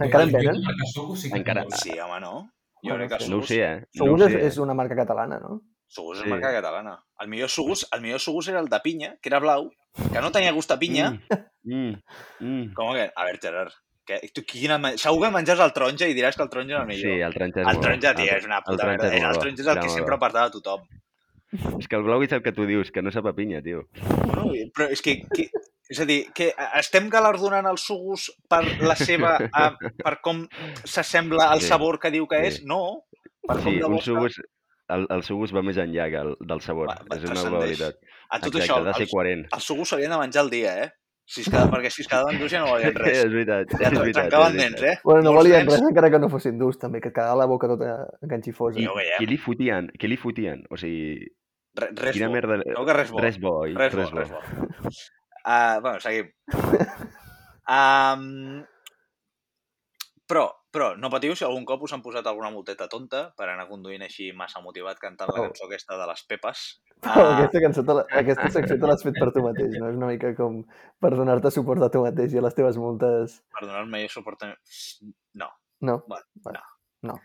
Encara 0.04 0.28
en 0.28 0.34
Jo- 0.34 0.42
jo 0.44 0.52
venen? 0.52 1.24
que 1.32 1.40
Encara- 1.40 1.64
Sí, 1.82 1.96
home, 1.98 2.20
no? 2.22 2.34
Jo 2.86 2.98
crec 3.00 3.10
que 3.16 3.20
sí. 3.24 3.32
No 3.32 3.38
ho 3.40 3.42
Sugus, 3.42 3.50
sé, 3.50 3.62
eh? 3.64 3.80
No 3.96 4.06
Segurs 4.06 4.22
ho 4.22 4.28
és, 4.28 4.36
és 4.52 4.58
una 4.62 4.76
marca 4.78 4.96
catalana, 5.00 5.40
no? 5.42 5.62
Sugus 5.94 6.18
és 6.20 6.24
Sí. 6.26 6.30
marca 6.34 6.52
catalana. 6.56 6.98
El 7.22 7.30
millor 7.30 7.50
Sugus, 7.54 7.86
el 7.94 8.02
millor 8.02 8.20
Sugus 8.20 8.48
era 8.50 8.60
el 8.60 8.68
de 8.70 8.80
pinya, 8.84 9.14
que 9.22 9.30
era 9.30 9.40
blau, 9.40 9.70
que 10.12 10.22
no 10.22 10.32
tenia 10.34 10.52
gust 10.52 10.72
a 10.74 10.80
pinya. 10.82 11.12
Mm, 11.64 11.94
mm. 12.42 12.74
Com 12.76 12.94
que... 12.98 13.12
A 13.16 13.26
veure, 13.30 13.40
Gerard, 13.42 13.72
que, 14.06 14.18
tu, 14.34 14.42
quina... 14.44 14.80
Segur 14.98 15.22
que 15.28 15.32
menges 15.32 15.62
el 15.64 15.72
taronja 15.72 16.10
i 16.10 16.16
diràs 16.18 16.36
que 16.36 16.44
el 16.44 16.50
taronja 16.52 16.76
és 16.76 16.82
el 16.82 16.88
millor. 16.90 17.14
Sí, 17.14 17.22
el 17.30 17.34
taronja 17.38 17.62
és 17.62 17.70
el 17.72 17.80
taronja, 17.86 18.16
tio, 18.18 18.26
El- 18.32 18.38
és 18.42 18.46
una 18.50 18.58
el 18.60 18.66
puta 18.68 18.88
merda. 18.90 19.08
és 19.14 19.22
El 19.22 19.30
bo. 19.30 19.40
taronja 19.46 19.62
és 19.64 19.70
el 19.76 19.80
que 19.86 19.90
sempre 19.94 20.12
bo. 20.12 20.18
apartava 20.18 20.52
tothom. 20.52 20.84
És 21.80 21.88
que 21.88 21.96
el 21.96 22.04
blau 22.04 22.24
és 22.26 22.32
el 22.34 22.42
que 22.42 22.52
tu 22.52 22.66
dius, 22.66 22.90
que 22.92 23.04
no 23.06 23.12
sap 23.14 23.28
a 23.30 23.34
pinya, 23.38 23.62
tio. 23.62 23.86
Bueno, 24.02 24.50
però 24.74 24.90
és 24.92 25.02
que, 25.06 25.20
que 25.30 25.52
és 25.94 26.00
a 26.02 26.06
dir, 26.10 26.32
que 26.34 26.48
estem 26.80 27.08
galardonant 27.14 27.68
el 27.70 27.78
Sugus 27.78 28.32
per 28.50 28.64
la 28.82 28.96
seva... 28.98 29.36
Uh, 29.54 29.92
per 30.02 30.16
com 30.26 30.48
s'assembla 30.84 31.52
al 31.54 31.62
Sí, 31.62 31.68
sabor 31.70 32.00
que 32.02 32.10
diu 32.12 32.26
que 32.28 32.40
sí. 32.42 32.48
és? 32.50 32.60
No. 32.66 33.04
Per 33.46 33.60
com 33.62 33.70
Sí, 33.70 33.82
un 33.86 34.00
sugus... 34.02 34.40
El, 34.90 35.06
el 35.10 35.24
sugus 35.24 35.54
va 35.56 35.62
més 35.64 35.78
enllà 35.80 36.10
que 36.12 36.18
el, 36.20 36.34
del 36.42 36.60
sabor. 36.62 36.88
Va- 36.90 37.00
va- 37.08 37.16
és 37.18 37.24
una 37.30 37.44
qualitat. 37.50 37.96
A 38.30 38.40
tot 38.40 38.56
Exacte, 38.56 38.64
això, 38.66 38.82
ha 38.82 38.84
de 38.90 38.94
ser 38.98 39.08
coherent. 39.12 39.46
els 39.56 39.64
Sugus 39.64 39.90
s'haurien 39.90 40.12
de 40.12 40.18
menjar 40.18 40.42
al 40.44 40.50
dia, 40.50 40.74
eh? 40.84 40.90
Si 41.26 41.40
es 41.42 41.48
quedava, 41.48 41.70
perquè 41.78 41.90
si 41.90 42.02
es 42.04 42.08
quedaven 42.12 42.38
durs 42.40 42.52
ja 42.52 42.60
no 42.66 42.72
valien 42.74 42.94
res. 42.96 43.18
és 43.24 43.32
veritat, 43.32 43.72
Ja 43.80 43.88
és 43.88 43.98
veritat. 44.00 44.28
trencaven 44.28 44.58
és 44.58 44.62
dents, 44.64 44.82
veritat. 44.82 44.98
eh? 45.00 45.02
Bueno, 45.06 45.22
no 45.24 45.32
Molts 45.32 45.40
volien 45.44 45.62
nens- 45.64 45.72
res 45.80 45.88
encara 45.90 46.10
que 46.12 46.20
no 46.20 46.30
fossin 46.30 46.58
durs, 46.60 46.78
també, 46.82 47.00
que 47.00 47.08
et 47.14 47.16
quedava 47.16 47.38
la 47.40 47.46
boca 47.48 47.68
tota 47.72 47.94
enganxifosa. 48.22 48.80
I 48.82 48.88
veiem. 48.90 49.18
Què 49.22 49.28
li 49.30 49.38
fotien? 49.38 49.88
Què 49.98 50.10
li 50.12 50.18
fotien? 50.18 50.66
O 50.70 50.76
sigui, 50.78 51.30
Re, 51.80 51.88
res 51.96 52.14
quina 52.18 52.28
bo. 52.28 52.34
merda... 52.36 52.60
Segur 52.68 52.86
que 52.86 52.94
res 53.00 53.12
bo. 53.16 53.22
Res 53.24 53.40
bo, 53.40 53.54
oi? 53.64 53.74
Res 53.80 53.96
bo, 53.96 54.10
res 54.20 54.30
bo. 54.36 54.42
Uh, 55.46 55.80
bueno, 55.82 56.00
seguim. 56.04 56.28
Um, 57.64 58.60
però, 60.28 60.50
però, 60.74 60.94
no 60.98 61.10
patiu 61.14 61.36
si 61.38 61.46
algun 61.46 61.66
cop 61.70 61.84
us 61.86 61.94
han 61.94 62.02
posat 62.02 62.26
alguna 62.28 62.50
multeta 62.52 62.88
tonta 62.90 63.28
per 63.38 63.46
anar 63.52 63.68
conduint 63.70 64.02
així 64.06 64.32
massa 64.34 64.62
motivat 64.66 64.98
cantant 65.02 65.30
la 65.30 65.40
Oh. 65.44 65.46
cançó 65.48 65.68
aquesta 65.70 65.98
de 66.00 66.08
les 66.10 66.24
Pepes. 66.30 66.64
Però 67.04 67.14
Ah, 67.28 67.36
aquesta, 67.38 67.62
cançó 67.62 67.84
te 67.86 67.94
la, 68.00 68.06
aquesta 68.24 68.50
secció 68.58 68.80
te 68.80 68.88
l'has 68.90 69.04
fet 69.06 69.18
per 69.20 69.30
tu 69.36 69.44
mateix, 69.46 69.76
no? 69.78 69.90
És 69.92 70.00
una 70.00 70.10
mica 70.10 70.34
com 70.38 70.64
per 71.04 71.12
donar-te 71.16 71.52
suport 71.54 71.84
a 71.86 71.92
tu 71.94 72.02
mateix 72.06 72.34
i 72.34 72.42
a 72.42 72.46
les 72.48 72.56
teves 72.58 72.80
multes... 72.82 73.38
per 73.54 73.68
donar-me 73.68 74.02
suport... 74.10 74.44
a- 74.50 74.58
No. 75.38 75.52
No? 75.82 75.98
Bueno, 76.08 76.26
no. 76.46 76.64
No. 77.14 77.16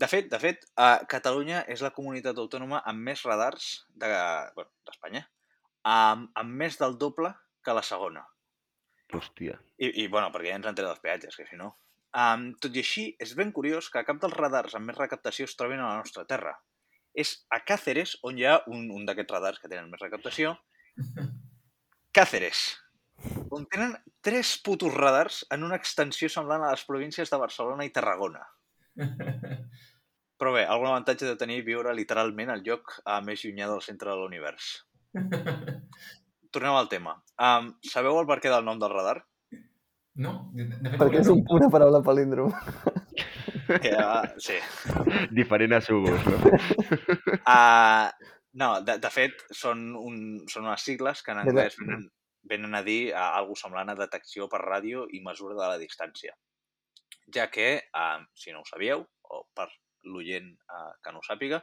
De 0.00 0.06
fet, 0.08 0.30
de 0.32 0.38
fet, 0.40 0.62
uh, 0.80 1.02
Catalunya 1.10 1.64
és 1.68 1.82
la 1.84 1.90
comunitat 1.92 2.38
autònoma 2.40 2.78
amb 2.88 3.02
més 3.10 3.20
radars 3.28 3.66
d'Espanya, 4.00 5.20
de, 5.20 5.28
bueno, 5.28 5.90
amb, 5.90 6.30
amb 6.40 6.54
més 6.62 6.78
del 6.80 6.96
doble 6.96 7.34
que 7.64 7.74
la 7.76 7.82
segona. 7.84 8.22
Hòstia. 9.12 9.58
I, 9.76 9.90
i 10.04 10.06
bueno, 10.08 10.30
perquè 10.32 10.54
ja 10.54 10.56
ens 10.60 10.70
han 10.70 10.78
tret 10.78 10.88
els 10.88 11.02
peatges, 11.04 11.36
que 11.36 11.44
si 11.50 11.58
no... 11.60 11.74
Um, 12.10 12.50
tot 12.58 12.74
i 12.74 12.82
així, 12.82 13.04
és 13.22 13.36
ben 13.38 13.52
curiós 13.54 13.88
que 13.92 14.02
cap 14.06 14.18
dels 14.22 14.34
radars 14.34 14.74
amb 14.74 14.90
més 14.90 14.98
recaptació 14.98 15.46
es 15.46 15.54
trobin 15.58 15.82
a 15.82 15.92
la 15.92 16.02
nostra 16.02 16.24
terra. 16.26 16.56
És 17.14 17.36
a 17.54 17.60
Càceres 17.66 18.16
on 18.26 18.38
hi 18.38 18.46
ha 18.46 18.60
un, 18.70 18.88
un 18.94 19.06
d'aquests 19.06 19.34
radars 19.36 19.62
que 19.62 19.70
tenen 19.70 19.90
més 19.92 20.02
recaptació. 20.02 20.56
Càceres, 22.18 22.64
on 23.54 23.66
tenen 23.70 23.94
tres 24.26 24.56
putos 24.64 24.94
radars 24.94 25.44
en 25.54 25.66
una 25.66 25.78
extensió 25.78 26.30
semblant 26.32 26.64
a 26.66 26.72
les 26.74 26.82
províncies 26.88 27.30
de 27.30 27.38
Barcelona 27.38 27.86
i 27.86 27.92
Tarragona. 27.94 28.42
Però 30.40 30.54
bé, 30.56 30.64
algun 30.64 30.90
avantatge 30.90 31.28
de 31.28 31.36
tenir 31.40 31.60
viure 31.66 31.92
literalment 31.94 32.50
al 32.50 32.64
lloc 32.66 32.96
uh, 33.04 33.20
més 33.24 33.44
llunyà 33.44 33.68
del 33.70 33.82
centre 33.84 34.10
de 34.10 34.16
l'univers. 34.18 34.70
Tornem 36.54 36.74
al 36.74 36.88
tema. 36.90 37.18
Um, 37.38 37.74
sabeu 37.86 38.18
el 38.18 38.28
perquè 38.30 38.50
del 38.50 38.64
nom 38.66 38.80
del 38.80 38.92
radar? 38.94 39.20
No? 40.16 40.50
De, 40.54 40.66
de 40.66 40.90
fet, 40.90 40.98
Perquè 40.98 41.20
és 41.22 41.30
un, 41.32 41.44
una 41.54 41.70
paraula 41.72 42.02
palíndrom. 42.02 42.50
Que, 43.70 43.92
uh, 43.94 44.26
sí. 44.42 44.56
Diferent 45.30 45.76
a 45.76 45.80
subos, 45.84 46.24
no? 46.26 46.38
Uh, 47.46 48.10
no, 48.58 48.70
de, 48.82 48.96
de 48.98 49.10
fet, 49.14 49.44
són, 49.54 49.84
un, 49.94 50.16
són 50.50 50.66
unes 50.66 50.82
sigles 50.82 51.22
que 51.22 51.30
en 51.34 51.42
anglès 51.44 51.78
venen, 51.78 52.08
venen 52.50 52.74
a 52.74 52.82
dir 52.86 53.12
uh, 53.12 53.28
alguna 53.38 53.62
semblant 53.62 53.92
a 53.92 53.98
detecció 54.00 54.48
per 54.50 54.64
ràdio 54.64 55.06
i 55.14 55.22
mesura 55.22 55.54
de 55.54 55.62
la 55.62 55.78
distància. 55.78 56.34
Ja 57.34 57.46
que, 57.52 57.70
uh, 57.94 58.18
si 58.34 58.50
no 58.50 58.64
ho 58.64 58.68
sabíeu, 58.68 59.06
o 59.30 59.44
per 59.54 59.68
l'oient 60.10 60.50
uh, 60.50 60.90
que 61.04 61.14
no 61.14 61.22
ho 61.22 61.26
sàpiga, 61.26 61.62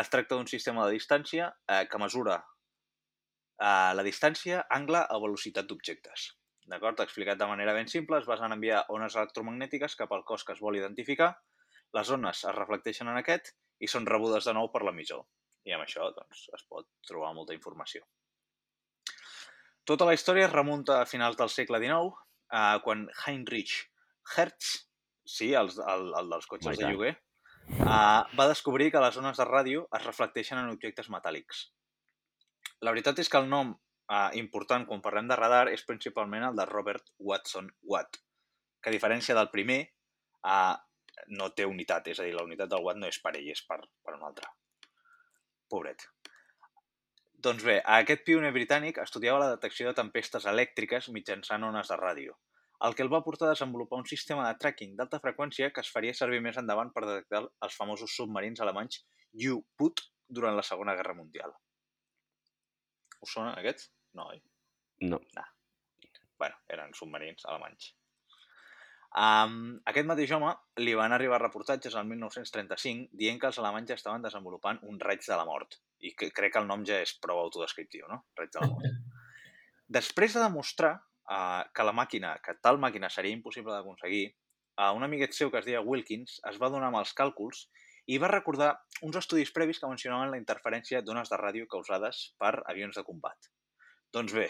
es 0.00 0.10
tracta 0.12 0.34
d'un 0.34 0.50
sistema 0.50 0.84
de 0.86 0.96
distància 0.98 1.52
uh, 1.52 1.84
que 1.86 2.02
mesura 2.02 2.40
uh, 2.42 3.92
la 3.94 4.04
distància, 4.04 4.64
angle 4.74 5.06
o 5.14 5.22
velocitat 5.22 5.70
d'objectes. 5.70 6.32
D'acord? 6.66 7.00
Explicat 7.04 7.38
de 7.38 7.46
manera 7.46 7.74
ben 7.76 7.88
simple, 7.88 8.18
es 8.18 8.26
basa 8.26 8.46
en 8.48 8.56
enviar 8.56 8.82
ones 8.94 9.14
electromagnètiques 9.14 9.94
cap 9.98 10.12
al 10.12 10.24
cos 10.26 10.44
que 10.44 10.54
es 10.56 10.62
vol 10.62 10.78
identificar, 10.78 11.30
les 11.94 12.10
ones 12.10 12.42
es 12.42 12.54
reflecteixen 12.56 13.10
en 13.12 13.18
aquest 13.20 13.52
i 13.80 13.90
són 13.90 14.08
rebudes 14.08 14.48
de 14.48 14.54
nou 14.56 14.70
per 14.72 14.82
l'emissor. 14.86 15.22
I 15.66 15.74
amb 15.76 15.86
això 15.86 16.08
doncs, 16.14 16.46
es 16.54 16.64
pot 16.70 16.88
trobar 17.06 17.34
molta 17.36 17.54
informació. 17.54 18.02
Tota 19.86 20.06
la 20.08 20.16
història 20.18 20.48
es 20.48 20.54
remunta 20.54 21.00
a 21.00 21.06
finals 21.06 21.38
del 21.38 21.52
segle 21.54 21.78
XIX, 21.82 22.18
eh, 22.50 22.78
quan 22.82 23.06
Heinrich 23.22 23.76
Hertz, 24.34 24.72
sí, 25.22 25.52
el, 25.54 25.70
el, 25.70 26.10
el 26.18 26.34
dels 26.34 26.50
cotxes 26.50 26.72
Home, 26.72 26.80
i 26.80 26.82
de 26.82 26.92
lloguer, 26.92 27.14
eh, 27.78 28.22
va 28.40 28.50
descobrir 28.50 28.90
que 28.90 29.02
les 29.06 29.18
ones 29.22 29.38
de 29.38 29.46
ràdio 29.46 29.86
es 29.94 30.06
reflecteixen 30.06 30.58
en 30.58 30.74
objectes 30.74 31.10
metàl·lics. 31.14 31.68
La 32.82 32.90
veritat 32.90 33.22
és 33.22 33.30
que 33.30 33.38
el 33.38 33.46
nom 33.50 33.76
eh, 34.10 34.30
important 34.40 34.86
quan 34.88 35.02
parlem 35.04 35.28
de 35.30 35.38
radar 35.38 35.66
és 35.72 35.84
principalment 35.88 36.48
el 36.48 36.58
de 36.58 36.66
Robert 36.70 37.12
Watson 37.18 37.70
Watt, 37.82 38.20
que 38.82 38.90
a 38.90 38.94
diferència 38.94 39.36
del 39.38 39.50
primer, 39.54 39.80
eh, 40.46 40.74
no 41.38 41.50
té 41.56 41.66
unitat, 41.66 42.08
és 42.12 42.20
a 42.20 42.26
dir, 42.26 42.34
la 42.36 42.44
unitat 42.46 42.70
del 42.70 42.84
watt 42.84 43.00
no 43.00 43.08
és 43.10 43.18
per 43.22 43.34
ell, 43.36 43.50
és 43.50 43.62
per, 43.66 43.80
per 44.04 44.14
un 44.16 44.24
altre. 44.28 44.50
Pobret. 45.70 46.06
Doncs 47.46 47.64
bé, 47.66 47.80
aquest 47.98 48.24
pioner 48.26 48.52
britànic 48.54 48.98
estudiava 49.02 49.40
la 49.42 49.48
detecció 49.54 49.88
de 49.88 49.96
tempestes 49.98 50.46
elèctriques 50.50 51.08
mitjançant 51.14 51.66
ones 51.66 51.90
de 51.90 51.98
ràdio, 52.00 52.36
el 52.86 52.94
que 52.94 53.04
el 53.04 53.12
va 53.12 53.22
portar 53.24 53.48
a 53.48 53.54
desenvolupar 53.54 54.00
un 54.02 54.08
sistema 54.08 54.46
de 54.46 54.56
tracking 54.62 54.96
d'alta 54.96 55.20
freqüència 55.22 55.70
que 55.72 55.84
es 55.84 55.92
faria 55.92 56.14
servir 56.16 56.42
més 56.44 56.58
endavant 56.60 56.92
per 56.94 57.04
detectar 57.06 57.44
els 57.46 57.76
famosos 57.76 58.16
submarins 58.16 58.62
alemanys 58.64 59.02
U-Boot 59.52 60.04
durant 60.28 60.56
la 60.56 60.64
Segona 60.66 60.96
Guerra 60.98 61.16
Mundial. 61.16 61.54
Us 63.22 63.32
sonen 63.32 63.54
aquests? 63.56 63.90
No, 64.16 64.30
oi? 64.32 64.40
No. 65.04 65.20
bueno, 66.40 66.56
eren 66.72 66.92
submarins 66.96 67.44
alemanys. 67.48 67.92
Um, 69.16 69.78
aquest 69.88 70.04
mateix 70.08 70.32
home 70.36 70.50
li 70.84 70.92
van 70.98 71.14
arribar 71.16 71.38
reportatges 71.40 71.94
al 71.96 72.04
1935 72.08 73.16
dient 73.16 73.38
que 73.40 73.48
els 73.48 73.58
alemanys 73.62 73.94
estaven 73.94 74.24
desenvolupant 74.24 74.82
un 74.90 74.98
raig 75.00 75.22
de 75.24 75.38
la 75.38 75.46
mort. 75.48 75.78
I 76.04 76.12
que 76.18 76.28
crec 76.36 76.52
que 76.56 76.60
el 76.60 76.68
nom 76.68 76.84
ja 76.84 76.98
és 77.04 77.14
prou 77.22 77.40
autodescriptiu, 77.40 78.04
no? 78.12 78.22
Raig 78.36 78.52
de 78.52 78.64
la 78.64 78.68
mort. 78.72 78.98
Després 79.98 80.36
de 80.36 80.42
demostrar 80.44 80.92
uh, 80.98 81.62
que 81.72 81.88
la 81.88 81.96
màquina, 81.96 82.34
que 82.44 82.58
tal 82.60 82.80
màquina 82.82 83.08
seria 83.12 83.36
impossible 83.38 83.72
d'aconseguir, 83.72 84.26
uh, 84.76 84.92
un 84.98 85.06
amiguet 85.08 85.36
seu 85.36 85.52
que 85.52 85.62
es 85.62 85.68
deia 85.68 85.84
Wilkins 85.86 86.40
es 86.52 86.60
va 86.60 86.72
donar 86.72 86.92
amb 86.92 87.00
els 87.00 87.16
càlculs 87.16 87.68
i 88.12 88.20
va 88.22 88.30
recordar 88.30 88.74
uns 89.06 89.16
estudis 89.18 89.52
previs 89.54 89.80
que 89.80 89.88
mencionaven 89.90 90.34
la 90.34 90.40
interferència 90.42 91.00
d'ones 91.02 91.32
de 91.32 91.40
ràdio 91.40 91.70
causades 91.70 92.26
per 92.42 92.52
avions 92.68 92.98
de 92.98 93.06
combat. 93.06 93.48
Doncs 94.16 94.32
bé, 94.32 94.46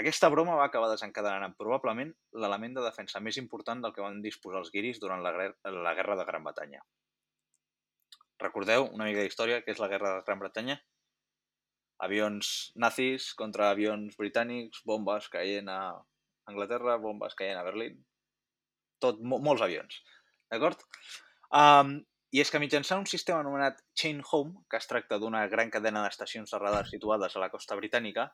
aquesta 0.00 0.26
broma 0.32 0.56
va 0.58 0.64
acabar 0.66 0.88
desencadenant 0.90 1.52
probablement 1.54 2.08
l'element 2.42 2.72
de 2.74 2.82
defensa 2.82 3.20
més 3.22 3.36
important 3.38 3.84
del 3.84 3.92
que 3.94 4.02
van 4.02 4.16
disposar 4.24 4.58
els 4.64 4.72
guiris 4.74 4.98
durant 5.02 5.20
la, 5.22 5.30
la 5.86 5.92
Guerra 5.94 6.16
de 6.18 6.24
Gran 6.26 6.42
Bretanya. 6.46 6.80
Recordeu 8.42 8.88
una 8.88 9.06
mica 9.06 9.22
d'història, 9.22 9.60
que 9.62 9.70
és 9.70 9.82
la 9.82 9.88
Guerra 9.92 10.16
de 10.16 10.24
Gran 10.26 10.40
Bretanya? 10.42 10.76
Avions 12.02 12.50
nazis 12.74 13.28
contra 13.38 13.68
avions 13.70 14.18
britànics, 14.18 14.82
bombes 14.90 15.30
caient 15.30 15.70
a 15.70 15.78
Anglaterra, 16.50 16.98
bombes 16.98 17.38
caient 17.38 17.60
a 17.60 17.62
Berlín... 17.68 18.02
Tot, 19.04 19.22
mo 19.22 19.38
molts 19.42 19.62
avions, 19.62 20.00
d'acord? 20.50 20.82
Um, 21.54 22.00
I 22.34 22.40
és 22.42 22.50
que 22.50 22.58
mitjançant 22.58 23.04
un 23.04 23.06
sistema 23.06 23.44
anomenat 23.44 23.78
Chain 23.94 24.24
Home, 24.26 24.64
que 24.70 24.80
es 24.80 24.90
tracta 24.90 25.20
d'una 25.22 25.44
gran 25.52 25.70
cadena 25.70 26.02
d'estacions 26.02 26.50
de 26.50 26.58
radar 26.58 26.82
situades 26.90 27.36
a 27.36 27.42
la 27.42 27.50
costa 27.52 27.78
britànica, 27.78 28.32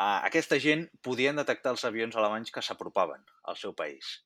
aquesta 0.00 0.58
gent 0.58 0.86
podien 1.04 1.36
detectar 1.36 1.72
els 1.74 1.84
avions 1.84 2.16
alemanys 2.16 2.50
que 2.50 2.62
s'apropaven 2.62 3.24
al 3.44 3.56
seu 3.56 3.74
país. 3.74 4.22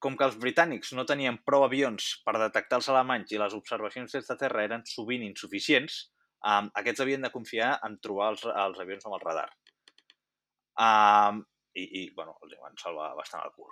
Com 0.00 0.16
que 0.16 0.24
els 0.24 0.36
britànics 0.40 0.92
no 0.92 1.04
tenien 1.08 1.38
prou 1.44 1.64
avions 1.64 2.20
per 2.24 2.36
detectar 2.38 2.80
els 2.80 2.88
alemanys 2.88 3.32
i 3.32 3.40
les 3.40 3.54
observacions 3.54 4.12
des 4.12 4.26
de 4.28 4.36
terra 4.36 4.64
eren 4.64 4.84
sovint 4.88 5.24
insuficients, 5.24 6.10
um, 6.44 6.70
aquests 6.74 7.00
havien 7.00 7.24
de 7.24 7.32
confiar 7.32 7.78
en 7.86 7.98
trobar 8.00 8.32
els, 8.34 8.44
els 8.44 8.80
avions 8.80 9.06
amb 9.06 9.16
el 9.18 9.24
radar. 9.24 9.48
Um, 10.74 11.44
i, 11.74 11.84
I, 11.84 12.02
bueno, 12.14 12.36
els 12.42 12.56
van 12.60 12.76
salvar 12.80 13.14
bastant 13.16 13.44
el 13.44 13.52
cul. 13.56 13.70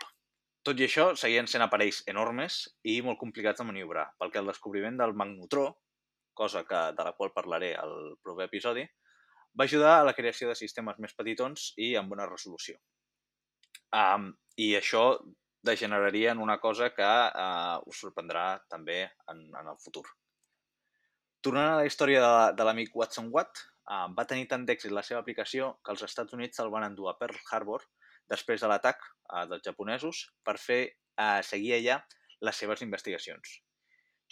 Tot 0.62 0.78
i 0.78 0.87
això, 0.87 1.11
seguien 1.18 1.49
sent 1.51 1.64
aparells 1.64 2.03
enormes 2.11 2.62
i 2.87 3.01
molt 3.03 3.18
complicats 3.18 3.59
de 3.59 3.66
maniobrar, 3.66 4.12
pel 4.18 4.30
que 4.30 4.39
el 4.39 4.51
descobriment 4.51 4.99
del 5.01 5.14
magnotró, 5.18 5.66
cosa 6.39 6.62
que, 6.64 6.83
de 6.97 7.07
la 7.07 7.12
qual 7.18 7.33
parlaré 7.35 7.72
al 7.76 8.14
proper 8.22 8.47
episodi, 8.47 8.85
va 9.59 9.64
ajudar 9.68 9.98
a 9.98 10.05
la 10.09 10.14
creació 10.16 10.48
de 10.48 10.57
sistemes 10.59 10.98
més 10.98 11.14
petitons 11.18 11.72
i 11.76 11.92
amb 12.00 12.12
bona 12.12 12.28
resolució. 12.28 12.78
Um, 13.92 14.30
I 14.57 14.72
això 14.78 15.05
degeneraria 15.62 16.32
en 16.32 16.40
una 16.42 16.59
cosa 16.59 16.90
que 16.96 17.07
uh, 17.07 17.78
us 17.86 18.00
sorprendrà 18.05 18.46
també 18.72 19.03
en, 19.30 19.42
en 19.61 19.68
el 19.74 19.78
futur. 19.84 20.05
Tornant 21.42 21.72
a 21.72 21.76
la 21.80 21.86
història 21.86 22.22
de, 22.22 22.32
de 22.59 22.66
l'amic 22.66 22.96
Watson 22.98 23.28
Watt, 23.34 23.62
uh, 23.90 24.09
va 24.16 24.26
tenir 24.30 24.48
tant 24.50 24.64
d'èxit 24.66 24.94
la 24.94 25.05
seva 25.07 25.20
aplicació 25.22 25.74
que 25.84 25.94
els 25.94 26.05
Estats 26.09 26.34
Units 26.38 26.62
el 26.62 26.72
van 26.74 26.86
endur 26.88 27.11
a 27.11 27.16
Pearl 27.20 27.38
Harbor 27.50 27.84
després 28.30 28.62
de 28.62 28.70
l'atac 28.70 29.05
uh, 29.05 29.44
dels 29.50 29.64
japonesos 29.66 30.24
per 30.46 30.57
fer 30.59 30.82
uh, 30.88 31.42
seguir 31.46 31.76
allà 31.78 32.00
les 32.42 32.59
seves 32.59 32.82
investigacions. 32.82 33.61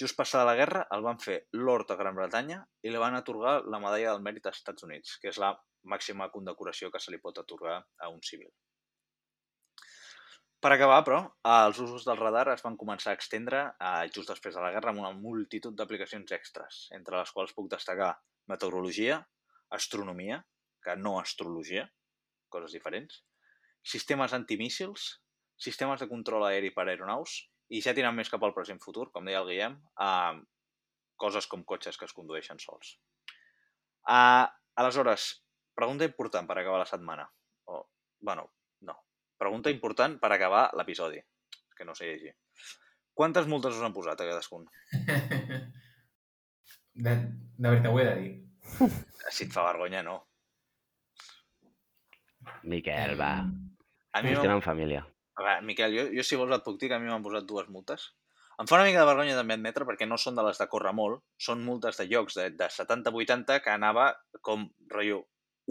Just 0.01 0.17
passada 0.17 0.47
la 0.49 0.57
guerra, 0.57 0.87
el 0.97 1.03
van 1.05 1.19
fer 1.21 1.35
Lord 1.53 1.91
de 1.91 1.97
Gran 2.01 2.15
Bretanya 2.17 2.63
i 2.81 2.93
li 2.93 3.01
van 3.03 3.19
atorgar 3.19 3.59
la 3.69 3.81
medalla 3.83 4.15
del 4.15 4.23
mèrit 4.25 4.47
als 4.49 4.63
Estats 4.63 4.87
Units, 4.87 5.19
que 5.21 5.29
és 5.29 5.39
la 5.43 5.51
màxima 5.93 6.31
condecoració 6.33 6.89
que 6.95 7.01
se 7.05 7.13
li 7.13 7.19
pot 7.21 7.41
atorgar 7.43 7.75
a 7.77 8.09
un 8.09 8.23
civil. 8.25 8.49
Per 10.61 10.71
acabar, 10.73 11.03
però, 11.05 11.19
els 11.51 11.83
usos 11.85 12.07
del 12.09 12.17
radar 12.21 12.47
es 12.55 12.65
van 12.65 12.81
començar 12.81 13.13
a 13.13 13.19
extendre 13.19 13.63
eh, 13.73 14.09
just 14.17 14.33
després 14.33 14.57
de 14.57 14.65
la 14.65 14.73
guerra 14.73 14.95
amb 14.95 15.05
una 15.05 15.13
multitud 15.17 15.77
d'aplicacions 15.77 16.33
extres, 16.37 16.81
entre 16.97 17.19
les 17.19 17.37
quals 17.37 17.53
puc 17.57 17.69
destacar 17.77 18.15
meteorologia, 18.49 19.21
astronomia, 19.77 20.41
que 20.85 20.97
no 20.97 21.19
astrologia, 21.21 21.85
coses 22.49 22.73
diferents, 22.77 23.21
sistemes 23.85 24.33
antimíssils, 24.37 25.13
sistemes 25.61 26.01
de 26.01 26.09
control 26.09 26.49
aeri 26.49 26.73
per 26.77 26.89
aeronaus 26.89 27.43
i 27.71 27.81
ja 27.85 27.95
tirant 27.95 28.17
més 28.17 28.31
cap 28.33 28.43
al 28.45 28.55
present 28.57 28.81
futur, 28.83 29.09
com 29.15 29.27
deia 29.27 29.41
el 29.43 29.49
Guillem, 29.51 29.77
eh, 30.07 30.41
coses 31.21 31.47
com 31.51 31.63
cotxes 31.65 31.99
que 32.01 32.09
es 32.09 32.17
condueixen 32.17 32.59
sols. 32.63 32.97
Uh, 34.09 34.49
aleshores, 34.81 35.27
pregunta 35.77 36.09
important 36.09 36.49
per 36.49 36.57
acabar 36.59 36.81
la 36.81 36.89
setmana. 36.89 37.27
O, 37.69 37.83
bueno, 38.25 38.47
no. 38.89 38.97
Pregunta 39.39 39.73
important 39.75 40.17
per 40.23 40.33
acabar 40.33 40.71
l'episodi, 40.79 41.21
que 41.77 41.85
no 41.85 41.95
sé 41.95 42.09
llegir. 42.09 42.33
Quantes 43.15 43.47
multes 43.51 43.77
us 43.77 43.85
han 43.85 43.95
posat 43.95 44.21
a 44.21 44.31
cadascun? 44.31 44.67
De, 47.01 47.13
de 47.15 47.71
veritat, 47.71 47.87
ho 47.93 48.01
he 48.01 48.05
de 48.05 48.15
dir. 48.19 48.33
Si 49.31 49.47
et 49.47 49.53
fa 49.55 49.63
vergonya, 49.63 50.03
no. 50.03 50.17
Miquel, 52.67 53.15
va. 53.17 53.31
A 54.11 54.23
mi 54.25 54.33
Estem 54.33 54.51
m'han 54.51 54.59
en 54.59 54.65
família. 54.65 55.05
Veure, 55.41 55.61
Miquel, 55.65 55.95
jo, 55.97 56.03
jo 56.13 56.25
si 56.27 56.37
vols 56.37 56.53
et 56.53 56.65
puc 56.65 56.77
dir 56.81 56.91
que 56.91 56.99
a 56.99 57.01
mi 57.01 57.09
m'han 57.09 57.25
posat 57.25 57.47
dues 57.49 57.69
multes. 57.73 58.11
Em 58.61 58.69
fa 58.69 58.77
una 58.77 58.85
mica 58.85 59.01
de 59.01 59.09
vergonya 59.09 59.37
també 59.39 59.57
admetre 59.57 59.87
perquè 59.89 60.05
no 60.09 60.19
són 60.21 60.37
de 60.37 60.43
les 60.45 60.59
de 60.61 60.67
córrer 60.69 60.93
molt, 60.97 61.23
són 61.41 61.63
multes 61.65 61.97
de 61.97 62.05
llocs 62.11 62.37
de, 62.37 62.51
de 62.59 62.69
70-80 62.75 63.57
que 63.65 63.73
anava 63.73 64.11
com, 64.45 64.67
rotllo, 64.93 65.23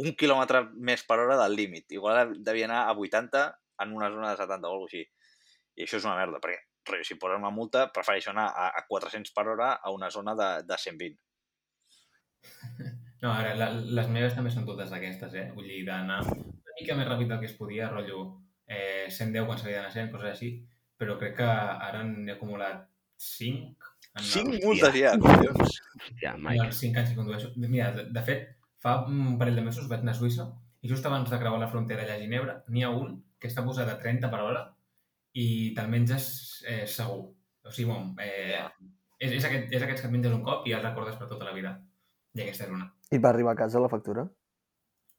un 0.02 0.16
quilòmetre 0.18 0.64
més 0.90 1.04
per 1.06 1.20
hora 1.22 1.38
del 1.44 1.54
límit. 1.60 1.86
Igual 1.94 2.34
devia 2.48 2.66
anar 2.66 2.88
a 2.88 2.96
80 2.98 3.44
en 3.86 3.94
una 3.94 4.10
zona 4.10 4.32
de 4.32 4.42
70 4.42 4.66
o 4.66 4.74
alguna 4.74 4.90
així. 4.90 5.04
I 5.78 5.86
això 5.86 6.00
és 6.02 6.10
una 6.10 6.18
merda, 6.18 6.42
perquè 6.42 6.64
rotllo, 6.90 7.06
si 7.06 7.20
posen 7.22 7.46
una 7.46 7.54
multa 7.54 7.86
prefereixo 7.94 8.34
anar 8.34 8.50
a, 8.50 8.72
a 8.74 8.86
400 8.90 9.38
per 9.38 9.46
hora 9.54 9.70
a 9.76 9.94
una 9.94 10.10
zona 10.10 10.34
de, 10.40 10.50
de 10.66 10.82
120. 10.88 11.22
No, 13.22 13.30
ara, 13.36 13.54
la, 13.60 13.70
les 14.00 14.10
meves 14.10 14.34
també 14.34 14.50
són 14.50 14.66
totes 14.66 14.90
d'aquestes, 14.90 15.38
eh? 15.38 15.50
Vull 15.54 15.70
dir, 15.70 15.84
d'anar 15.86 16.24
una 16.26 16.78
mica 16.80 16.98
més 16.98 17.10
ràpid 17.12 17.30
del 17.30 17.44
que 17.44 17.52
es 17.52 17.58
podia, 17.60 17.94
rotllo 17.94 18.24
eh, 18.70 19.08
110 19.10 19.46
quan 19.50 19.58
s'havia 19.60 19.82
d'anar 19.82 19.92
100, 19.96 20.12
coses 20.14 20.32
així, 20.36 20.52
però 21.00 21.18
crec 21.20 21.36
que 21.42 21.50
ara 21.50 22.04
n'he 22.06 22.32
acumulat 22.38 22.86
5. 23.18 23.76
En 24.20 24.24
5 24.24 24.54
els- 24.56 24.66
multes 24.66 24.96
ja, 24.96 25.12
collons. 25.20 25.82
En 26.22 26.42
Mike. 26.44 26.66
els 26.66 26.80
5 26.86 26.98
anys 27.02 27.10
que 27.12 27.16
condueixo. 27.20 27.52
Mira, 27.58 27.92
de, 27.96 28.06
de 28.16 28.22
fet, 28.26 28.48
fa 28.80 29.02
un 29.06 29.38
parell 29.42 29.56
de 29.60 29.66
mesos 29.66 29.88
vaig 29.92 30.02
anar 30.06 30.14
a 30.16 30.20
Suïssa 30.20 30.46
i 30.82 30.88
just 30.88 31.06
abans 31.06 31.30
de 31.30 31.38
creuar 31.42 31.60
la 31.60 31.68
frontera 31.68 32.06
allà 32.06 32.16
a 32.16 32.22
Ginebra 32.22 32.54
n'hi 32.72 32.84
ha 32.88 32.90
un 32.96 33.18
que 33.40 33.50
està 33.50 33.64
posat 33.66 33.90
a 33.92 33.98
30 34.00 34.30
per 34.32 34.40
hora 34.46 34.62
i 35.36 35.74
te'l 35.76 35.90
menges 35.92 36.64
eh, 36.68 36.86
segur. 36.88 37.34
O 37.68 37.72
sigui, 37.72 37.90
bon, 37.92 38.14
eh, 38.24 38.54
Ja. 38.56 38.72
és, 39.20 39.32
és, 39.36 39.44
aquest, 39.46 39.72
és 39.76 39.84
aquests 39.84 40.02
que 40.02 40.08
et 40.08 40.14
menges 40.14 40.32
un 40.34 40.44
cop 40.44 40.66
i 40.68 40.74
els 40.74 40.84
recordes 40.84 41.16
per 41.20 41.28
tota 41.28 41.46
la 41.46 41.54
vida. 41.54 41.74
I 42.36 42.42
aquesta 42.46 42.64
és 42.66 42.72
una. 42.72 42.88
I 43.12 43.18
va 43.20 43.30
arribar 43.34 43.52
a 43.54 43.60
casa 43.66 43.80
la 43.84 43.90
factura? 43.92 44.24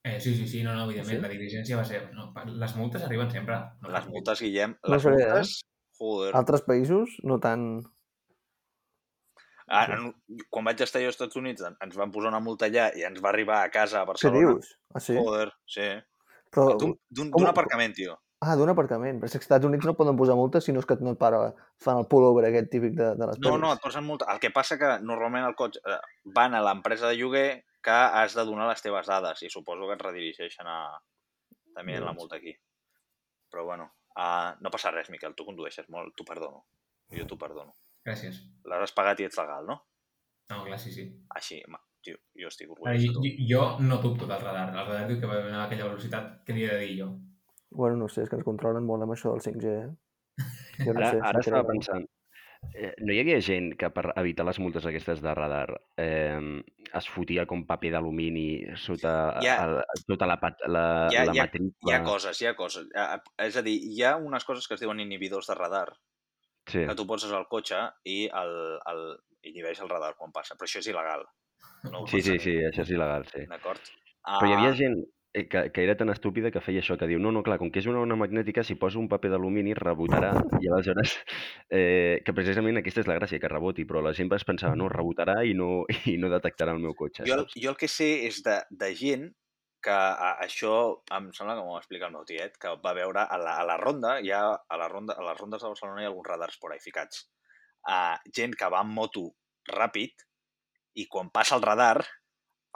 Eh, 0.03 0.18
sí, 0.20 0.34
sí, 0.34 0.46
sí, 0.48 0.62
no, 0.64 0.72
no, 0.74 0.84
evidentment, 0.88 1.18
Sí? 1.18 1.22
la 1.22 1.28
diligència 1.28 1.76
va 1.76 1.84
ser... 1.84 1.98
No, 2.16 2.32
les 2.57 2.74
multes 2.76 3.03
arriben 3.05 3.30
sempre. 3.30 3.59
No, 3.82 3.90
Les 3.92 4.07
multes, 4.09 4.40
Guillem, 4.40 4.76
No 4.82 4.94
les 4.94 5.03
sé, 5.03 5.11
eh? 5.11 5.12
multes... 5.16 5.61
Joder. 6.01 6.30
Altres 6.34 6.62
països 6.64 7.18
no 7.28 7.36
tan... 7.38 7.82
Ah, 9.68 9.84
en, 9.94 10.09
quan 10.51 10.64
vaig 10.66 10.80
estar 10.82 10.98
jo 11.03 11.11
als 11.11 11.14
Estats 11.18 11.36
Units 11.38 11.62
en- 11.62 11.76
ens 11.84 11.94
van 12.01 12.11
posar 12.11 12.30
una 12.32 12.40
multa 12.42 12.66
allà 12.66 12.88
i 12.98 13.05
ens 13.07 13.20
va 13.22 13.28
arribar 13.30 13.61
a 13.62 13.68
casa 13.70 14.01
a 14.01 14.03
Què 14.03 14.09
Barcelona. 14.09 14.40
dius? 14.57 14.72
Ah, 14.94 15.01
sí? 15.05 15.14
Joder, 15.14 15.53
sí. 15.68 15.86
Però... 16.51 16.72
D'un 16.80 16.96
d'un- 17.11 17.30
com- 17.36 17.46
aparcament, 17.46 17.94
tio. 17.94 18.16
Ah, 18.42 18.57
d'un 18.57 18.72
aparcament. 18.72 19.20
Però 19.20 19.28
als 19.28 19.36
Estats 19.38 19.68
Units 19.68 19.84
no 19.86 19.94
poden 19.94 20.16
posar 20.18 20.34
multes 20.34 20.64
si 20.66 20.72
no 20.72 20.80
és 20.80 20.88
que 20.88 20.96
no 21.05 21.12
et 21.14 21.20
para, 21.20 21.53
fan 21.78 22.01
el 22.01 22.09
pullover 22.11 22.48
aquest 22.48 22.70
típic 22.72 22.96
de, 22.96 23.12
de 23.20 23.26
les 23.28 23.38
No, 23.38 23.51
pel·lis. 23.53 23.61
no, 23.62 23.72
et 23.76 23.84
posen 23.84 24.09
multa. 24.09 24.26
El 24.32 24.40
que 24.42 24.51
passa 24.51 24.78
que 24.80 24.96
normalment 25.05 25.44
el 25.46 25.55
cotxe 25.55 25.84
eh, 25.84 26.01
van 26.34 26.57
a 26.57 26.64
l'empresa 26.64 27.07
de 27.12 27.20
lloguer 27.20 27.48
que 27.85 27.91
has 28.20 28.35
de 28.37 28.45
donar 28.45 28.68
les 28.68 28.83
teves 28.85 29.07
dades 29.09 29.43
i 29.43 29.51
suposo 29.53 29.87
que 29.89 29.97
et 29.97 30.03
redirigeixen 30.05 30.66
a... 30.68 30.78
també 31.74 31.97
en 31.97 32.05
la 32.05 32.11
Doncs. 32.12 32.20
multa 32.20 32.37
aquí. 32.37 32.53
Però 33.51 33.64
bueno, 33.66 33.87
uh, 34.16 34.53
no 34.61 34.70
passa 34.70 34.91
res, 34.95 35.11
Miquel, 35.11 35.35
tu 35.35 35.47
condueixes 35.49 35.89
molt, 35.89 36.12
t'ho 36.16 36.24
perdono. 36.28 36.64
Jo 37.16 37.26
t'ho 37.26 37.39
perdono. 37.39 37.72
Gràcies. 38.07 38.43
L'has 38.70 38.93
pagat 38.97 39.20
i 39.20 39.26
ets 39.26 39.39
legal, 39.41 39.66
no? 39.66 39.78
No, 40.51 40.64
clar, 40.66 40.78
sí, 40.83 40.93
sí. 40.95 41.05
Així, 41.39 41.61
ma, 41.70 41.78
tio, 42.03 42.16
jo 42.39 42.49
estic 42.51 42.70
Ara, 42.70 42.76
orgullós 42.76 43.01
de 43.03 43.09
jo, 43.09 43.16
tu. 43.16 43.49
jo 43.51 43.64
no 43.87 43.99
dubto 44.03 44.26
del 44.31 44.41
radar. 44.43 44.68
El 44.74 44.87
radar 44.87 45.09
diu 45.09 45.18
que 45.20 45.28
va 45.31 45.41
anar 45.43 45.61
a 45.62 45.66
aquella 45.66 45.89
velocitat. 45.91 46.31
Què 46.47 46.55
he 46.57 46.68
de 46.70 46.78
dir 46.85 46.95
jo? 47.03 47.11
Bueno, 47.70 47.97
no 48.05 48.09
sé, 48.11 48.22
és 48.24 48.31
que 48.31 48.39
ens 48.39 48.47
controlen 48.47 48.87
molt 48.87 49.05
amb 49.07 49.14
això 49.14 49.31
del 49.35 49.45
5G, 49.47 49.74
eh? 49.85 50.47
Jo 50.87 50.95
no 50.95 51.01
Ara, 51.03 51.11
sé. 51.12 51.20
ara 51.28 51.43
estava 51.45 51.66
pensant, 51.68 52.07
eh, 52.75 52.93
no 53.01 53.13
hi 53.13 53.21
havia 53.23 53.41
gent 53.45 53.73
que 53.79 53.89
per 53.95 54.13
evitar 54.21 54.45
les 54.47 54.59
multes 54.63 54.87
aquestes 54.87 55.21
de 55.25 55.33
radar 55.35 55.69
eh, 55.97 56.39
es 56.95 57.09
fotia 57.09 57.47
com 57.47 57.65
paper 57.67 57.93
d'alumini 57.95 58.77
sota, 58.77 59.15
ha- 59.39 59.65
el, 59.65 60.05
tota 60.09 60.27
la, 60.29 60.37
la, 60.67 60.85
Hi 61.13 61.17
ha- 61.17 61.25
la 61.27 61.35
hi 61.35 61.39
ha- 61.41 61.47
matrícula? 61.49 61.91
Hi 61.91 61.97
ha 61.97 62.03
coses, 62.05 62.41
hi 62.43 62.47
ha 62.51 62.55
coses. 62.59 62.89
És 63.39 63.57
a 63.57 63.63
dir, 63.67 63.77
hi 63.91 64.03
ha 64.05 64.17
unes 64.17 64.45
coses 64.45 64.67
que 64.69 64.75
es 64.79 64.81
diuen 64.85 65.01
inhibidors 65.01 65.47
de 65.51 65.55
radar, 65.59 65.89
Sí. 66.71 66.85
que 66.87 66.95
tu 66.95 67.07
poses 67.07 67.33
al 67.33 67.49
cotxe 67.49 67.79
i 68.05 68.29
el, 68.29 68.51
el, 68.87 69.01
inhibeix 69.49 69.81
el 69.81 69.89
radar 69.91 70.13
quan 70.19 70.31
passa. 70.31 70.55
Però 70.55 70.69
això 70.69 70.79
és 70.79 70.87
il·legal. 70.93 71.25
No 71.91 72.05
sí, 72.07 72.21
sí, 72.23 72.37
sí, 72.39 72.53
això 72.69 72.83
és 72.85 72.91
il·legal, 72.93 73.25
sí. 73.33 73.47
D'acord? 73.49 73.81
Però 74.23 74.47
hi 74.47 74.53
havia 74.55 74.69
Ah, 74.71 74.77
gent 74.77 74.99
que, 75.33 75.70
que 75.72 75.85
era 75.85 75.97
tan 75.97 76.11
estúpida 76.11 76.51
que 76.51 76.62
feia 76.62 76.83
això, 76.83 76.97
que 76.99 77.07
diu, 77.07 77.20
no, 77.22 77.31
no, 77.31 77.43
clar, 77.47 77.59
com 77.61 77.70
que 77.70 77.78
és 77.83 77.89
una 77.91 78.03
ona 78.03 78.16
magnètica, 78.18 78.64
si 78.66 78.74
poso 78.81 78.99
un 78.99 79.09
paper 79.09 79.31
d'alumini 79.35 79.76
rebotarà, 79.78 80.33
i 80.59 80.70
aleshores, 80.70 81.14
eh, 81.78 82.20
que 82.26 82.35
precisament 82.35 82.81
aquesta 82.81 83.05
és 83.05 83.11
la 83.11 83.18
gràcia, 83.20 83.39
que 83.43 83.51
reboti, 83.53 83.87
però 83.87 84.03
la 84.03 84.14
gent 84.16 84.33
es 84.35 84.47
pensava, 84.47 84.74
no, 84.78 84.91
rebotarà 84.91 85.41
i 85.47 85.55
no, 85.55 85.85
i 86.12 86.16
no 86.18 86.33
detectarà 86.33 86.74
el 86.74 86.83
meu 86.83 86.97
cotxe, 86.99 87.26
Jo, 87.28 87.43
saps? 87.45 87.55
jo 87.62 87.74
el 87.74 87.78
que 87.78 87.91
sé 87.91 88.11
és 88.26 88.43
de, 88.47 88.59
de 88.70 88.91
gent 88.99 89.31
que 89.81 89.95
a, 89.95 90.35
això 90.45 90.74
em 91.16 91.31
sembla 91.37 91.57
que 91.57 91.64
m'ho 91.64 91.76
va 91.78 91.81
explicar 91.81 92.11
el 92.11 92.16
meu 92.18 92.26
tiet, 92.28 92.59
que 92.61 92.74
va 92.85 92.95
veure 92.97 93.22
a 93.22 93.39
la, 93.41 93.57
a 93.62 93.66
la 93.68 93.78
ronda, 93.81 94.18
ha, 94.18 94.43
a, 94.61 94.81
la 94.81 94.89
ronda, 94.93 95.16
a 95.16 95.28
les 95.31 95.39
rondes 95.39 95.62
de 95.62 95.70
Barcelona 95.70 96.03
hi 96.03 96.09
ha 96.09 96.11
alguns 96.12 96.28
radars 96.28 96.59
por 96.61 96.74
ahí 96.74 96.83
ficats. 96.83 97.28
Uh, 97.89 98.18
gent 98.37 98.53
que 98.61 98.68
va 98.68 98.83
amb 98.85 98.93
moto 98.93 99.31
ràpid 99.70 100.26
i 101.01 101.07
quan 101.09 101.31
passa 101.33 101.57
el 101.57 101.64
radar, 101.64 102.03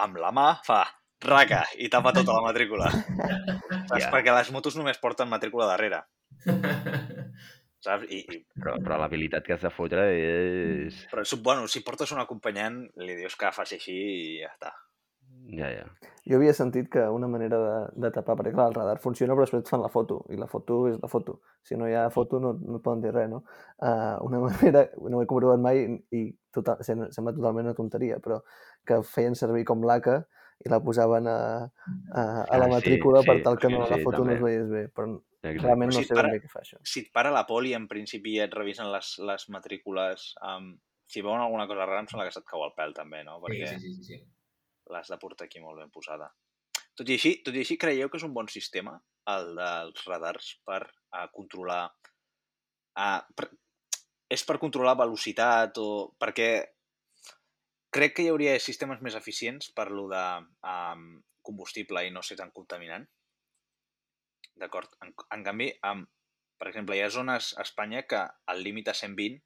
amb 0.00 0.16
la 0.22 0.30
mà 0.32 0.46
fa 0.64 0.84
raca 1.26 1.64
i 1.80 1.88
tapa 1.92 2.12
tota 2.16 2.36
la 2.36 2.44
matrícula. 2.46 2.90
Saps? 3.88 4.04
Ja. 4.06 4.10
Perquè 4.12 4.32
les 4.34 4.50
motos 4.54 4.76
només 4.78 5.00
porten 5.02 5.28
matrícula 5.30 5.66
darrere. 5.70 6.02
Saps? 7.84 8.06
I, 8.08 8.22
i, 8.24 8.40
Però, 8.56 8.78
però 8.80 8.96
l'habilitat 9.02 9.44
que 9.44 9.52
has 9.58 9.64
de 9.64 9.70
fotre 9.74 10.06
és... 10.16 11.02
però, 11.10 11.24
bueno, 11.44 11.66
si 11.68 11.82
portes 11.84 12.14
un 12.16 12.22
acompanyant, 12.22 12.78
li 13.04 13.16
dius 13.18 13.36
que 13.36 13.50
faci 13.52 13.76
així 13.76 13.96
i 13.98 14.20
ja 14.40 14.48
està. 14.54 14.70
Ja, 15.52 15.68
ja. 15.68 15.84
Jo 16.24 16.38
havia 16.38 16.54
sentit 16.56 16.86
que 16.88 17.02
una 17.12 17.28
manera 17.28 17.58
de, 17.60 17.72
de 18.00 18.10
tapar, 18.14 18.38
perquè 18.38 18.54
clar, 18.54 18.70
el 18.70 18.76
radar 18.78 18.96
funciona 19.02 19.34
però 19.36 19.44
després 19.44 19.60
et 19.66 19.68
fan 19.68 19.82
la 19.84 19.90
foto, 19.92 20.22
i 20.32 20.38
la 20.40 20.48
foto 20.48 20.78
és 20.88 20.96
la 21.02 21.10
foto. 21.12 21.34
Si 21.68 21.76
no 21.76 21.84
hi 21.90 21.92
ha 21.98 22.06
foto 22.14 22.40
no, 22.40 22.54
no 22.56 22.78
et 22.80 22.84
poden 22.86 23.02
dir 23.04 23.12
res, 23.12 23.28
no? 23.28 23.42
Uh, 23.76 24.16
una 24.24 24.40
manera, 24.46 24.86
no 25.04 25.20
ho 25.20 25.24
he 25.24 25.28
comprovat 25.28 25.60
mai 25.60 25.84
i 26.16 26.22
total, 26.54 26.80
sem- 26.86 27.10
sembla 27.12 27.34
totalment 27.36 27.68
una 27.68 27.76
tonteria, 27.76 28.16
però 28.24 28.40
que 28.88 29.02
feien 29.04 29.36
servir 29.36 29.66
com 29.68 29.84
laca 29.84 30.22
i 30.64 30.70
la 30.72 30.80
posaven 30.80 31.26
a, 31.28 31.36
a, 31.64 32.22
a 32.42 32.56
la 32.58 32.64
Ah, 32.64 32.68
sí, 32.68 32.72
matrícula 32.72 33.22
per 33.22 33.36
sí, 33.38 33.42
tal 33.44 33.58
que 33.60 33.68
sí, 33.68 33.74
no, 33.74 33.86
la 33.88 33.96
sí, 33.98 34.02
foto 34.02 34.24
no 34.24 34.32
es 34.32 34.40
veiés 34.42 34.68
bé, 34.70 34.86
però 34.88 35.10
Exacte. 35.44 35.60
realment 35.66 35.90
Però 35.90 35.98
no 35.98 36.02
si 36.02 36.08
sé 36.08 36.14
para- 36.14 36.30
ben 36.30 36.38
bé 36.38 36.46
què 36.46 36.50
fa 36.52 36.60
això. 36.62 36.78
si 36.82 37.00
et 37.04 37.10
para 37.12 37.30
la 37.30 37.44
poli, 37.46 37.74
en 37.76 37.86
principi 37.88 38.38
et 38.40 38.54
revisen 38.56 38.88
les, 38.92 39.10
les 39.18 39.48
matrícules. 39.52 40.30
Um, 40.40 40.70
si 41.06 41.20
veuen 41.20 41.40
alguna 41.44 41.66
cosa 41.68 41.84
rara, 41.84 42.00
em 42.00 42.08
sembla 42.08 42.24
que 42.24 42.32
se't 42.32 42.46
cau 42.48 42.64
el 42.64 42.72
pèl, 42.76 42.94
també, 42.96 43.20
no? 43.24 43.36
Sí, 43.36 43.44
Perquè 43.44 43.66
sí, 43.74 43.80
sí, 43.82 43.92
sí, 43.94 44.04
sí. 44.04 44.22
l'has 44.90 45.08
de 45.12 45.18
portar 45.20 45.44
aquí 45.50 45.60
molt 45.60 45.78
ben 45.82 45.90
posada. 45.92 46.30
Tot 46.96 47.08
i 47.10 47.18
així, 47.18 47.42
tot 47.44 47.52
i 47.54 47.60
així 47.60 47.76
creieu 47.76 48.08
que 48.08 48.16
és 48.16 48.24
un 48.24 48.32
bon 48.32 48.48
sistema, 48.48 48.96
el 49.28 49.52
dels 49.58 50.06
radars, 50.08 50.54
per 50.64 50.80
uh, 51.12 51.26
controlar... 51.34 51.90
Uh, 52.96 53.20
per, 53.36 53.50
és 54.30 54.42
per 54.48 54.56
controlar 54.62 54.96
velocitat 54.96 55.76
o... 55.82 56.14
Perquè 56.18 56.48
crec 57.95 58.14
que 58.16 58.24
hi 58.26 58.30
hauria 58.32 58.57
sistemes 58.62 59.01
més 59.07 59.14
eficients 59.18 59.68
per 59.76 59.86
lo 59.95 60.09
de 60.11 60.22
um, 60.66 61.05
combustible 61.47 62.03
i 62.07 62.11
no 62.14 62.22
ser 62.26 62.36
tan 62.40 62.51
contaminant. 62.57 63.05
D'acord? 64.59 64.90
En, 65.05 65.12
en 65.36 65.45
canvi, 65.47 65.68
um, 65.86 66.05
per 66.59 66.70
exemple, 66.70 66.97
hi 66.99 67.03
ha 67.05 67.11
zones 67.14 67.53
a 67.59 67.62
Espanya 67.66 68.05
que 68.11 68.20
el 68.55 68.62
límit 68.66 68.88
a 68.90 68.95
120 68.95 69.40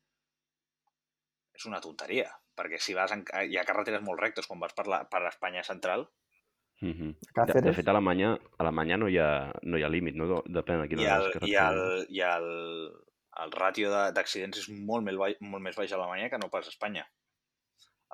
és 1.58 1.66
una 1.66 1.80
tonteria, 1.82 2.28
perquè 2.58 2.78
si 2.82 2.94
vas 2.94 3.12
en, 3.14 3.24
hi 3.48 3.56
ha 3.58 3.64
carreteres 3.66 4.04
molt 4.06 4.20
rectes 4.22 4.46
quan 4.46 4.60
vas 4.62 4.74
per, 4.76 4.86
la, 4.90 5.04
per 5.10 5.24
Espanya 5.32 5.64
central, 5.66 6.08
Mhm. 6.78 7.08
De, 7.10 7.26
de 7.26 7.32
Càceres? 7.34 7.74
fet, 7.74 7.88
a 7.88 7.90
Alemanya, 7.90 8.28
a 8.38 8.60
Alemanya 8.62 8.96
no 9.02 9.08
hi 9.10 9.16
ha, 9.18 9.50
no 9.66 9.80
hi 9.80 9.82
ha 9.82 9.88
límit, 9.90 10.14
no? 10.14 10.28
Depèn 10.46 10.78
de 10.84 10.84
quina 10.86 11.02
i 11.02 11.06
de 11.08 11.10
el, 11.10 11.24
les 11.24 11.32
i 11.50 11.56
carreteres. 11.56 11.56
el, 11.64 12.04
i 12.14 12.20
el, 12.22 12.44
el 13.42 13.50
ràtio 13.56 13.88
de- 13.90 14.12
d'accidents 14.14 14.60
és 14.60 14.68
molt 14.86 15.02
més, 15.02 15.16
baix, 15.18 15.34
molt 15.42 15.64
més 15.64 15.74
baix 15.74 15.90
a 15.90 15.96
Alemanya 15.98 16.28
que 16.30 16.38
no 16.38 16.46
pas 16.52 16.68
a 16.68 16.70
Espanya. 16.70 17.02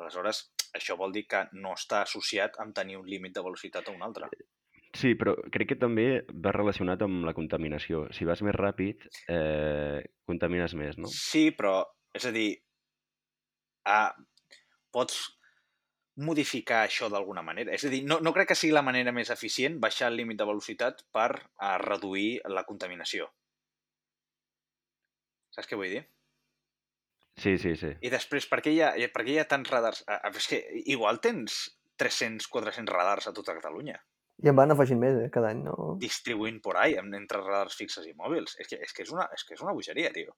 Aleshores, 0.00 0.42
això 0.74 0.96
vol 0.98 1.14
dir 1.14 1.24
que 1.30 1.44
no 1.54 1.74
està 1.78 2.02
associat 2.02 2.58
amb 2.62 2.74
tenir 2.74 2.98
un 2.98 3.06
límit 3.08 3.34
de 3.36 3.44
velocitat 3.46 3.88
a 3.88 3.94
un 3.94 4.02
altre. 4.02 4.30
Sí, 4.94 5.14
però 5.18 5.34
crec 5.54 5.72
que 5.72 5.78
també 5.78 6.06
va 6.44 6.52
relacionat 6.54 7.02
amb 7.02 7.24
la 7.26 7.34
contaminació. 7.34 8.04
Si 8.14 8.26
vas 8.26 8.42
més 8.46 8.54
ràpid, 8.54 9.06
eh, 9.30 10.02
contamines 10.26 10.74
més, 10.78 10.98
no? 10.98 11.10
Sí, 11.10 11.48
però, 11.58 11.80
és 12.14 12.26
a 12.30 12.32
dir, 12.34 12.50
ah, 13.90 14.12
pots 14.94 15.18
modificar 16.16 16.84
això 16.84 17.08
d'alguna 17.10 17.42
manera. 17.42 17.74
És 17.74 17.84
a 17.84 17.90
dir, 17.90 18.04
no, 18.06 18.20
no 18.22 18.32
crec 18.32 18.52
que 18.52 18.58
sigui 18.58 18.74
la 18.74 18.86
manera 18.86 19.12
més 19.12 19.30
eficient 19.34 19.80
baixar 19.82 20.12
el 20.12 20.18
límit 20.20 20.38
de 20.38 20.46
velocitat 20.46 21.02
per 21.12 21.30
a 21.58 21.74
reduir 21.82 22.38
la 22.46 22.62
contaminació. 22.68 23.26
Saps 25.54 25.70
què 25.70 25.78
vull 25.78 25.90
dir? 25.90 26.04
Sí, 27.36 27.56
sí, 27.58 27.74
sí. 27.76 27.90
I 28.00 28.10
després, 28.12 28.46
per 28.46 28.60
què 28.62 28.70
hi 28.74 28.80
ha, 28.84 28.92
per 29.12 29.24
què 29.26 29.32
hi 29.34 29.38
ha 29.42 29.46
tants 29.50 29.70
radars? 29.72 30.04
És 30.30 30.46
que 30.50 30.60
igual 30.86 31.18
tens 31.20 31.56
300, 31.98 32.46
400 32.50 32.94
radars 32.94 33.26
a 33.28 33.32
tota 33.34 33.54
Catalunya, 33.58 33.98
I 34.42 34.48
en 34.50 34.56
van 34.58 34.70
afegint 34.74 34.98
més, 34.98 35.14
eh, 35.22 35.28
cada 35.30 35.50
any, 35.54 35.60
no? 35.62 35.94
distribuint 36.02 36.60
por 36.62 36.76
ahí 36.76 36.94
en- 36.98 37.12
entre 37.14 37.38
radars 37.38 37.76
fixes 37.78 38.06
i 38.06 38.14
mòbils. 38.18 38.56
És 38.58 38.66
que 38.68 38.76
és, 38.82 38.92
que 38.92 39.02
és, 39.06 39.12
una, 39.14 39.28
és, 39.32 39.44
que 39.46 39.54
és 39.54 39.60
una 39.62 39.72
bogeria, 39.72 40.10
tio. 40.12 40.34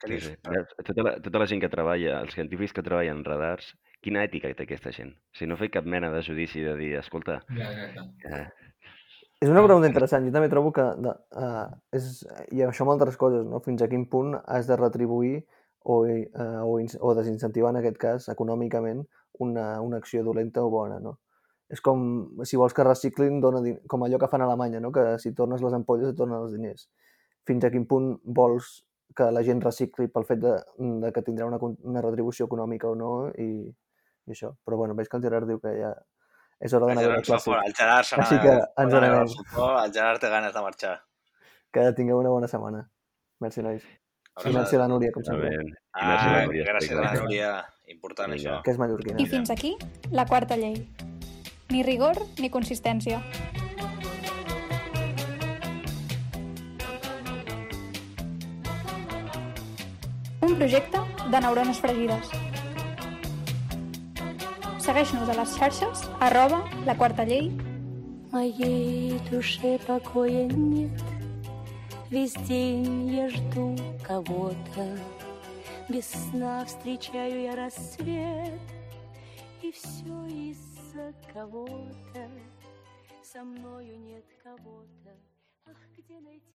Què 0.00 0.08
sí, 0.08 0.12
dius? 0.12 0.26
sí. 0.28 0.84
Tota, 0.84 1.02
la, 1.06 1.14
tota 1.24 1.40
la 1.40 1.46
gent 1.48 1.62
que 1.62 1.70
treballa, 1.72 2.18
els 2.20 2.34
científics 2.36 2.74
que 2.76 2.84
treballen 2.84 3.22
en 3.22 3.24
radars, 3.24 3.70
quina 4.04 4.24
ètica 4.28 4.50
té 4.54 4.66
aquesta 4.66 4.92
gent? 4.92 5.14
Si 5.32 5.46
no 5.48 5.56
fer 5.56 5.70
cap 5.72 5.84
mena 5.88 6.10
de 6.12 6.20
judici 6.22 6.60
de 6.60 6.74
dir, 6.76 6.94
escolta, 7.00 7.38
Ja, 7.56 7.70
exacte. 7.86 8.28
eh, 8.28 8.46
És 9.40 9.48
una 9.52 9.62
pregunta 9.64 9.88
interessant. 9.88 10.24
Jo 10.28 10.32
també 10.32 10.48
trobo 10.52 10.70
que 10.72 10.84
de, 11.00 11.10
uh, 11.36 11.66
és, 11.92 12.22
i 12.56 12.62
això 12.64 12.84
amb 12.86 12.92
altres 12.94 13.16
coses, 13.20 13.42
no? 13.44 13.60
fins 13.64 13.82
a 13.84 13.88
quin 13.88 14.06
punt 14.08 14.34
has 14.46 14.66
de 14.68 14.76
retribuir 14.80 15.46
o, 15.86 16.00
uh, 16.02 16.64
o, 16.66 16.80
o 16.82 17.14
desincentivar, 17.14 17.70
en 17.70 17.80
aquest 17.80 17.98
cas, 18.02 18.28
econòmicament, 18.32 19.04
una, 19.46 19.68
una 19.84 20.00
acció 20.02 20.24
dolenta 20.26 20.64
o 20.66 20.70
bona. 20.72 20.98
No? 21.02 21.16
És 21.70 21.82
com, 21.82 22.02
si 22.46 22.58
vols 22.58 22.74
que 22.74 22.86
reciclin, 22.86 23.38
dona, 23.42 23.62
com 23.90 24.02
allò 24.06 24.18
que 24.22 24.30
fan 24.30 24.42
a 24.42 24.48
Alemanya, 24.50 24.82
no? 24.82 24.92
que 24.94 25.14
si 25.22 25.34
tornes 25.34 25.62
les 25.62 25.76
ampolles 25.78 26.10
et 26.10 26.18
tornen 26.18 26.40
els 26.40 26.56
diners. 26.56 26.88
Fins 27.46 27.66
a 27.66 27.70
quin 27.70 27.86
punt 27.86 28.16
vols 28.38 28.80
que 29.16 29.30
la 29.32 29.42
gent 29.46 29.62
recicli 29.62 30.08
pel 30.12 30.26
fet 30.28 30.42
de, 30.42 30.56
de 31.04 31.12
que 31.14 31.22
tindrà 31.26 31.46
una, 31.46 31.58
una 31.62 32.02
retribució 32.04 32.48
econòmica 32.50 32.90
o 32.90 32.96
no 32.98 33.12
i, 33.38 33.50
i 34.26 34.34
això. 34.34 34.52
Però 34.66 34.78
bueno, 34.82 34.96
veig 34.98 35.10
que 35.10 35.18
el 35.20 35.26
Gerard 35.26 35.50
diu 35.50 35.62
que 35.62 35.74
ja 35.78 35.94
és 36.58 36.72
hora 36.72 36.88
d'anar 36.88 37.04
a 37.04 37.12
veure 37.12 37.22
Gerard, 37.28 37.68
el 37.68 37.76
Gerard 37.76 38.08
se 38.08 38.18
Així 38.22 38.40
que 38.42 38.56
ens 38.56 38.94
n'anem. 38.96 39.36
el 39.84 39.92
Gerard 39.92 40.24
té 40.24 40.32
ganes 40.32 40.56
de 40.56 40.64
marxar. 40.64 40.96
Que 41.72 41.92
tingueu 41.98 42.22
una 42.22 42.32
bona 42.32 42.48
setmana. 42.50 42.86
Merci, 43.44 43.62
nois. 43.62 43.84
I 44.35 44.39
Abraçades. 44.41 44.55
merci 44.55 44.75
a 44.75 44.79
la 44.79 44.87
Núria, 44.87 45.11
com 45.11 45.21
està 45.21 45.31
sempre, 45.33 45.49
bé. 45.49 45.55
I 45.65 45.73
Ah, 45.93 46.07
merci 46.07 46.27
a 46.27 46.31
la 46.31 46.45
Núria, 46.45 46.63
gràcies 46.63 46.91
a 46.91 46.95
la 46.95 47.01
espectacle. 47.01 47.21
Núria. 47.23 47.65
Important, 47.87 48.33
Vinga. 48.33 48.51
això. 48.51 48.63
que 48.63 48.71
és 48.71 48.77
mallorquina. 48.77 49.19
I 49.21 49.25
fins 49.27 49.49
aquí 49.49 49.75
la 50.11 50.25
quarta 50.25 50.55
llei. 50.55 50.87
Ni 51.69 51.83
rigor 51.83 52.17
ni 52.39 52.49
consistència. 52.49 53.21
un 60.41 60.55
projecte 60.57 60.97
de 61.31 61.39
neurones 61.39 61.79
fregides. 61.79 62.29
Segueix-nos 64.81 65.29
a 65.29 65.35
les 65.37 65.51
xarxes, 65.57 66.05
arroba 66.19 66.63
la 66.85 66.95
quarta 66.97 67.23
llei. 67.25 67.51
Моей 68.31 69.19
душе 69.29 69.77
покоя 69.85 70.45
нет, 70.47 70.91
Весь 72.08 72.34
день 72.34 73.08
я 73.08 73.28
жду 73.28 73.76
кого-то, 74.04 74.98
Без 75.88 76.06
сна 76.06 76.64
встречаю 76.64 77.42
я 77.42 77.56
рассвет, 77.56 78.60
И 79.60 79.72
все 79.72 80.26
из-за 80.26 81.12
кого-то, 81.32 82.30
Со 83.24 83.42
мною 83.42 83.98
нет 83.98 84.24
кого-то. 84.44 85.16
Ах, 85.66 85.76
где 85.96 86.20
найти? 86.20 86.55